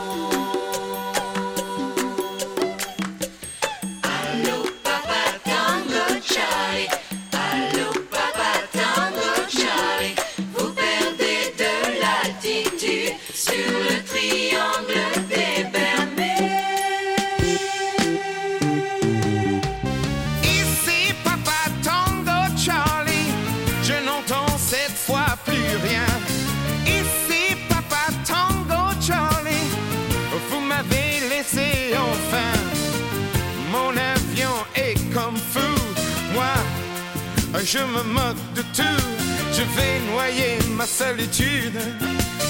Ma 40.77 40.85
solitude 40.85 41.79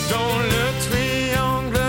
dans 0.10 0.40
le 0.40 0.64
triangle 0.90 1.87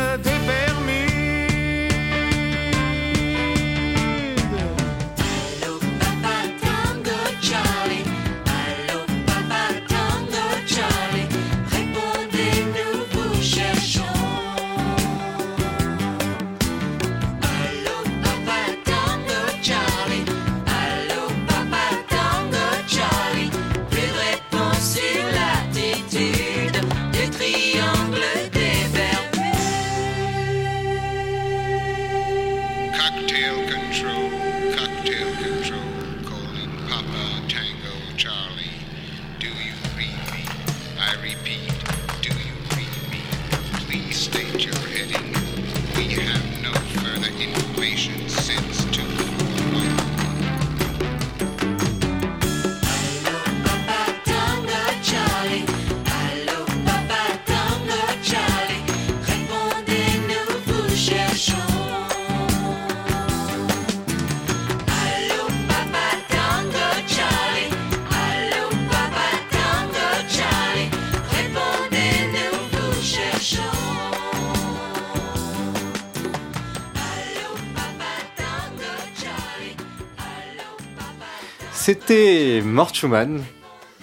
Mort 82.79 82.95
Schumann, 82.95 83.43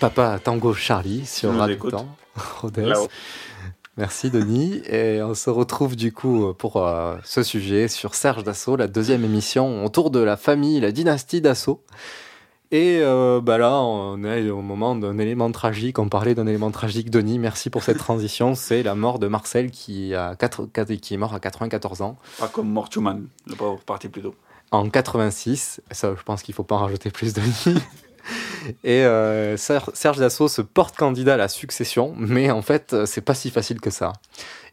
Papa 0.02 0.38
Tango 0.44 0.74
Charlie 0.74 1.26
sur. 1.26 1.50
Temps, 1.90 2.10
Rodez. 2.62 2.92
Merci 3.96 4.30
Denis. 4.30 4.82
Et 4.90 5.22
on 5.24 5.34
se 5.34 5.50
retrouve 5.50 5.96
du 5.96 6.12
coup 6.12 6.54
pour 6.56 6.76
euh, 6.86 7.16
ce 7.24 7.42
sujet 7.42 7.88
sur 7.88 8.16
Serge 8.16 8.44
Dassault, 8.44 8.76
la 8.76 8.88
deuxième 8.88 9.24
émission 9.24 9.86
autour 9.86 10.12
de 10.12 10.20
la 10.20 10.36
famille, 10.36 10.82
la 10.82 10.92
dynastie 10.92 11.40
Dassault. 11.40 11.86
Et 12.72 13.00
euh, 13.00 13.40
bah 13.42 13.58
là, 13.58 13.78
on 13.80 14.22
est 14.26 14.50
au 14.50 14.62
moment 14.62 14.94
d'un 14.98 15.20
élément 15.20 15.50
tragique. 15.54 15.98
On 15.98 16.10
parlait 16.10 16.36
d'un 16.36 16.46
élément 16.46 16.72
tragique. 16.72 17.10
Denis, 17.10 17.40
merci 17.40 17.70
pour 17.70 17.82
cette 17.82 17.98
transition. 18.00 18.56
C'est 18.56 18.84
la 18.84 18.94
mort 18.96 19.20
de 19.20 19.30
Marcel 19.30 19.72
qui, 19.72 20.14
a 20.14 20.36
quatre- 20.36 20.66
quatre- 20.66 20.94
qui 20.96 21.14
est 21.14 21.18
mort 21.18 21.34
à 21.34 21.40
94 21.40 22.02
ans. 22.02 22.18
Pas 22.40 22.50
comme 22.50 22.68
Mort 22.68 22.90
Schumann, 22.92 23.26
le 23.48 23.56
pauvre 23.56 23.80
parti 23.86 24.10
plus 24.10 24.22
tôt. 24.22 24.36
En 24.72 24.90
86, 24.90 25.80
ça 25.92 26.14
je 26.18 26.24
pense 26.24 26.42
qu'il 26.44 26.54
faut 26.54 26.64
pas 26.64 26.76
en 26.76 26.80
rajouter 26.80 27.10
plus 27.10 27.34
de 27.34 27.40
Denis. 27.40 27.80
Et 28.84 29.04
euh, 29.06 29.58
Ser- 29.58 29.92
Serge 29.94 30.18
Dassault 30.18 30.48
se 30.48 30.62
porte 30.62 30.96
candidat 30.96 31.36
à 31.36 31.38
la 31.38 31.48
succession, 31.48 32.14
mais 32.18 32.52
en 32.52 32.62
fait, 32.62 32.94
euh, 32.94 33.06
c'est 33.06 33.22
pas 33.22 33.34
si 33.34 33.50
facile 33.50 33.80
que 33.82 33.90
ça. 33.90 34.14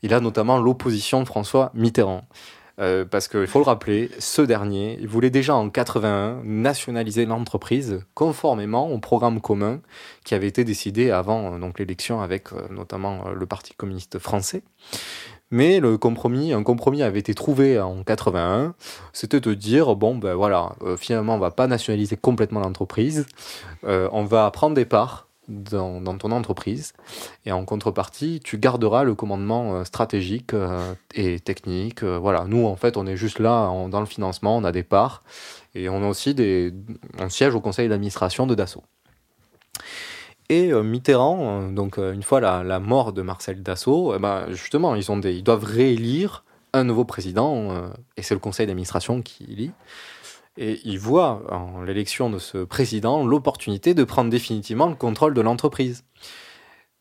Il 0.03 0.15
a 0.15 0.21
notamment 0.21 0.59
l'opposition 0.59 1.21
de 1.23 1.27
François 1.27 1.71
Mitterrand. 1.75 2.25
Euh, 2.81 3.05
parce 3.05 3.29
qu'il 3.29 3.47
faut 3.47 3.59
le 3.59 3.67
rappeler, 3.67 4.11
ce 4.19 4.41
dernier 4.41 4.99
voulait 5.07 5.29
déjà 5.29 5.55
en 5.55 5.69
81 5.69 6.41
nationaliser 6.43 7.27
l'entreprise 7.27 8.01
conformément 8.15 8.89
au 8.91 8.99
programme 8.99 9.43
commun 9.43 9.81
qui 10.25 10.35
avait 10.35 10.47
été 10.49 10.65
décidé 10.65 11.11
avant 11.11 11.55
euh, 11.55 11.71
l'élection 11.79 12.23
avec 12.23 12.49
notamment 12.71 13.29
le 13.29 13.47
Parti 13.47 13.75
communiste 13.75 14.19
français. 14.19 14.63
Mais 15.53 15.81
le 15.81 15.99
compromis, 15.99 16.55
un 16.55 16.63
compromis 16.63 17.03
avait 17.03 17.19
été 17.19 17.35
trouvé 17.35 17.79
en 17.79 18.03
81. 18.03 18.75
C'était 19.13 19.39
de 19.39 19.53
dire 19.53 19.95
bon 19.97 20.17
ben 20.17 20.33
voilà, 20.35 20.73
euh, 20.83 20.97
finalement 20.97 21.35
on 21.35 21.39
va 21.39 21.51
pas 21.51 21.67
nationaliser 21.67 22.17
complètement 22.17 22.61
l'entreprise, 22.61 23.27
Euh, 23.85 24.09
on 24.13 24.25
va 24.25 24.51
prendre 24.51 24.75
des 24.75 24.85
parts 24.87 25.29
dans, 25.49 26.01
ton 26.17 26.31
entreprise 26.31 26.95
et 27.45 27.53
en 27.53 27.65
contrepartie 27.65 28.41
tu 28.43 28.59
garderas 28.59 29.03
le 29.05 29.15
commandement 29.15 29.75
euh, 29.75 29.85
stratégique 29.85 30.53
et 31.15 31.39
technique. 31.41 32.03
Voilà, 32.03 32.45
nous 32.49 32.67
en 32.67 32.77
fait 32.77 32.97
on 32.97 33.07
est 33.07 33.17
juste 33.17 33.39
là 33.39 33.71
dans 33.89 34.01
le 34.01 34.07
financement, 34.07 34.57
on 34.57 34.65
a 34.65 34.73
des 34.73 34.85
parts 34.85 35.23
et 35.75 35.91
on 35.91 36.03
a 36.03 36.09
aussi 36.09 36.35
des, 36.35 36.73
on 37.19 37.29
siège 37.29 37.55
au 37.55 37.61
conseil 37.61 37.89
d'administration 37.89 38.47
de 38.47 38.55
Dassault. 38.55 38.85
Et 40.53 40.71
euh, 40.71 40.83
Mitterrand, 40.83 41.39
euh, 41.41 41.73
donc 41.73 41.99
euh, 41.99 42.13
une 42.13 42.23
fois 42.23 42.39
la, 42.39 42.79
mort 42.79 43.15
de 43.15 43.23
Marcel 43.23 43.63
Dassault, 43.63 44.13
eh 44.15 44.19
ben, 44.19 44.51
justement, 44.51 44.95
ils, 44.95 45.43
doivent 45.43 45.65
réélire 45.65 46.45
un 46.75 46.85
nouveau 46.85 47.07
président, 47.07 47.91
et 48.19 48.23
c'est 48.23 48.35
le 48.35 48.41
conseil 48.41 48.67
d'administration 48.67 49.23
qui 49.23 49.45
élit. 49.45 49.71
Et 50.59 50.81
il 50.85 50.99
voit 50.99 51.43
en 51.51 51.83
l'élection 51.83 52.29
de 52.29 52.39
ce 52.39 52.59
président 52.65 53.27
l'opportunité 53.27 53.95
de 53.95 54.05
prendre 54.05 54.29
définitivement 54.29 54.89
le 54.89 54.95
contrôle 54.95 55.33
de 55.33 55.41
l'entreprise. 55.41 56.05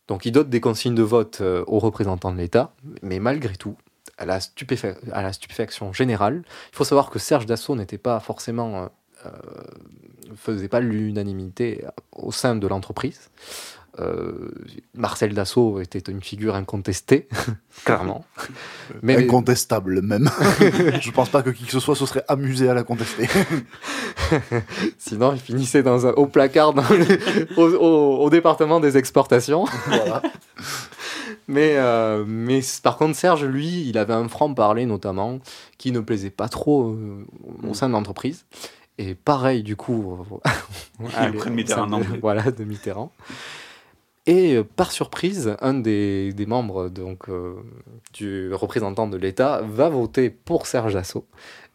Donc 0.07 0.25
il 0.25 0.31
dote 0.31 0.49
des 0.49 0.61
consignes 0.61 0.95
de 0.95 1.03
vote 1.03 1.41
aux 1.41 1.79
représentants 1.79 2.31
de 2.31 2.37
l'État, 2.37 2.73
mais 3.01 3.19
malgré 3.19 3.55
tout, 3.55 3.75
à 4.17 4.25
la, 4.25 4.39
stupéfaction 4.39 5.91
générale, 5.91 6.43
il 6.71 6.75
faut 6.75 6.85
savoir 6.85 7.09
que 7.09 7.19
Serge 7.19 7.45
Dassault 7.45 7.75
n'était 7.75 7.97
pas 7.97 8.21
forcément... 8.21 8.89
faisait 10.35 10.67
pas 10.67 10.79
l'unanimité 10.79 11.83
au 12.11 12.31
sein 12.31 12.55
de 12.55 12.67
l'entreprise. 12.67 13.29
Euh, 13.99 14.49
Marcel 14.95 15.33
Dassault 15.33 15.81
était 15.81 15.99
une 15.99 16.21
figure 16.21 16.55
incontestée, 16.55 17.27
clairement. 17.83 18.23
Incontestable 19.23 20.01
même. 20.01 20.29
Je 21.01 21.11
pense 21.11 21.27
pas 21.27 21.43
que 21.43 21.49
qui 21.49 21.65
que 21.65 21.71
ce 21.71 21.81
soit 21.81 21.95
se 21.97 22.05
serait 22.05 22.23
amusé 22.29 22.69
à 22.69 22.73
la 22.73 22.83
contester. 22.83 23.27
Sinon, 24.97 25.33
il 25.33 25.39
finissait 25.39 25.83
dans 25.83 26.07
un 26.07 26.11
haut 26.11 26.27
placard 26.27 26.73
dans 26.73 26.83
au, 27.57 27.63
au- 27.75 28.17
au 28.23 28.29
département 28.29 28.79
des 28.79 28.97
exportations. 28.97 29.65
Voilà. 29.87 30.21
mais, 31.49 31.73
euh, 31.75 32.23
mais 32.25 32.61
par 32.83 32.97
contre, 32.97 33.15
Serge, 33.17 33.43
lui, 33.45 33.87
il 33.89 33.97
avait 33.97 34.13
un 34.13 34.27
franc-parler 34.29 34.85
notamment 34.85 35.39
qui 35.77 35.91
ne 35.91 35.99
plaisait 35.99 36.29
pas 36.29 36.47
trop 36.47 36.91
euh, 36.91 37.25
au 37.67 37.73
sein 37.73 37.87
de 37.87 37.93
l'entreprise. 37.93 38.45
Et 38.97 39.15
pareil, 39.15 39.63
du 39.63 39.75
coup, 39.75 40.17
euh, 40.31 40.37
Mitterrand 41.49 41.87
non 41.87 41.99
de-. 41.99 42.19
Voilà, 42.21 42.51
de 42.51 42.63
Mitterrand. 42.63 43.11
Et 44.27 44.55
euh, 44.55 44.63
par 44.63 44.91
surprise, 44.91 45.55
un 45.61 45.73
des, 45.73 46.31
des 46.33 46.45
membres 46.45 46.89
donc, 46.89 47.27
euh, 47.29 47.55
du 48.13 48.53
représentant 48.53 49.07
de 49.07 49.17
l'État 49.17 49.61
va 49.63 49.89
voter 49.89 50.29
pour 50.29 50.67
Serge 50.67 50.93
Dassault. 50.93 51.25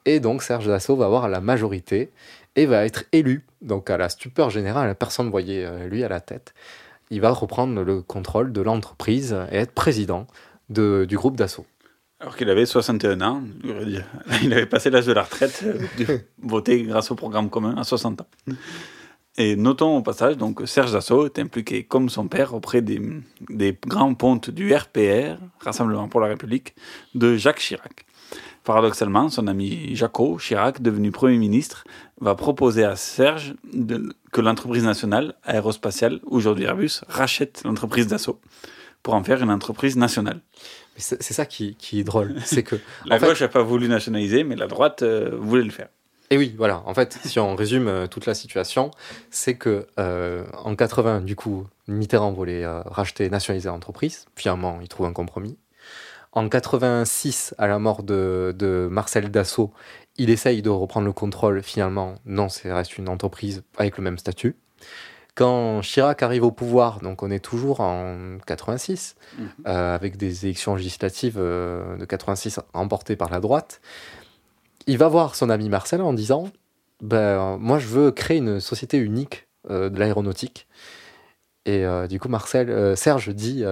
Et 0.05 0.21
donc 0.21 0.43
Serge 0.43 0.69
Dassault 0.69 0.97
va 0.97 1.07
avoir 1.07 1.29
la 1.29 1.41
majorité 1.41 2.11
et 2.55 2.67
va 2.67 2.85
être 2.85 3.05
élu. 3.13 3.45
Donc 3.63 3.91
à 3.91 3.97
la 3.97 4.09
stupeur 4.09 4.51
générale, 4.51 4.95
personne 4.95 5.27
ne 5.27 5.31
voyait 5.33 5.65
euh, 5.65 5.89
lui 5.89 6.05
à 6.05 6.09
la 6.09 6.21
tête. 6.21 6.55
Il 7.11 7.21
va 7.21 7.31
reprendre 7.31 7.83
le 7.83 8.03
contrôle 8.03 8.53
de 8.53 8.61
l'entreprise 8.61 9.37
et 9.51 9.57
être 9.57 9.73
président 9.73 10.27
de- 10.71 11.05
du 11.09 11.17
groupe 11.17 11.37
Dassault. 11.37 11.67
Alors 12.19 12.37
qu'il 12.37 12.49
avait 12.49 12.65
61 12.67 13.21
ans, 13.21 13.43
il 14.43 14.53
avait 14.53 14.67
passé 14.67 14.91
l'âge 14.91 15.07
de 15.07 15.13
la 15.13 15.23
retraite, 15.23 15.65
euh, 15.65 16.19
voter 16.43 16.83
grâce 16.83 17.11
au 17.11 17.15
programme 17.15 17.51
commun 17.51 17.75
à 17.77 17.85
60 17.85 18.23
ans. 18.23 18.29
Et 19.39 19.55
notons 19.55 19.99
au 19.99 20.03
passage 20.03 20.39
donc, 20.39 20.59
que 20.59 20.67
Serge 20.67 20.93
Dassault 20.93 21.27
est 21.27 21.39
impliqué, 21.39 21.85
comme 21.85 22.09
son 22.09 22.27
père, 22.27 22.55
auprès 22.55 22.81
des, 22.81 23.03
des 23.51 23.79
grands 23.87 24.15
pontes 24.15 24.49
du 24.49 24.75
RPR, 24.75 25.37
Rassemblement 25.61 26.09
pour 26.09 26.21
la 26.21 26.29
République, 26.29 26.75
de 27.15 27.37
Jacques 27.37 27.59
Chirac. 27.61 28.07
Paradoxalement, 28.65 29.29
son 29.29 29.47
ami 29.47 29.95
Jacot 29.95 30.39
Chirac, 30.39 30.81
devenu 30.81 31.13
Premier 31.13 31.37
ministre, 31.37 31.85
va 32.21 32.35
proposer 32.35 32.85
à 32.85 32.97
Serge 32.97 33.55
de- 33.75 34.17
que 34.33 34.41
l'entreprise 34.41 34.85
nationale 34.85 35.35
aérospatiale, 35.45 36.21
aujourd'hui 36.25 36.65
Airbus, 36.65 37.03
rachète 37.07 37.63
l'entreprise 37.67 38.07
Dassault 38.07 38.41
pour 39.03 39.13
en 39.15 39.23
faire 39.23 39.43
une 39.43 39.51
entreprise 39.51 39.97
nationale. 39.99 40.41
C'est 40.99 41.33
ça 41.33 41.47
qui, 41.47 41.75
qui 41.77 42.01
est 42.01 42.05
drôle. 42.05 42.37
C'est 42.45 42.63
que 42.63 42.77
La 43.07 43.17
en 43.17 43.21
gauche 43.21 43.43
n'a 43.43 43.49
pas 43.49 43.63
voulu 43.63 43.89
nationaliser, 43.89 44.45
mais 44.45 44.57
la 44.57 44.67
droite 44.67 45.03
euh, 45.03 45.31
voulait 45.39 45.65
le 45.65 45.71
faire. 45.71 45.89
Et 46.31 46.39
oui, 46.39 46.55
voilà. 46.57 46.83
En 46.87 46.95
fait, 46.95 47.19
si 47.25 47.39
on 47.39 47.55
résume 47.55 47.89
euh, 47.89 48.07
toute 48.07 48.27
la 48.27 48.35
situation, 48.35 48.91
c'est 49.31 49.57
que 49.57 49.87
euh, 50.01 50.45
en 50.65 50.75
80, 50.75 51.21
du 51.21 51.37
coup, 51.37 51.67
Mitterrand 51.87 52.33
voulait 52.33 52.67
racheter, 52.67 53.31
nationaliser 53.31 53.69
l'entreprise. 53.69 54.27
Finalement, 54.35 54.79
il 54.81 54.89
trouve 54.89 55.07
un 55.07 55.13
compromis. 55.13 55.59
En 56.33 56.49
86, 56.49 57.55
à 57.59 57.67
la 57.67 57.79
mort 57.79 58.03
de, 58.03 58.55
de 58.59 58.89
Marcel 58.91 59.31
Dassault, 59.31 59.73
il 60.19 60.31
essaye 60.31 60.63
de 60.63 60.71
reprendre 60.71 61.07
le 61.07 61.13
contrôle. 61.13 61.63
Finalement, 61.63 62.17
non, 62.27 62.49
c'est 62.49 62.73
reste 62.73 62.99
une 62.99 63.09
entreprise 63.09 63.63
avec 63.79 63.97
le 63.97 64.05
même 64.05 64.19
statut. 64.19 64.57
Quand 65.37 65.81
Chirac 65.83 66.23
arrive 66.23 66.45
au 66.45 66.51
pouvoir, 66.51 67.01
donc 67.01 67.23
on 67.23 67.31
est 67.31 67.39
toujours 67.45 67.81
en 67.81 68.39
86, 68.47 69.15
Mhm. 69.39 69.49
euh, 69.69 69.95
avec 69.95 70.17
des 70.17 70.47
élections 70.47 70.75
législatives 70.75 71.37
euh, 71.39 71.97
de 71.99 72.05
86 72.07 72.59
remportées 72.73 73.17
par 73.17 73.31
la 73.31 73.39
droite, 73.39 73.81
il 74.87 74.99
va 74.99 75.09
voir 75.09 75.35
son 75.35 75.51
ami 75.51 75.69
Marcel 75.69 76.01
en 76.01 76.13
disant 76.15 76.49
ben, 77.03 77.59
Moi, 77.59 77.79
je 77.79 77.87
veux 77.87 78.11
créer 78.13 78.39
une 78.39 78.61
société 78.61 78.97
unique 78.99 79.47
euh, 79.71 79.91
de 79.91 79.99
l'aéronautique. 79.99 80.67
Et 81.67 81.85
euh, 81.85 82.07
du 82.07 82.19
coup, 82.21 82.29
Marcel, 82.29 82.71
euh, 82.71 82.95
Serge 82.97 83.29
dit 83.31 83.65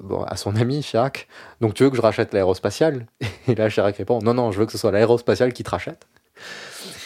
bon, 0.00 0.22
à 0.24 0.36
son 0.36 0.56
ami 0.56 0.80
Chirac 0.82 1.28
Donc, 1.60 1.74
tu 1.74 1.84
veux 1.84 1.90
que 1.90 1.96
je 1.96 2.02
rachète 2.02 2.32
l'aérospatiale? 2.34 3.06
Et 3.46 3.54
là, 3.54 3.68
Chirac 3.68 3.96
répond 3.96 4.20
Non, 4.22 4.34
non, 4.34 4.50
je 4.50 4.58
veux 4.58 4.66
que 4.66 4.72
ce 4.72 4.78
soit 4.78 4.90
l'aérospatiale 4.90 5.52
qui 5.52 5.62
te 5.62 5.70
rachète. 5.70 6.08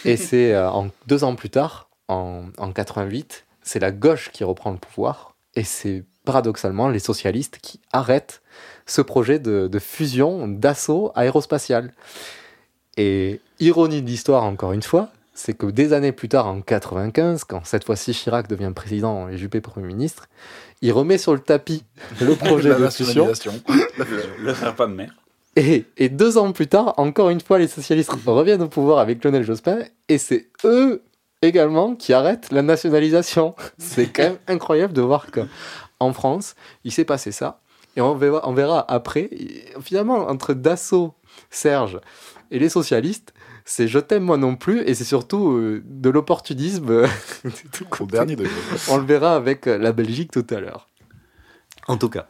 Et 0.07 0.17
c'est 0.17 0.57
en, 0.57 0.89
deux 1.07 1.25
ans 1.25 1.35
plus 1.35 1.51
tard, 1.51 1.91
en, 2.09 2.45
en 2.57 2.73
88, 2.73 3.45
c'est 3.63 3.79
la 3.79 3.91
gauche 3.91 4.31
qui 4.33 4.45
reprend 4.45 4.71
le 4.71 4.79
pouvoir. 4.79 5.35
Et 5.55 5.65
c'est 5.65 6.05
paradoxalement 6.25 6.89
les 6.89 6.99
socialistes 6.99 7.59
qui 7.61 7.81
arrêtent 7.93 8.43
ce 8.87 9.03
projet 9.03 9.39
de, 9.39 9.69
de 9.69 9.79
fusion 9.79 10.49
d'assaut 10.49 11.13
aérospatial. 11.15 11.93
Et 12.97 13.41
ironie 13.59 14.03
de 14.03 14.07
l'histoire, 14.07 14.45
encore 14.45 14.73
une 14.73 14.83
fois, 14.83 15.11
c'est 15.35 15.55
que 15.55 15.67
des 15.67 15.93
années 15.93 16.13
plus 16.13 16.29
tard, 16.29 16.47
en 16.47 16.61
95, 16.61 17.45
quand 17.45 17.65
cette 17.65 17.85
fois-ci 17.85 18.13
Chirac 18.13 18.49
devient 18.49 18.73
président 18.75 19.29
et 19.29 19.39
Juppé 19.39 19.61
Premier 19.61 19.87
ministre, 19.87 20.29
il 20.83 20.93
remet 20.93 21.19
sur 21.19 21.33
le 21.33 21.41
tapis 21.41 21.85
le 22.21 22.35
projet 22.35 22.75
de 22.75 22.89
fusion. 22.91 23.29
Le, 23.29 24.45
le 24.45 24.55
serpent 24.55 24.89
de 24.89 24.95
mer. 24.95 25.15
Et, 25.57 25.85
et 25.97 26.09
deux 26.09 26.39
ans 26.39 26.53
plus 26.53 26.69
tard, 26.69 26.95
encore 26.97 27.31
une 27.31 27.41
fois, 27.41 27.59
les 27.59 27.69
socialistes 27.69 28.13
reviennent 28.27 28.63
au 28.63 28.69
pouvoir 28.69 28.99
avec 28.99 29.25
Lionel 29.25 29.43
Jospin, 29.43 29.81
et 30.09 30.19
c'est 30.19 30.49
eux 30.65 31.03
également 31.43 31.95
qui 31.95 32.13
arrêtent 32.13 32.53
la 32.53 32.63
nationalisation. 32.63 33.55
C'est 33.79 34.07
quand 34.07 34.23
même 34.23 34.39
incroyable 34.47 34.93
de 34.93 35.03
voir 35.03 35.27
qu'en 35.31 36.13
France, 36.13 36.55
il 36.85 36.93
s'est 36.93 37.05
passé 37.05 37.33
ça. 37.33 37.61
Et 37.97 38.01
on 38.01 38.15
verra, 38.15 38.49
on 38.49 38.53
verra 38.53 38.85
après, 38.91 39.31
finalement, 39.81 40.29
entre 40.29 40.55
Dassault, 40.55 41.15
Serge 41.51 42.01
et 42.51 42.59
les 42.59 42.69
socialistes, 42.69 43.33
c'est 43.65 43.89
je 43.89 43.99
t'aime 43.99 44.25
moi 44.25 44.37
non 44.37 44.57
plus, 44.57 44.81
et 44.83 44.95
c'est 44.95 45.05
surtout 45.05 45.53
euh, 45.53 45.83
de 45.85 46.11
l'opportunisme. 46.11 46.91
euh, 46.91 47.09
Au 47.99 48.07
dernier 48.07 48.37
degré. 48.37 48.53
on 48.89 48.97
le 48.97 49.05
verra 49.05 49.35
avec 49.35 49.67
euh, 49.67 49.79
la 49.79 49.93
Belgique 49.93 50.31
tout 50.33 50.47
à 50.51 50.61
l'heure. 50.61 50.89
En 51.87 51.97
tout 51.97 52.09
cas, 52.09 52.29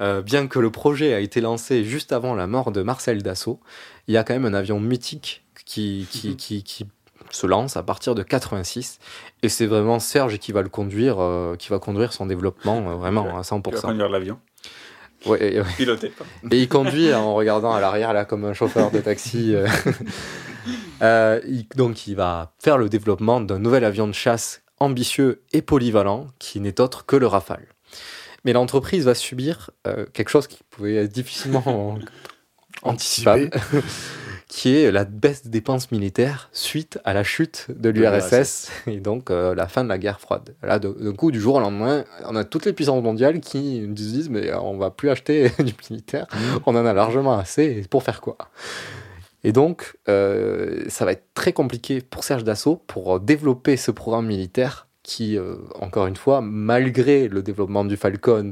euh, 0.00 0.22
bien 0.22 0.46
que 0.46 0.58
le 0.58 0.70
projet 0.70 1.14
a 1.14 1.20
été 1.20 1.40
lancé 1.40 1.84
juste 1.84 2.12
avant 2.12 2.34
la 2.34 2.46
mort 2.46 2.72
de 2.72 2.82
Marcel 2.82 3.22
Dassault, 3.22 3.60
il 4.08 4.14
y 4.14 4.16
a 4.16 4.24
quand 4.24 4.34
même 4.34 4.46
un 4.46 4.54
avion 4.54 4.80
mythique 4.80 5.44
qui, 5.66 6.06
qui, 6.10 6.36
qui, 6.36 6.62
qui 6.62 6.86
se 7.30 7.46
lance 7.46 7.76
à 7.76 7.82
partir 7.82 8.14
de 8.14 8.22
86 8.22 8.98
et 9.42 9.48
c'est 9.48 9.66
vraiment 9.66 9.98
Serge 9.98 10.38
qui 10.38 10.52
va 10.52 10.62
le 10.62 10.68
conduire, 10.68 11.16
euh, 11.20 11.56
qui 11.56 11.68
va 11.68 11.78
conduire 11.78 12.12
son 12.12 12.26
développement 12.26 12.90
euh, 12.90 12.94
vraiment 12.96 13.22
à 13.38 13.42
Tu 13.42 13.50
vas 13.54 13.58
100%. 13.58 13.80
conduire 13.80 14.08
l'avion. 14.08 14.38
Ouais, 15.26 15.54
et, 15.54 15.60
ouais. 15.60 15.66
Il 16.50 16.68
conduit 16.68 17.12
en 17.14 17.34
regardant 17.34 17.72
à 17.72 17.80
l'arrière 17.80 18.12
là 18.12 18.24
comme 18.24 18.44
un 18.44 18.54
chauffeur 18.54 18.90
de 18.90 19.00
taxi. 19.00 19.54
euh. 21.02 21.40
Il- 21.46 21.66
donc 21.76 22.06
il 22.06 22.14
va 22.16 22.52
faire 22.62 22.78
le 22.78 22.88
développement 22.88 23.40
d'un 23.40 23.58
nouvel 23.58 23.84
avion 23.84 24.06
de 24.06 24.12
chasse 24.12 24.62
ambitieux 24.78 25.42
et 25.52 25.62
polyvalent 25.62 26.26
qui 26.38 26.60
n'est 26.60 26.80
autre 26.80 27.04
que 27.06 27.16
le 27.16 27.26
Rafale. 27.26 27.66
Mais 28.44 28.52
l'entreprise 28.54 29.04
va 29.04 29.14
subir 29.14 29.70
quelque 30.14 30.30
chose 30.30 30.46
qui 30.46 30.60
pouvait 30.70 30.94
être 30.96 31.12
difficilement 31.12 31.98
anticipable, 32.82 33.50
qui 34.50 34.76
est 34.76 34.90
la 34.90 35.04
baisse 35.04 35.44
des 35.44 35.48
dépenses 35.48 35.92
militaires 35.92 36.50
suite 36.52 36.98
à 37.04 37.14
la 37.14 37.22
chute 37.22 37.68
de 37.70 37.88
l'URSS 37.88 38.68
et 38.88 38.98
donc 38.98 39.30
euh, 39.30 39.54
la 39.54 39.68
fin 39.68 39.84
de 39.84 39.88
la 39.88 39.96
guerre 39.96 40.20
froide. 40.20 40.56
Là, 40.64 40.80
d'un 40.80 41.12
coup, 41.12 41.30
du 41.30 41.40
jour 41.40 41.54
au 41.54 41.60
lendemain, 41.60 42.04
on 42.26 42.34
a 42.34 42.42
toutes 42.42 42.66
les 42.66 42.72
puissances 42.72 43.02
mondiales 43.02 43.40
qui 43.40 43.80
nous 43.80 43.94
disent 43.94 44.28
mais 44.28 44.52
on 44.52 44.76
va 44.76 44.90
plus 44.90 45.08
acheter 45.08 45.50
du 45.60 45.72
militaire, 45.88 46.26
on 46.66 46.74
en 46.74 46.84
a 46.84 46.92
largement 46.92 47.38
assez, 47.38 47.86
pour 47.88 48.02
faire 48.02 48.20
quoi? 48.20 48.36
Et 49.44 49.52
donc, 49.52 49.96
euh, 50.08 50.84
ça 50.88 51.04
va 51.04 51.12
être 51.12 51.24
très 51.32 51.52
compliqué 51.52 52.00
pour 52.00 52.24
Serge 52.24 52.44
Dassault 52.44 52.82
pour 52.86 53.16
euh, 53.16 53.18
développer 53.18 53.76
ce 53.76 53.90
programme 53.90 54.26
militaire 54.26 54.88
qui, 55.02 55.38
euh, 55.38 55.56
encore 55.76 56.06
une 56.06 56.16
fois, 56.16 56.42
malgré 56.42 57.26
le 57.28 57.42
développement 57.42 57.84
du 57.84 57.96
Falcon 57.96 58.50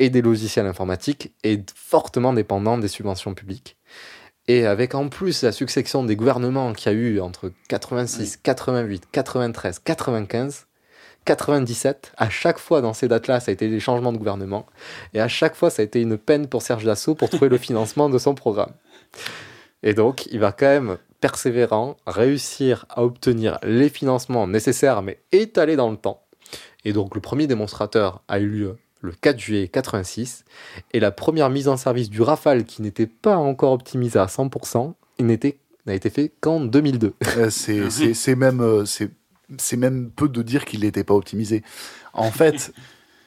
et 0.00 0.10
des 0.10 0.22
logiciels 0.22 0.66
informatiques, 0.66 1.32
est 1.44 1.70
fortement 1.76 2.32
dépendant 2.32 2.78
des 2.78 2.88
subventions 2.88 3.34
publiques. 3.34 3.76
Et 4.46 4.66
avec 4.66 4.94
en 4.94 5.08
plus 5.08 5.42
la 5.42 5.52
succession 5.52 6.04
des 6.04 6.16
gouvernements 6.16 6.72
qu'il 6.74 6.92
y 6.92 6.94
a 6.94 6.98
eu 6.98 7.20
entre 7.20 7.50
86, 7.68 8.38
88, 8.42 9.04
93, 9.10 9.78
95, 9.78 10.66
97, 11.24 12.12
à 12.16 12.28
chaque 12.28 12.58
fois 12.58 12.82
dans 12.82 12.92
ces 12.92 13.08
dates-là, 13.08 13.40
ça 13.40 13.50
a 13.50 13.54
été 13.54 13.68
des 13.68 13.80
changements 13.80 14.12
de 14.12 14.18
gouvernement. 14.18 14.66
Et 15.14 15.20
à 15.20 15.28
chaque 15.28 15.54
fois, 15.54 15.70
ça 15.70 15.80
a 15.80 15.84
été 15.84 16.02
une 16.02 16.18
peine 16.18 16.46
pour 16.46 16.60
Serge 16.60 16.84
Dassault 16.84 17.14
pour 17.14 17.30
trouver 17.30 17.48
le 17.48 17.58
financement 17.58 18.10
de 18.10 18.18
son 18.18 18.34
programme. 18.34 18.72
Et 19.82 19.94
donc, 19.94 20.26
il 20.26 20.40
va 20.40 20.52
quand 20.52 20.66
même, 20.66 20.98
persévérant, 21.20 21.96
réussir 22.06 22.84
à 22.90 23.02
obtenir 23.02 23.58
les 23.62 23.88
financements 23.88 24.46
nécessaires, 24.46 25.00
mais 25.00 25.20
étalés 25.32 25.76
dans 25.76 25.90
le 25.90 25.96
temps. 25.96 26.22
Et 26.84 26.92
donc, 26.92 27.14
le 27.14 27.22
premier 27.22 27.46
démonstrateur 27.46 28.22
a 28.28 28.40
eu 28.40 28.48
lieu 28.48 28.76
le 29.04 29.12
4 29.12 29.38
juillet 29.38 29.68
86, 29.68 30.44
et 30.92 31.00
la 31.00 31.10
première 31.10 31.50
mise 31.50 31.68
en 31.68 31.76
service 31.76 32.08
du 32.10 32.22
Rafale, 32.22 32.64
qui 32.64 32.82
n'était 32.82 33.06
pas 33.06 33.36
encore 33.36 33.72
optimisée 33.72 34.18
à 34.18 34.26
100%, 34.26 34.94
il 35.18 35.26
n'était- 35.26 35.58
n'a 35.86 35.94
été 35.94 36.08
fait 36.10 36.32
qu'en 36.40 36.60
2002. 36.60 37.14
Euh, 37.36 37.50
c'est 37.50 37.90
c'est- 38.14 38.34
même, 38.34 38.60
euh, 38.60 38.84
c'est 38.86 39.10
c'est 39.58 39.76
même 39.76 40.10
peu 40.10 40.28
de 40.28 40.40
dire 40.42 40.64
qu'il 40.64 40.80
n'était 40.80 41.04
pas 41.04 41.14
optimisé. 41.14 41.62
En 42.14 42.30
fait, 42.30 42.72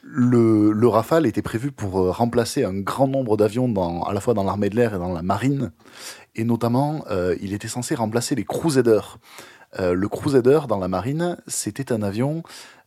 le, 0.02 0.72
le 0.72 0.88
Rafale 0.88 1.26
était 1.26 1.42
prévu 1.42 1.70
pour 1.70 2.00
euh, 2.00 2.10
remplacer 2.10 2.64
un 2.64 2.74
grand 2.74 3.06
nombre 3.06 3.36
d'avions 3.36 3.68
dans- 3.68 4.02
à 4.02 4.12
la 4.12 4.20
fois 4.20 4.34
dans 4.34 4.42
l'armée 4.44 4.70
de 4.70 4.76
l'air 4.76 4.94
et 4.94 4.98
dans 4.98 5.12
la 5.12 5.22
marine. 5.22 5.70
Et 6.34 6.44
notamment, 6.44 7.04
euh, 7.10 7.36
il 7.40 7.52
était 7.52 7.68
censé 7.68 7.94
remplacer 7.94 8.34
les 8.34 8.44
Crusaders. 8.44 9.18
Euh, 9.78 9.92
le 9.92 10.08
Crusader 10.08 10.60
dans 10.68 10.78
la 10.78 10.88
marine, 10.88 11.36
c'était 11.46 11.92
un 11.92 12.02
avion 12.02 12.42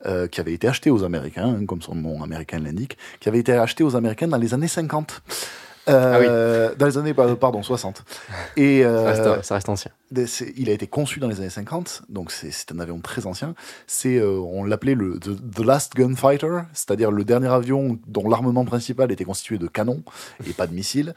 euh, 0.05 0.27
qui 0.27 0.39
avait 0.41 0.53
été 0.53 0.67
acheté 0.67 0.89
aux 0.89 1.03
Américains, 1.03 1.57
hein, 1.61 1.65
comme 1.65 1.81
son 1.81 1.93
nom 1.95 2.23
américain 2.23 2.59
l'indique, 2.59 2.97
qui 3.19 3.29
avait 3.29 3.39
été 3.39 3.53
acheté 3.53 3.83
aux 3.83 3.95
Américains 3.95 4.27
dans 4.27 4.37
les 4.37 4.53
années 4.53 4.67
50. 4.67 5.21
Euh, 5.89 6.75
Dans 6.77 6.85
les 6.85 6.97
années, 6.99 7.13
pa- 7.13 7.35
pardon, 7.35 7.63
60. 7.63 8.03
Et, 8.57 8.83
Ça 8.83 9.03
reste- 9.03 9.43
ça 9.43 9.55
reste 9.55 9.69
ancien. 9.69 9.91
Il 10.55 10.69
a 10.69 10.73
été 10.73 10.85
conçu 10.87 11.19
dans 11.19 11.27
les 11.27 11.39
années 11.39 11.49
50, 11.49 12.03
donc 12.09 12.31
c'est 12.31 12.71
un 12.71 12.79
avion 12.79 12.99
très 12.99 13.25
ancien. 13.25 13.55
C'est, 13.87 14.21
on 14.21 14.63
l'appelait 14.63 14.93
le 14.95 15.19
the, 15.19 15.35
the 15.55 15.59
Last 15.65 15.95
Gunfighter, 15.95 16.61
c'est-à-dire 16.73 17.11
le 17.11 17.23
dernier 17.23 17.47
avion 17.47 17.97
dont 18.07 18.29
l'armement 18.29 18.65
principal 18.65 19.11
était 19.11 19.23
constitué 19.23 19.57
de 19.57 19.67
canons 19.67 20.03
et 20.47 20.53
pas 20.53 20.67
de 20.67 20.73
missiles. 20.73 21.13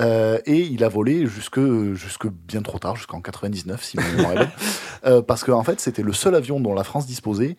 Euh, 0.00 0.38
et 0.46 0.60
il 0.60 0.84
a 0.84 0.88
volé 0.88 1.26
jusque, 1.26 1.60
jusque 1.94 2.26
bien 2.28 2.62
trop 2.62 2.78
tard, 2.78 2.96
jusqu'en 2.96 3.20
99, 3.20 3.82
si 3.82 3.98
est 3.98 4.16
bonne. 4.16 4.48
Euh, 5.06 5.22
parce 5.22 5.44
qu'en 5.44 5.60
en 5.60 5.62
fait, 5.62 5.78
c'était 5.80 6.02
le 6.02 6.12
seul 6.12 6.34
avion 6.34 6.58
dont 6.58 6.74
la 6.74 6.82
France 6.82 7.06
disposait 7.06 7.56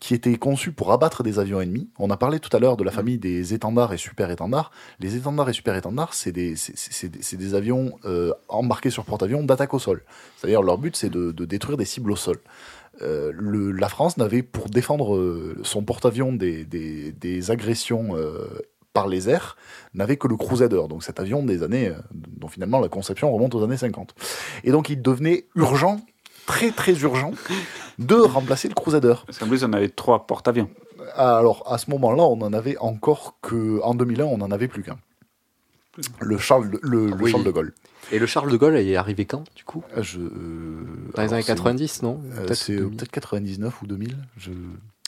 qui 0.00 0.12
était 0.12 0.36
conçu 0.36 0.70
pour 0.70 0.92
abattre 0.92 1.22
des 1.22 1.38
avions 1.38 1.58
ennemis. 1.62 1.88
On 1.98 2.10
a 2.10 2.18
parlé 2.18 2.40
tout 2.40 2.54
à 2.54 2.60
l'heure 2.60 2.76
de 2.76 2.84
la 2.84 2.90
famille 2.90 3.16
des 3.16 3.54
étendards 3.54 3.94
et 3.94 3.96
super 3.96 4.30
étendards. 4.30 4.70
Les 5.00 5.16
étendards 5.16 5.48
et 5.48 5.54
super 5.54 5.76
étendards, 5.76 6.12
c'est 6.12 6.30
des, 6.32 6.54
des, 6.54 7.36
des 7.38 7.54
avions 7.54 7.98
euh, 8.04 8.32
embarqués 8.48 8.90
sur 8.90 9.06
porte-avions 9.06 9.42
d'attaque 9.44 9.72
au 9.72 9.78
sol. 9.78 10.02
C'est-à-dire 10.36 10.60
leur 10.62 10.76
but, 10.76 10.94
c'est 10.94 11.08
de, 11.10 11.32
de 11.32 11.44
détruire 11.46 11.78
des 11.78 11.86
cibles 11.86 12.12
au 12.12 12.16
sol. 12.16 12.36
Euh, 13.02 13.32
le- 13.34 13.72
la 13.72 13.88
France 13.88 14.18
n'avait 14.18 14.42
pour 14.42 14.68
défendre 14.68 15.16
euh, 15.16 15.56
son 15.64 15.82
porte-avions 15.82 16.32
des, 16.34 16.64
des, 16.66 17.12
des 17.12 17.50
agressions 17.50 18.10
euh, 18.14 18.46
par 18.94 19.08
les 19.08 19.28
airs, 19.28 19.56
n'avait 19.92 20.16
que 20.16 20.26
le 20.28 20.36
Crusader, 20.36 20.82
donc 20.88 21.02
cet 21.04 21.20
avion 21.20 21.42
des 21.42 21.62
années, 21.62 21.88
euh, 21.88 21.94
dont 22.14 22.48
finalement 22.48 22.80
la 22.80 22.88
conception 22.88 23.30
remonte 23.30 23.54
aux 23.54 23.62
années 23.62 23.76
50. 23.76 24.14
Et 24.62 24.70
donc 24.70 24.88
il 24.88 25.02
devenait 25.02 25.46
urgent, 25.56 26.00
très 26.46 26.70
très 26.70 26.94
urgent, 27.00 27.32
de 27.98 28.14
remplacer 28.14 28.68
le 28.68 28.74
Crusader. 28.74 29.14
Parce 29.26 29.38
qu'en 29.38 29.48
plus, 29.48 29.64
on 29.64 29.72
avait 29.74 29.88
trois 29.90 30.26
porte-avions. 30.26 30.70
Alors, 31.16 31.64
à 31.70 31.76
ce 31.78 31.90
moment-là, 31.90 32.22
on 32.22 32.40
en 32.40 32.52
avait 32.54 32.78
encore 32.78 33.36
que. 33.42 33.80
En 33.82 33.94
2001, 33.94 34.24
on 34.24 34.38
n'en 34.38 34.50
avait 34.50 34.68
plus 34.68 34.82
qu'un. 34.82 34.96
Le 36.20 36.38
Charles, 36.38 36.70
de- 36.70 36.80
le, 36.82 37.06
le 37.08 37.14
Oui. 37.22 37.30
Charles 37.30 37.44
de 37.44 37.50
Gaulle. 37.50 37.74
Et 38.12 38.18
le 38.18 38.26
Charles 38.26 38.50
de 38.50 38.56
Gaulle 38.56 38.76
est 38.76 38.96
arrivé 38.96 39.24
quand, 39.26 39.44
du 39.54 39.64
coup? 39.64 39.82
Je, 40.00 40.18
Dans 40.20 41.22
les 41.22 41.32
années 41.32 41.42
c'est- 41.42 41.52
90, 41.52 42.02
non? 42.02 42.20
euh, 42.32 42.44
Peut-être 42.46 42.54
C'est 42.54 42.72
euh, 42.72 42.80
2000. 42.80 42.96
peut-être 42.96 43.10
99 43.12 43.82
ou 43.82 43.86
2000. 43.86 44.16
Je... 44.36 44.50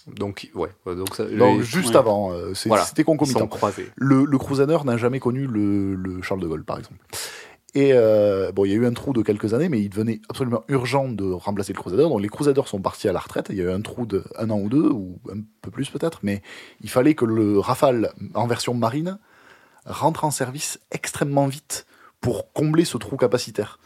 Donc, 0.06 0.50
ouais. 0.54 0.68
Donc, 0.86 1.14
ça, 1.14 1.24
Non, 1.24 1.56
les- 1.56 1.62
juste 1.64 1.90
ouais. 1.90 1.96
avant. 1.96 2.32
euh, 2.32 2.54
c'est- 2.54 2.68
Voilà. 2.68 2.84
C'était 2.84 3.04
concomitant. 3.04 3.48
Le, 3.96 4.24
le 4.24 4.38
Crusader 4.38 4.78
n'a 4.84 4.96
jamais 4.96 5.18
connu 5.20 5.46
le, 5.46 5.94
le 5.94 6.22
Charles 6.22 6.40
de 6.40 6.46
Gaulle, 6.46 6.64
par 6.64 6.78
exemple. 6.78 6.98
Et 7.74 7.90
euh, 7.92 8.52
bon, 8.52 8.64
il 8.64 8.70
y 8.70 8.72
a 8.72 8.76
eu 8.76 8.86
un 8.86 8.92
trou 8.94 9.12
de 9.12 9.20
quelques 9.20 9.52
années, 9.52 9.68
mais 9.68 9.80
il 9.80 9.90
devenait 9.90 10.22
absolument 10.30 10.64
urgent 10.68 11.08
de 11.08 11.30
remplacer 11.30 11.74
le 11.74 11.78
Crusader. 11.78 12.04
Donc 12.04 12.22
les 12.22 12.28
Crusaders 12.28 12.68
sont 12.68 12.80
partis 12.80 13.06
à 13.08 13.12
la 13.12 13.18
retraite. 13.18 13.48
Il 13.50 13.56
y 13.56 13.60
a 13.60 13.64
eu 13.64 13.70
un 13.70 13.82
trou 13.82 14.06
de 14.06 14.24
un 14.38 14.48
an 14.48 14.58
ou 14.58 14.68
deux, 14.70 14.88
ou 14.88 15.18
un 15.30 15.40
peu 15.60 15.70
plus 15.70 15.90
peut-être, 15.90 16.20
mais 16.22 16.40
il 16.80 16.88
fallait 16.88 17.14
que 17.14 17.26
le 17.26 17.58
Rafale 17.58 18.12
en 18.34 18.46
version 18.46 18.72
marine 18.72 19.18
rentre 19.84 20.24
en 20.24 20.30
service 20.30 20.80
extrêmement 20.90 21.48
vite 21.48 21.86
pour 22.22 22.50
combler 22.54 22.86
ce 22.86 22.96
trou 22.96 23.16
capacitaire. 23.18 23.78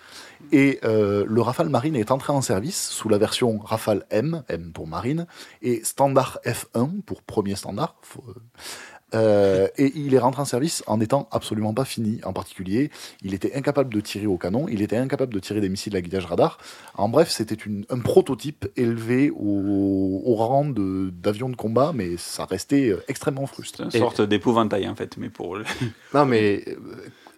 Et 0.53 0.81
euh, 0.85 1.25
le 1.29 1.41
Rafale 1.41 1.69
Marine 1.69 1.97
est 1.97 2.11
entré 2.11 2.33
en 2.33 2.43
service 2.43 2.89
sous 2.89 3.09
la 3.09 3.19
version 3.19 3.59
Rafale 3.59 4.05
M, 4.11 4.43
M 4.49 4.73
pour 4.73 4.87
marine, 4.87 5.27
et 5.63 5.83
standard 5.85 6.39
F1 6.45 7.03
pour 7.03 7.23
premier 7.23 7.55
standard. 7.57 7.97
Faut, 8.03 8.25
euh, 8.29 8.35
euh, 9.13 9.67
et 9.77 9.91
il 9.97 10.15
est 10.15 10.19
rentré 10.19 10.41
en 10.43 10.45
service 10.45 10.85
en 10.87 10.99
n'étant 10.99 11.29
absolument 11.33 11.75
pas 11.75 11.85
fini. 11.85 12.21
En 12.25 12.33
particulier, 12.33 12.91
il 13.23 13.35
était 13.35 13.55
incapable 13.57 13.93
de 13.93 14.01
tirer 14.01 14.27
au 14.27 14.37
canon, 14.37 14.67
il 14.69 14.83
était 14.83 14.97
incapable 14.97 15.35
de 15.35 15.41
tirer 15.41 15.61
des 15.61 15.69
missiles 15.69 15.97
à 15.97 16.01
guidage 16.01 16.27
radar. 16.27 16.59
En 16.95 17.09
bref, 17.09 17.29
c'était 17.29 17.57
un 17.89 17.99
prototype 17.99 18.69
élevé 18.77 19.31
au, 19.31 20.23
au 20.25 20.35
rang 20.37 20.65
d'avion 20.65 21.49
de, 21.49 21.57
combat, 21.57 21.91
mais 21.95 22.17
ça 22.19 22.45
restait 22.45 22.95
extrêmement 23.09 23.47
frustrant. 23.47 23.85
Une 23.85 23.91
sorte 23.91 24.21
d'épouvantail, 24.23 24.89
en 24.89 24.95
fait, 24.95 25.17
mais 25.17 25.29
pour 25.29 25.57
le- 25.57 25.65
Non, 26.15 26.25
mais 26.25 26.63
euh, 26.69 26.77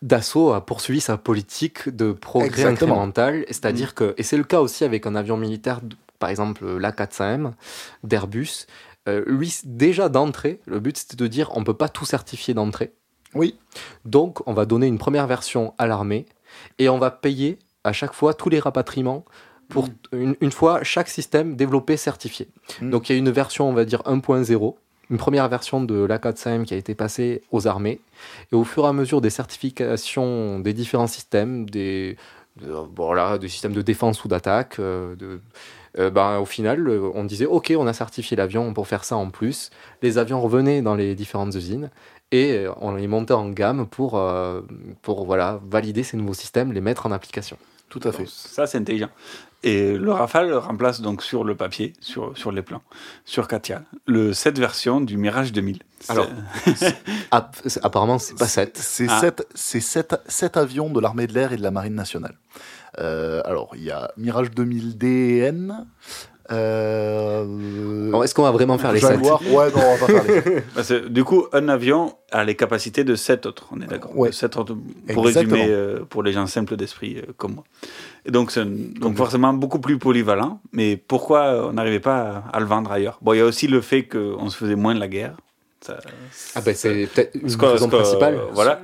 Dassault 0.02 0.52
a 0.52 0.60
poursuivi 0.60 1.00
sa 1.00 1.16
politique 1.16 1.88
de 1.88 2.12
progrès 2.12 2.48
Exactement. 2.48 2.94
incrémental, 2.94 3.44
c'est-à-dire 3.48 3.94
que, 3.94 4.14
et 4.18 4.22
c'est 4.22 4.36
le 4.36 4.44
cas 4.44 4.60
aussi 4.60 4.84
avec 4.84 5.06
un 5.06 5.14
avion 5.14 5.36
militaire, 5.36 5.80
par 6.18 6.28
exemple 6.28 6.66
l'A400M 6.78 7.52
d'Airbus, 8.02 8.66
euh, 9.08 9.24
lui, 9.26 9.56
déjà 9.64 10.08
d'entrée, 10.08 10.60
le 10.66 10.80
but 10.80 10.96
c'était 10.96 11.16
de 11.16 11.26
dire 11.26 11.50
on 11.54 11.64
peut 11.64 11.74
pas 11.74 11.88
tout 11.88 12.04
certifier 12.04 12.52
d'entrée. 12.54 12.92
Oui. 13.34 13.58
Donc, 14.04 14.46
on 14.46 14.52
va 14.52 14.66
donner 14.66 14.86
une 14.86 14.98
première 14.98 15.26
version 15.26 15.72
à 15.78 15.86
l'armée 15.86 16.26
et 16.78 16.88
on 16.88 16.98
va 16.98 17.10
payer 17.10 17.58
à 17.84 17.92
chaque 17.92 18.12
fois 18.12 18.34
tous 18.34 18.48
les 18.48 18.58
rapatriements 18.58 19.24
pour 19.68 19.88
une, 20.12 20.36
une 20.40 20.52
fois 20.52 20.82
chaque 20.82 21.08
système 21.08 21.56
développé 21.56 21.96
certifié. 21.96 22.48
Donc 22.82 23.08
il 23.08 23.12
y 23.12 23.14
a 23.14 23.18
une 23.18 23.30
version, 23.30 23.68
on 23.68 23.72
va 23.72 23.84
dire 23.84 24.02
1.0, 24.02 24.74
une 25.12 25.18
première 25.18 25.48
version 25.48 25.84
de 25.84 26.04
l'A400M 26.06 26.64
qui 26.64 26.74
a 26.74 26.76
été 26.76 26.94
passée 26.96 27.42
aux 27.52 27.68
armées. 27.68 28.00
Et 28.50 28.56
au 28.56 28.64
fur 28.64 28.84
et 28.84 28.88
à 28.88 28.92
mesure 28.92 29.20
des 29.20 29.30
certifications 29.30 30.58
des 30.58 30.72
différents 30.72 31.06
systèmes, 31.06 31.68
des, 31.68 32.16
de- 32.60 32.72
voilà, 32.96 33.38
des 33.38 33.48
systèmes 33.48 33.74
de 33.74 33.82
défense 33.82 34.24
ou 34.24 34.28
d'attaque, 34.28 34.76
euh, 34.78 35.14
de, 35.16 35.40
euh, 35.98 36.10
ben, 36.10 36.38
au 36.38 36.46
final, 36.46 36.88
euh, 36.88 37.10
on 37.14 37.24
disait 37.24 37.46
OK, 37.46 37.72
on 37.76 37.86
a 37.86 37.92
certifié 37.92 38.36
l'avion 38.36 38.72
pour 38.72 38.88
faire 38.88 39.04
ça 39.04 39.16
en 39.16 39.28
plus. 39.30 39.70
Les 40.00 40.16
avions 40.18 40.40
revenaient 40.40 40.80
dans 40.82 40.94
les 40.94 41.14
différentes 41.14 41.54
usines 41.54 41.90
et 42.30 42.52
euh, 42.52 42.72
on 42.80 42.94
les 42.94 43.06
montait 43.06 43.34
en 43.34 43.50
gamme 43.50 43.86
pour, 43.86 44.16
euh, 44.16 44.62
pour 45.02 45.26
voilà, 45.26 45.60
valider 45.68 46.02
ces 46.02 46.16
nouveaux 46.16 46.34
systèmes, 46.34 46.72
les 46.72 46.80
mettre 46.80 47.04
en 47.06 47.12
application. 47.12 47.58
Tout 47.90 48.00
à 48.04 48.12
fait. 48.12 48.26
Ça, 48.26 48.66
c'est 48.66 48.78
intelligent. 48.78 49.10
Et 49.64 49.96
le 49.96 50.12
Rafale 50.12 50.52
remplace 50.54 51.00
donc 51.00 51.22
sur 51.22 51.44
le 51.44 51.54
papier, 51.54 51.92
sur, 52.00 52.36
sur 52.36 52.50
les 52.50 52.62
plans, 52.62 52.82
sur 53.24 53.46
Katia, 53.46 53.82
le, 54.06 54.32
cette 54.32 54.58
version 54.58 55.00
du 55.00 55.16
Mirage 55.16 55.52
2000. 55.52 55.78
Alors, 56.08 56.26
App- 57.30 57.56
apparemment, 57.82 58.18
c'est 58.18 58.36
pas 58.36 58.48
7. 58.48 58.76
C'est 58.76 59.06
Ah. 59.08 59.20
sept, 59.20 59.46
c'est 59.54 59.80
sept, 59.80 60.16
sept 60.26 60.56
avions 60.56 60.90
de 60.90 61.00
l'armée 61.00 61.26
de 61.28 61.34
l'air 61.34 61.52
et 61.52 61.56
de 61.56 61.62
la 61.62 61.70
marine 61.70 61.94
nationale. 61.94 62.36
Euh, 62.98 63.40
alors, 63.44 63.70
il 63.76 63.84
y 63.84 63.90
a 63.90 64.10
Mirage 64.16 64.50
2000 64.50 64.98
DN. 64.98 65.86
Euh, 66.52 68.22
est-ce 68.22 68.34
qu'on 68.34 68.42
va 68.42 68.50
vraiment 68.50 68.78
faire 68.78 68.92
les 68.92 69.00
Jaguar. 69.00 69.40
sept 69.42 69.52
Ouais, 69.52 69.70
non, 69.70 69.80
on 69.84 69.96
va 69.96 70.06
pas 70.06 70.20
faire 70.22 70.44
les 70.44 70.60
Parce 70.74 70.88
que, 70.88 71.08
du 71.08 71.24
coup, 71.24 71.46
un 71.52 71.68
avion 71.68 72.14
a 72.30 72.44
les 72.44 72.54
capacités 72.54 73.04
de 73.04 73.14
7 73.14 73.46
autres, 73.46 73.66
on 73.72 73.80
est 73.80 73.86
d'accord 73.86 74.16
Ouais. 74.16 74.28
De 74.30 74.34
sept 74.34 74.56
autres, 74.56 74.74
pour 75.14 75.26
Exactement. 75.28 75.56
résumer, 75.56 75.74
euh, 75.74 76.00
pour 76.08 76.22
les 76.22 76.32
gens 76.32 76.46
simples 76.46 76.76
d'esprit 76.76 77.16
euh, 77.18 77.32
comme 77.36 77.54
moi. 77.54 77.64
Et 78.26 78.30
donc, 78.30 78.52
forcément 79.16 79.52
beaucoup 79.54 79.80
plus 79.80 79.98
polyvalent, 79.98 80.60
mais 80.72 80.96
pourquoi 80.96 81.68
on 81.68 81.72
n'arrivait 81.72 82.00
pas 82.00 82.44
à, 82.52 82.56
à 82.56 82.60
le 82.60 82.66
vendre 82.66 82.92
ailleurs? 82.92 83.18
Bon, 83.22 83.32
il 83.32 83.38
y 83.38 83.40
a 83.40 83.44
aussi 83.46 83.66
le 83.66 83.80
fait 83.80 84.04
qu'on 84.04 84.48
se 84.50 84.56
faisait 84.56 84.76
moins 84.76 84.94
de 84.94 85.00
la 85.00 85.08
guerre. 85.08 85.36
Ça- 85.80 85.98
Ah 86.54 86.60
ben, 86.60 86.74
c'est 86.74 87.08
peut-être 87.12 87.34
une 87.34 87.54
raison 87.60 87.88
principale. 87.88 88.38
Voilà. 88.52 88.80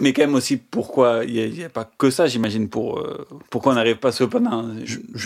Mais 0.00 0.12
quand 0.12 0.22
même 0.22 0.34
aussi, 0.34 0.56
pourquoi 0.58 1.24
il 1.24 1.52
n'y 1.52 1.64
a, 1.64 1.68
pas 1.70 1.88
que 1.96 2.10
ça, 2.10 2.26
j'imagine, 2.26 2.68
pour, 2.68 2.98
euh, 2.98 3.26
pourquoi 3.50 3.72
on 3.72 3.74
n'arrive 3.76 3.96
pas 3.96 4.12
cependant. 4.12 4.64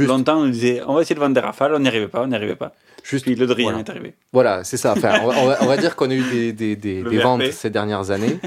Longtemps, 0.01 0.39
on 0.43 0.49
disait, 0.49 0.81
on 0.87 0.95
va 0.95 1.03
essayer 1.03 1.17
de 1.17 1.21
vendre 1.21 1.35
des 1.35 1.41
rafales, 1.41 1.75
on 1.75 1.81
n'y 1.81 1.89
arrivait 1.89 2.07
pas, 2.09 2.23
on 2.23 2.29
n'y 2.29 2.35
arrivait 2.37 2.55
pas. 2.57 2.73
Juste, 3.03 3.25
Puis 3.25 3.35
le 3.35 3.47
Drian 3.47 3.71
voilà. 3.71 3.79
est 3.81 3.91
arrivé. 3.91 4.15
Voilà, 4.33 4.63
c'est 4.63 4.77
ça. 4.77 4.93
Enfin, 4.97 5.21
on, 5.23 5.29
va, 5.29 5.35
on 5.41 5.47
va- 5.47 5.59
on 5.63 5.67
va 5.67 5.77
dire 5.77 5.97
qu'on 5.97 6.11
a 6.11 6.15
eu 6.15 6.23
des, 6.23 6.53
des, 6.53 6.77
des- 6.77 7.03
ventes 7.03 7.43
ces 7.51 7.71
dernières 7.71 8.11
années. 8.11 8.39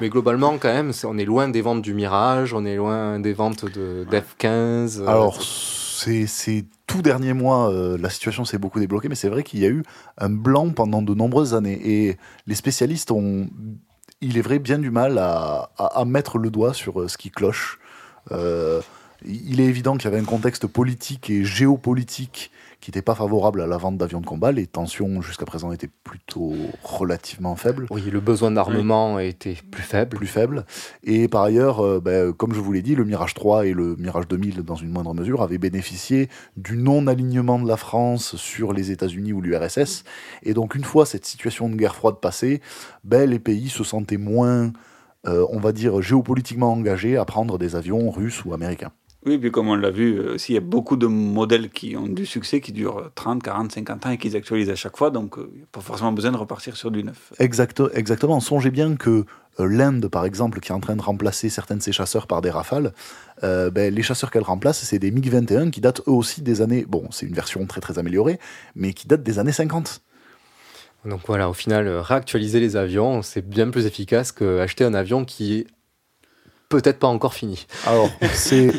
Mais 0.00 0.08
globalement, 0.08 0.58
quand 0.58 0.72
même, 0.72 0.92
on 1.04 1.18
est 1.18 1.24
loin 1.24 1.48
des 1.48 1.60
ventes 1.60 1.82
du 1.82 1.94
Mirage, 1.94 2.52
on 2.52 2.64
est 2.64 2.76
loin 2.76 3.18
des 3.20 3.32
ventes 3.32 3.64
de 3.64 4.04
d'F-15. 4.10 5.00
euh, 5.00 5.06
Alors, 5.06 5.40
ces, 5.42 6.26
ces 6.26 6.64
tout 6.86 7.00
derniers 7.00 7.32
mois, 7.32 7.70
euh, 7.72 7.96
la 7.98 8.10
situation 8.10 8.44
s'est 8.44 8.58
beaucoup 8.58 8.80
débloquée, 8.80 9.08
mais 9.08 9.14
c'est 9.14 9.28
vrai 9.28 9.42
qu'il 9.44 9.60
y 9.60 9.64
a 9.64 9.68
eu 9.68 9.82
un 10.18 10.30
blanc 10.30 10.70
pendant 10.70 11.00
de 11.00 11.14
nombreuses 11.14 11.54
années. 11.54 11.80
Et 11.84 12.16
les 12.46 12.54
spécialistes 12.56 13.10
ont, 13.12 13.48
il 14.24 14.38
est 14.38 14.42
vrai, 14.42 14.58
bien 14.58 14.78
du 14.78 14.90
mal 14.90 15.18
à, 15.18 16.04
mettre 16.06 16.38
le 16.38 16.50
doigt 16.50 16.74
sur 16.74 17.00
euh, 17.00 17.08
ce 17.08 17.18
qui 17.18 17.30
cloche. 17.30 17.78
Euh, 18.32 18.80
il 19.24 19.60
est 19.60 19.64
évident 19.64 19.96
qu'il 19.96 20.10
y 20.10 20.12
avait 20.12 20.22
un 20.22 20.26
contexte 20.26 20.66
politique 20.66 21.30
et 21.30 21.44
géopolitique 21.44 22.50
qui 22.84 22.90
n'était 22.90 23.00
pas 23.00 23.14
favorable 23.14 23.62
à 23.62 23.66
la 23.66 23.78
vente 23.78 23.96
d'avions 23.96 24.20
de 24.20 24.26
combat. 24.26 24.52
Les 24.52 24.66
tensions 24.66 25.22
jusqu'à 25.22 25.46
présent 25.46 25.72
étaient 25.72 25.88
plutôt 25.88 26.52
relativement 26.82 27.56
faibles. 27.56 27.86
Oui, 27.88 28.02
le 28.12 28.20
besoin 28.20 28.50
d'armement 28.50 29.18
était 29.18 29.56
plus 29.70 29.82
faible. 29.82 30.18
Plus 30.18 30.26
faible. 30.26 30.66
Et 31.02 31.26
par 31.26 31.44
ailleurs, 31.44 31.82
euh, 31.82 31.98
ben, 31.98 32.34
comme 32.34 32.52
je 32.52 32.60
vous 32.60 32.72
l'ai 32.74 32.82
dit, 32.82 32.94
le 32.94 33.06
Mirage 33.06 33.32
3 33.32 33.64
et 33.64 33.72
le 33.72 33.96
Mirage 33.96 34.28
2000, 34.28 34.56
dans 34.64 34.74
une 34.74 34.90
moindre 34.90 35.14
mesure, 35.14 35.40
avaient 35.40 35.56
bénéficié 35.56 36.28
du 36.58 36.76
non-alignement 36.76 37.58
de 37.58 37.66
la 37.66 37.78
France 37.78 38.36
sur 38.36 38.74
les 38.74 38.90
États-Unis 38.90 39.32
ou 39.32 39.40
l'URSS. 39.40 40.04
Et 40.42 40.52
donc, 40.52 40.74
une 40.74 40.84
fois 40.84 41.06
cette 41.06 41.24
situation 41.24 41.70
de 41.70 41.76
guerre 41.76 41.94
froide 41.94 42.16
passée, 42.20 42.60
ben, 43.02 43.30
les 43.30 43.38
pays 43.38 43.70
se 43.70 43.82
sentaient 43.82 44.18
moins, 44.18 44.74
euh, 45.26 45.46
on 45.48 45.58
va 45.58 45.72
dire, 45.72 46.02
géopolitiquement 46.02 46.70
engagés 46.70 47.16
à 47.16 47.24
prendre 47.24 47.56
des 47.56 47.76
avions 47.76 48.10
russes 48.10 48.44
ou 48.44 48.52
américains. 48.52 48.92
Oui, 49.26 49.38
puis 49.38 49.50
comme 49.50 49.68
on 49.68 49.74
l'a 49.74 49.90
vu, 49.90 50.18
euh, 50.18 50.34
aussi, 50.34 50.52
il 50.52 50.54
y 50.56 50.58
a 50.58 50.60
beaucoup 50.60 50.96
de 50.96 51.06
modèles 51.06 51.70
qui 51.70 51.96
ont 51.96 52.06
du 52.06 52.26
succès, 52.26 52.60
qui 52.60 52.72
durent 52.72 53.10
30, 53.14 53.42
40, 53.42 53.72
50 53.72 54.06
ans 54.06 54.10
et 54.10 54.18
qu'ils 54.18 54.36
actualisent 54.36 54.68
à 54.68 54.74
chaque 54.74 54.96
fois, 54.96 55.10
donc 55.10 55.38
euh, 55.38 55.48
il 55.52 55.58
n'y 55.58 55.62
a 55.62 55.66
pas 55.72 55.80
forcément 55.80 56.12
besoin 56.12 56.30
de 56.30 56.36
repartir 56.36 56.76
sur 56.76 56.90
du 56.90 57.02
neuf. 57.02 57.32
Exact, 57.38 57.82
exactement. 57.94 58.38
Songez 58.40 58.70
bien 58.70 58.96
que 58.96 59.24
euh, 59.60 59.66
l'Inde, 59.66 60.08
par 60.08 60.26
exemple, 60.26 60.60
qui 60.60 60.72
est 60.72 60.74
en 60.74 60.80
train 60.80 60.96
de 60.96 61.02
remplacer 61.02 61.48
certains 61.48 61.76
de 61.76 61.82
ses 61.82 61.92
chasseurs 61.92 62.26
par 62.26 62.42
des 62.42 62.50
rafales, 62.50 62.92
euh, 63.42 63.70
ben, 63.70 63.94
les 63.94 64.02
chasseurs 64.02 64.30
qu'elle 64.30 64.42
remplace, 64.42 64.82
c'est 64.84 64.98
des 64.98 65.10
MiG-21 65.10 65.70
qui 65.70 65.80
datent 65.80 66.00
eux 66.06 66.12
aussi 66.12 66.42
des 66.42 66.60
années. 66.60 66.84
Bon, 66.86 67.08
c'est 67.10 67.26
une 67.26 67.34
version 67.34 67.64
très 67.66 67.80
très 67.80 67.98
améliorée, 67.98 68.38
mais 68.74 68.92
qui 68.92 69.08
datent 69.08 69.22
des 69.22 69.38
années 69.38 69.52
50. 69.52 70.02
Donc 71.06 71.20
voilà, 71.26 71.48
au 71.48 71.54
final, 71.54 71.88
réactualiser 71.88 72.60
les 72.60 72.76
avions, 72.76 73.22
c'est 73.22 73.46
bien 73.46 73.70
plus 73.70 73.86
efficace 73.86 74.32
qu'acheter 74.32 74.84
un 74.84 74.94
avion 74.94 75.24
qui 75.24 75.58
est 75.58 75.66
peut-être 76.70 76.98
pas 76.98 77.08
encore 77.08 77.34
fini. 77.34 77.66
Alors, 77.86 78.10
c'est 78.32 78.72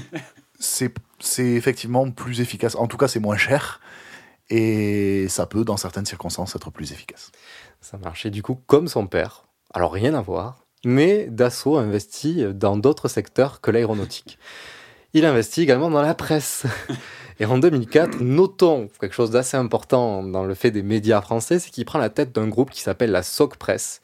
c'est 0.59 0.91
effectivement 1.39 2.09
plus 2.11 2.41
efficace. 2.41 2.75
En 2.75 2.87
tout 2.87 2.97
cas, 2.97 3.07
c'est 3.07 3.19
moins 3.19 3.37
cher. 3.37 3.81
Et 4.49 5.27
ça 5.27 5.45
peut, 5.45 5.63
dans 5.63 5.77
certaines 5.77 6.05
circonstances, 6.05 6.55
être 6.55 6.71
plus 6.71 6.91
efficace. 6.91 7.31
Ça 7.81 7.97
marche. 7.97 8.25
Et 8.25 8.29
du 8.29 8.43
coup, 8.43 8.59
comme 8.67 8.87
son 8.87 9.07
père, 9.07 9.45
alors 9.73 9.91
rien 9.91 10.13
à 10.13 10.21
voir, 10.21 10.65
mais 10.83 11.27
Dassault 11.29 11.77
investit 11.77 12.45
dans 12.53 12.77
d'autres 12.77 13.07
secteurs 13.07 13.59
que 13.59 13.71
l'aéronautique. 13.71 14.37
Il 15.13 15.25
investit 15.25 15.61
également 15.61 15.89
dans 15.89 16.01
la 16.01 16.13
presse. 16.13 16.65
Et 17.39 17.45
en 17.45 17.57
2004, 17.57 18.21
notons 18.21 18.89
quelque 18.99 19.13
chose 19.13 19.31
d'assez 19.31 19.57
important 19.57 20.23
dans 20.23 20.45
le 20.45 20.53
fait 20.53 20.71
des 20.71 20.83
médias 20.83 21.21
français, 21.21 21.59
c'est 21.59 21.69
qu'il 21.69 21.83
prend 21.83 21.99
la 21.99 22.09
tête 22.09 22.33
d'un 22.33 22.47
groupe 22.47 22.69
qui 22.69 22.81
s'appelle 22.81 23.11
la 23.11 23.23
Soc 23.23 23.57
Presse, 23.57 24.01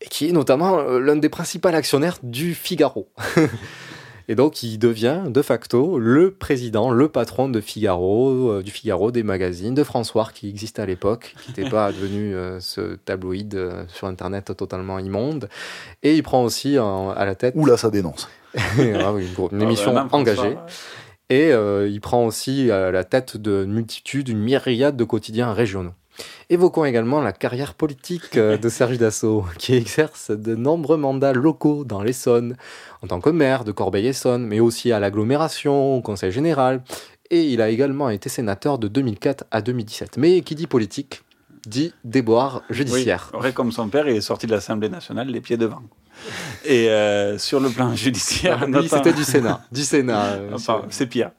et 0.00 0.08
qui 0.08 0.28
est 0.28 0.32
notamment 0.32 0.78
euh, 0.78 0.98
l'un 0.98 1.16
des 1.16 1.28
principaux 1.28 1.68
actionnaires 1.68 2.18
du 2.22 2.54
Figaro. 2.54 3.10
Et 4.32 4.34
donc, 4.34 4.62
il 4.62 4.78
devient 4.78 5.24
de 5.28 5.42
facto 5.42 5.98
le 5.98 6.30
président, 6.30 6.90
le 6.90 7.08
patron 7.08 7.50
de 7.50 7.60
Figaro, 7.60 8.48
euh, 8.50 8.62
du 8.62 8.70
Figaro, 8.70 9.10
des 9.12 9.22
magazines, 9.22 9.74
de 9.74 9.84
François 9.84 10.30
qui 10.32 10.48
existait 10.48 10.80
à 10.80 10.86
l'époque, 10.86 11.34
qui 11.42 11.50
n'était 11.50 11.68
pas 11.68 11.92
devenu 11.92 12.34
euh, 12.34 12.58
ce 12.58 12.94
tabloïd 13.04 13.54
euh, 13.54 13.84
sur 13.88 14.06
Internet 14.06 14.56
totalement 14.56 14.98
immonde. 14.98 15.50
Et 16.02 16.16
il 16.16 16.22
prend 16.22 16.44
aussi 16.44 16.78
à 16.78 17.24
la 17.26 17.34
tête. 17.34 17.52
Oula, 17.58 17.76
ça 17.76 17.90
dénonce. 17.90 18.26
Ah 18.58 19.12
oui, 19.12 19.26
une, 19.26 19.34
gros- 19.34 19.50
une 19.52 19.60
Ah, 19.60 19.64
émission 19.64 19.92
vraiment, 19.92 20.08
François, 20.08 20.32
engagée. 20.44 20.56
Et 21.28 21.52
euh, 21.52 21.86
il 21.86 22.00
prend 22.00 22.24
aussi 22.24 22.70
à 22.70 22.90
la 22.90 23.04
tête 23.04 23.36
d'une 23.36 23.70
multitude, 23.74 24.30
une 24.30 24.38
myriade 24.38 24.96
de 24.96 25.04
quotidiens 25.04 25.52
régionaux. 25.52 25.92
Évoquons 26.50 26.84
également 26.84 27.20
la 27.20 27.32
carrière 27.32 27.74
politique 27.74 28.36
euh, 28.36 28.56
de 28.56 28.68
Serge 28.68 28.98
Dassault, 28.98 29.44
qui 29.58 29.74
exerce 29.74 30.30
de 30.30 30.54
nombreux 30.54 30.96
mandats 30.96 31.32
locaux 31.32 31.84
dans 31.84 32.02
l'Essonne, 32.02 32.56
en 33.02 33.06
tant 33.06 33.20
que 33.20 33.30
maire 33.30 33.64
de 33.64 33.72
Corbeil-Essonne, 33.72 34.46
mais 34.46 34.60
aussi 34.60 34.92
à 34.92 35.00
l'agglomération, 35.00 35.96
au 35.96 36.02
conseil 36.02 36.32
général. 36.32 36.82
Et 37.30 37.44
il 37.44 37.62
a 37.62 37.70
également 37.70 38.10
été 38.10 38.28
sénateur 38.28 38.78
de 38.78 38.88
2004 38.88 39.44
à 39.50 39.62
2017. 39.62 40.18
Mais 40.18 40.42
qui 40.42 40.54
dit 40.54 40.66
politique, 40.66 41.22
dit 41.66 41.94
déboire 42.04 42.62
judiciaire. 42.68 43.32
Oui, 43.40 43.52
comme 43.52 43.72
son 43.72 43.88
père, 43.88 44.08
il 44.08 44.16
est 44.16 44.20
sorti 44.20 44.46
de 44.46 44.52
l'Assemblée 44.52 44.88
nationale 44.88 45.28
les 45.28 45.40
pieds 45.40 45.56
devant. 45.56 45.82
Et 46.64 46.88
euh, 46.88 47.38
sur 47.38 47.58
le 47.60 47.68
plan 47.70 47.94
judiciaire, 47.94 48.64
Lui, 48.66 48.72
notons- 48.72 48.96
c'était 48.96 49.12
du 49.12 49.24
Sénat. 49.24 49.60
Du 49.72 49.82
Sénat. 49.82 50.24
euh, 50.34 50.56
Ah, 50.68 50.82
c'est 50.90 51.06
pire. 51.06 51.30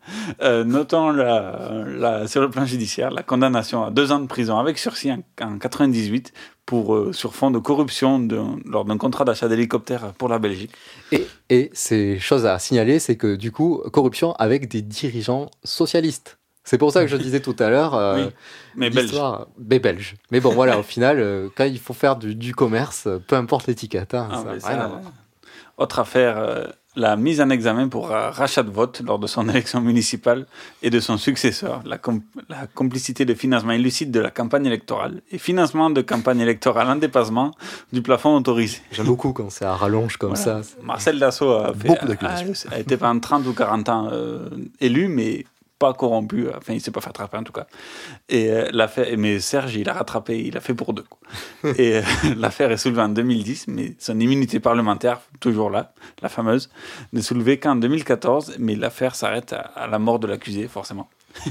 Euh, 0.42 0.64
notons 0.64 1.12
la, 1.12 1.84
la- 1.98 2.28
sur 2.28 2.42
le 2.42 2.50
plan 2.50 2.66
judiciaire 2.66 3.10
la 3.12 3.24
condamnation 3.24 3.84
à 3.86 3.92
deux 3.92 4.12
ans 4.12 4.20
de 4.20 4.28
prison 4.28 4.58
avec 4.60 4.78
sursis 4.78 5.12
en, 5.12 5.20
en 5.42 5.58
98 5.58 6.34
pour, 6.66 6.96
euh, 6.96 7.14
sur 7.14 7.34
fond 7.36 7.52
de 7.52 7.60
corruption 7.60 8.20
de- 8.20 8.42
lors 8.70 8.86
d'un 8.86 8.98
contrat 8.98 9.26
d'achat 9.26 9.48
d'hélicoptères 9.48 10.14
pour 10.18 10.28
la 10.30 10.40
Belgique. 10.40 10.72
Et, 11.12 11.26
et 11.50 11.70
c'est 11.74 12.20
chose 12.20 12.46
à 12.46 12.60
signaler, 12.60 13.00
c'est 13.00 13.16
que 13.16 13.36
du 13.36 13.52
coup, 13.52 13.82
corruption 13.92 14.34
avec 14.34 14.68
des 14.70 14.82
dirigeants 14.82 15.50
socialistes. 15.64 16.38
C'est 16.64 16.78
pour 16.78 16.92
ça 16.92 17.02
que 17.02 17.08
je 17.08 17.18
disais 17.18 17.42
tout 17.42 17.56
à 17.60 17.70
l'heure. 17.70 17.94
euh, 17.96 18.26
Oui, 18.26 18.32
mais 18.78 19.80
belge. 19.80 20.16
Mais 20.32 20.40
bon, 20.40 20.52
voilà, 20.54 20.80
au 20.80 20.84
final, 20.84 21.20
euh, 21.20 21.50
quand 21.56 21.66
il 21.66 21.80
faut 21.80 21.94
faire 21.94 22.16
du, 22.16 22.36
du 22.36 22.56
commerce, 22.56 23.04
euh, 23.08 23.20
peu 23.26 23.36
importe 23.36 23.68
l'étiquette. 23.68 24.14
hein, 24.14 24.30
Ah, 24.32 24.44
ça. 24.60 25.02
Autre 25.78 26.00
affaire, 26.00 26.38
euh, 26.38 26.66
la 26.96 27.16
mise 27.16 27.42
en 27.42 27.50
examen 27.50 27.88
pour 27.88 28.10
rachat 28.10 28.62
de 28.62 28.70
vote 28.70 29.02
lors 29.04 29.18
de 29.18 29.26
son 29.26 29.50
élection 29.50 29.82
municipale 29.82 30.46
et 30.84 30.90
de 30.92 31.00
son 31.00 31.18
successeur, 31.18 31.82
la, 31.86 31.98
com- 31.98 32.22
la 32.48 32.68
complicité 32.68 33.26
de 33.26 33.34
financement 33.34 33.72
illicite 33.74 34.12
de 34.12 34.20
la 34.20 34.30
campagne 34.30 34.68
électorale 34.68 35.22
et 35.32 35.40
financement 35.40 35.90
de 35.90 36.02
campagne 36.04 36.40
électorale 36.42 36.88
en 36.90 36.96
dépassement 36.96 37.52
du 37.92 38.04
plafond 38.04 38.36
autorisé. 38.38 38.78
J'aime 38.92 39.08
beaucoup 39.08 39.34
quand 39.34 39.50
c'est 39.50 39.66
à 39.66 39.74
rallonge 39.76 40.18
comme 40.18 40.36
Voilà. 40.36 40.62
ça. 40.64 40.70
Marcel 40.84 41.18
Dassault 41.20 41.52
a, 41.52 41.74
fait- 41.74 41.88
a, 42.72 42.76
a 42.76 42.80
été 42.80 42.96
pendant 42.98 43.20
30 43.20 43.48
ou 43.48 43.54
40 43.54 43.90
ans 43.90 44.10
euh, 44.12 44.48
élu, 44.80 45.08
mais 45.08 45.46
pas 45.80 45.94
corrompu. 45.94 46.48
Enfin, 46.56 46.74
il 46.74 46.82
s'est 46.82 46.92
pas 46.92 47.02
fait 47.02 47.10
attraper 47.10 47.38
en 47.38 47.44
tout 47.44 47.54
cas. 47.54 47.68
Et 48.30 48.52
euh, 48.52 48.70
l'affaire, 48.72 49.08
mais 49.18 49.40
Serge, 49.40 49.76
il 49.76 49.90
a 49.90 49.94
rattrapé, 49.94 50.40
il 50.40 50.58
a 50.58 50.62
fait 50.62 50.74
pour 50.74 50.94
deux. 50.94 51.04
quoi. 51.04 51.20
et 51.78 51.98
euh, 51.98 52.02
l'affaire 52.38 52.72
est 52.72 52.78
soulevée 52.78 53.02
en 53.02 53.10
2010, 53.10 53.68
mais 53.68 53.96
son 54.00 54.20
immunité 54.20 54.60
parlementaire, 54.60 55.22
toujours 55.40 55.70
là, 55.70 55.94
la 56.22 56.30
fameuse, 56.30 56.70
n'est 57.12 57.22
soulevée 57.22 57.60
qu'en 57.60 57.76
2014. 57.76 58.56
Mais 58.60 58.76
l'affaire 58.76 59.16
s'arrête 59.16 59.54
à, 59.54 59.60
à 59.60 59.88
la 59.88 60.00
mort 60.00 60.20
de 60.20 60.28
l'accusé, 60.28 60.68
forcément. 60.68 61.10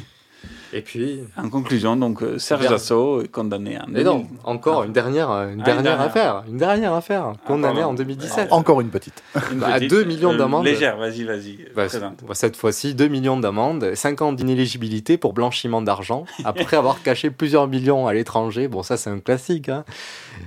Et 0.75 0.81
puis. 0.81 1.21
En 1.37 1.49
conclusion, 1.51 1.97
donc 1.97 2.23
euh, 2.23 2.39
Serge 2.39 2.67
Dassault 2.69 3.23
est 3.23 3.29
condamné 3.29 3.79
en. 3.79 3.85
Mais 3.89 4.03
non, 4.05 4.19
2000. 4.21 4.29
encore 4.45 4.85
une 4.85 4.93
dernière, 4.93 5.29
une 5.31 5.61
Ah, 5.61 5.65
dernière, 5.65 5.77
une 5.79 5.83
dernière. 5.83 6.01
affaire. 6.01 6.45
Une 6.49 6.57
dernière 6.57 6.93
affaire. 6.95 7.33
Condamnée 7.47 7.81
pardon. 7.81 7.91
en 7.91 7.95
2017. 7.95 8.49
Encore 8.53 8.81
une 8.81 8.89
petite. 8.89 9.23
Une 9.53 9.59
Bah, 9.59 9.69
à 9.71 9.75
petite, 9.75 9.91
2 9.91 10.05
millions 10.05 10.33
euh, 10.33 10.39
d'amendes. 10.39 10.65
Légère, 10.65 10.97
vas-y, 10.97 11.25
vas-y. 11.25 11.59
Bah, 11.77 11.87
bah, 12.27 12.35
cette 12.35 12.57
fois-ci, 12.57 12.95
2 12.95 13.09
millions 13.09 13.39
d'amendes, 13.39 13.95
5 13.95 14.23
ans 14.23 14.33
d'inéligibilité 14.33 15.19
pour 15.19 15.35
blanchiment 15.35 15.83
d'argent, 15.83 16.25
après 16.45 16.77
avoir 16.77 17.03
caché 17.03 17.31
plusieurs 17.31 17.69
millions 17.69 18.07
à 18.07 18.15
l'étranger. 18.15 18.69
Bon, 18.69 18.83
ça, 18.83 18.97
c'est 18.97 19.11
un 19.11 19.21
classique. 19.21 19.69
hein. 19.69 19.85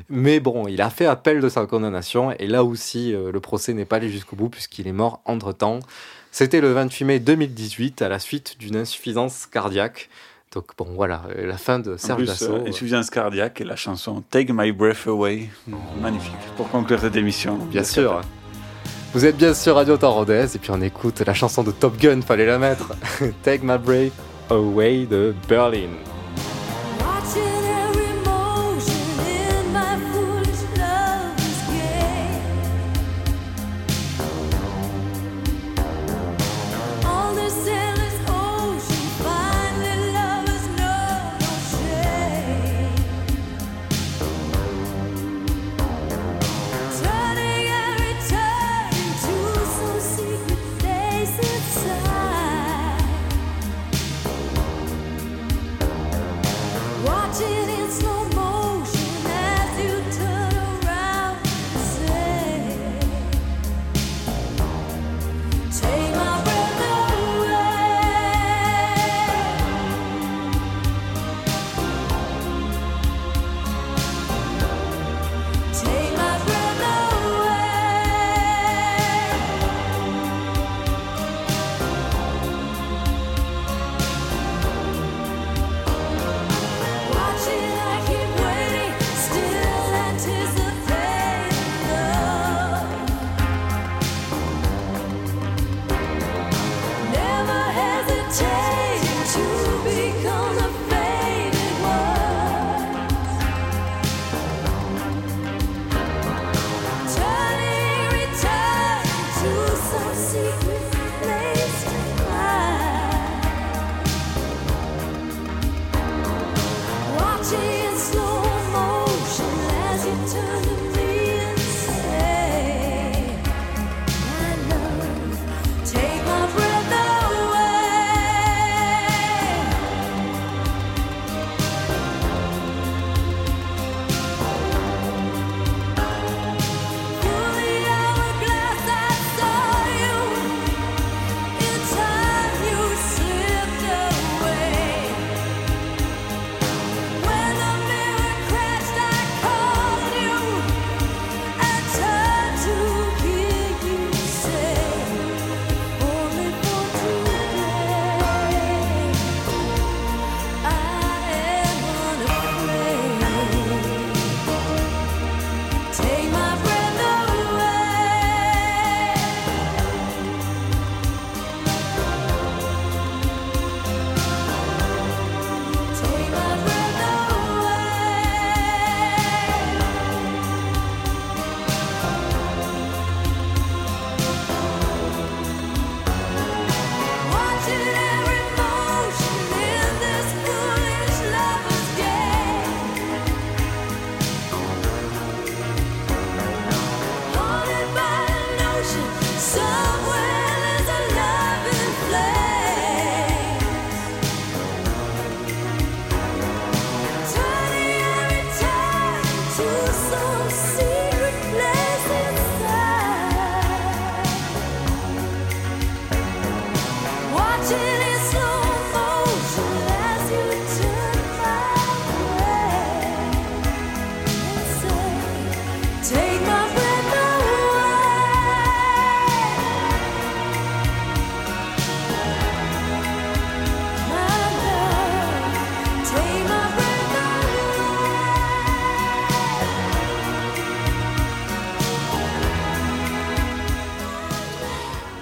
Mais 0.09 0.39
bon, 0.39 0.67
il 0.67 0.81
a 0.81 0.89
fait 0.89 1.05
appel 1.05 1.39
de 1.39 1.49
sa 1.49 1.65
condamnation, 1.67 2.31
et 2.39 2.47
là 2.47 2.63
aussi, 2.63 3.13
euh, 3.13 3.31
le 3.31 3.39
procès 3.39 3.73
n'est 3.73 3.85
pas 3.85 3.97
allé 3.97 4.09
jusqu'au 4.09 4.35
bout, 4.35 4.49
puisqu'il 4.49 4.87
est 4.87 4.91
mort 4.91 5.21
entre-temps. 5.25 5.79
C'était 6.37 6.59
le 6.59 6.73
28 6.73 7.05
mai 7.05 7.19
2018, 7.19 8.01
à 8.01 8.09
la 8.09 8.19
suite 8.19 8.57
d'une 8.59 8.75
insuffisance 8.75 9.45
cardiaque. 9.45 10.09
Donc, 10.51 10.65
bon, 10.77 10.85
voilà, 10.93 11.21
euh, 11.29 11.47
la 11.47 11.57
fin 11.57 11.79
de 11.79 11.95
Serge 11.95 12.17
plus, 12.17 12.27
Dassault. 12.27 12.55
euh, 12.55 12.67
insuffisance 12.67 13.09
cardiaque 13.09 13.61
et 13.61 13.63
la 13.63 13.77
chanson 13.77 14.21
Take 14.31 14.51
My 14.51 14.73
Breath 14.73 15.07
Away. 15.07 15.47
Magnifique. 16.01 16.33
Pour 16.57 16.69
conclure 16.69 16.99
cette 16.99 17.15
émission. 17.15 17.55
Bien 17.71 17.85
sûr. 17.85 18.19
Vous 19.13 19.23
êtes 19.23 19.37
bien 19.37 19.53
sur 19.53 19.75
Radio 19.75 19.95
Rodez 19.95 20.47
et 20.53 20.59
puis 20.59 20.71
on 20.71 20.81
écoute 20.81 21.21
la 21.21 21.33
chanson 21.33 21.63
de 21.63 21.71
Top 21.71 21.97
Gun, 21.97 22.19
fallait 22.19 22.45
la 22.45 22.59
mettre. 22.59 22.91
Take 23.43 23.63
My 23.63 23.77
Breath 23.77 24.11
Away 24.49 25.05
de 25.05 25.33
Berlin. 25.47 25.87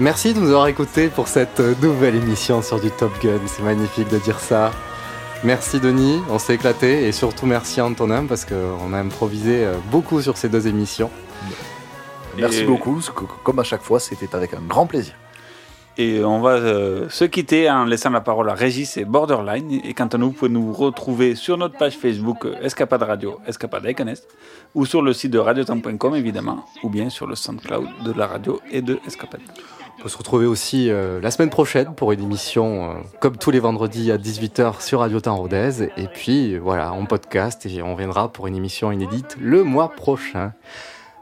Merci 0.03 0.33
de 0.33 0.39
nous 0.41 0.49
avoir 0.49 0.67
écoutés 0.67 1.07
pour 1.07 1.29
cette 1.29 1.61
euh, 1.61 1.75
nouvelle 1.81 2.15
émission 2.15 2.61
sur 2.61 2.77
du 2.77 2.91
Top 2.91 3.13
Gun. 3.21 3.39
C'est 3.45 3.63
magnifique 3.63 4.09
de 4.09 4.17
dire 4.17 4.37
ça. 4.37 4.71
Merci 5.45 5.79
Denis, 5.79 6.19
on 6.29 6.39
s'est 6.39 6.55
éclaté 6.55 7.07
et 7.07 7.13
surtout 7.13 7.45
merci 7.45 7.79
Antonin 7.79 8.25
parce 8.25 8.43
qu'on 8.43 8.91
a 8.91 8.97
improvisé 8.97 9.63
euh, 9.63 9.75
beaucoup 9.91 10.21
sur 10.21 10.35
ces 10.35 10.49
deux 10.49 10.67
émissions. 10.67 11.09
Merci 12.37 12.63
Et- 12.63 12.65
beaucoup. 12.65 12.99
Comme 13.45 13.59
à 13.59 13.63
chaque 13.63 13.81
fois, 13.81 14.01
c'était 14.01 14.35
avec 14.35 14.53
un 14.53 14.59
grand 14.67 14.87
plaisir. 14.87 15.13
Et 15.97 16.21
on 16.21 16.41
va 16.41 16.55
euh, 16.55 17.07
se 17.07 17.23
quitter 17.23 17.71
en 17.71 17.85
laissant 17.85 18.09
la 18.09 18.19
parole 18.19 18.49
à 18.49 18.55
Régis 18.55 18.97
et 18.97 19.05
Borderline. 19.05 19.71
Et 19.85 19.93
quant 19.93 20.07
à 20.07 20.17
nous, 20.17 20.31
vous 20.31 20.33
pouvez 20.33 20.51
nous 20.51 20.73
retrouver 20.73 21.35
sur 21.35 21.57
notre 21.57 21.77
page 21.77 21.97
Facebook 21.97 22.45
Escapade 22.61 23.03
Radio, 23.03 23.39
Escapade 23.47 23.85
Iconest, 23.85 24.27
ou 24.75 24.85
sur 24.85 25.01
le 25.01 25.13
site 25.13 25.31
de 25.31 25.39
radiotemps.com 25.39 26.13
évidemment, 26.15 26.65
ou 26.83 26.89
bien 26.89 27.09
sur 27.09 27.25
le 27.25 27.35
SoundCloud 27.35 27.87
de 28.03 28.11
la 28.11 28.27
radio 28.27 28.59
et 28.69 28.81
de 28.81 28.99
Escapade. 29.07 29.39
On 29.97 30.01
peut 30.03 30.09
se 30.09 30.17
retrouver 30.17 30.45
aussi 30.45 30.89
euh, 30.89 31.21
la 31.21 31.31
semaine 31.31 31.49
prochaine 31.49 31.93
pour 31.95 32.11
une 32.11 32.21
émission 32.21 32.91
euh, 32.91 32.93
comme 33.19 33.37
tous 33.37 33.51
les 33.51 33.59
vendredis 33.59 34.11
à 34.11 34.17
18h 34.17 34.81
sur 34.81 34.99
Radio 34.99 35.19
Temps 35.21 35.37
Rodez. 35.37 35.89
Et 35.97 36.07
puis 36.07 36.57
voilà, 36.57 36.93
on 36.93 37.05
podcast 37.05 37.65
et 37.65 37.81
on 37.81 37.95
viendra 37.95 38.31
pour 38.31 38.47
une 38.47 38.55
émission 38.55 38.91
inédite 38.91 39.37
le 39.39 39.63
mois 39.63 39.89
prochain. 39.89 40.53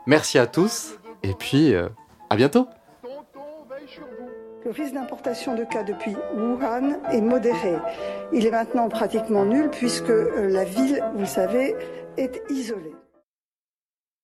Merci 0.08 0.40
à 0.40 0.48
tous 0.48 0.96
et 1.22 1.34
puis 1.34 1.74
euh, 1.74 1.90
à 2.30 2.36
bientôt. 2.36 2.68
Le 4.64 4.72
risque 4.72 4.94
d'importation 4.94 5.56
de 5.56 5.64
cas 5.64 5.84
depuis 5.84 6.16
Wuhan 6.36 7.00
est 7.12 7.22
modéré. 7.22 7.76
Il 8.32 8.46
est 8.46 8.52
maintenant 8.52 8.90
pratiquement 8.90 9.44
nul 9.44 9.70
puisque 9.70 10.14
la 10.38 10.64
ville, 10.64 11.04
vous 11.14 11.22
le 11.22 11.26
savez, 11.26 11.76
est 12.18 12.42
isolée. 12.50 12.94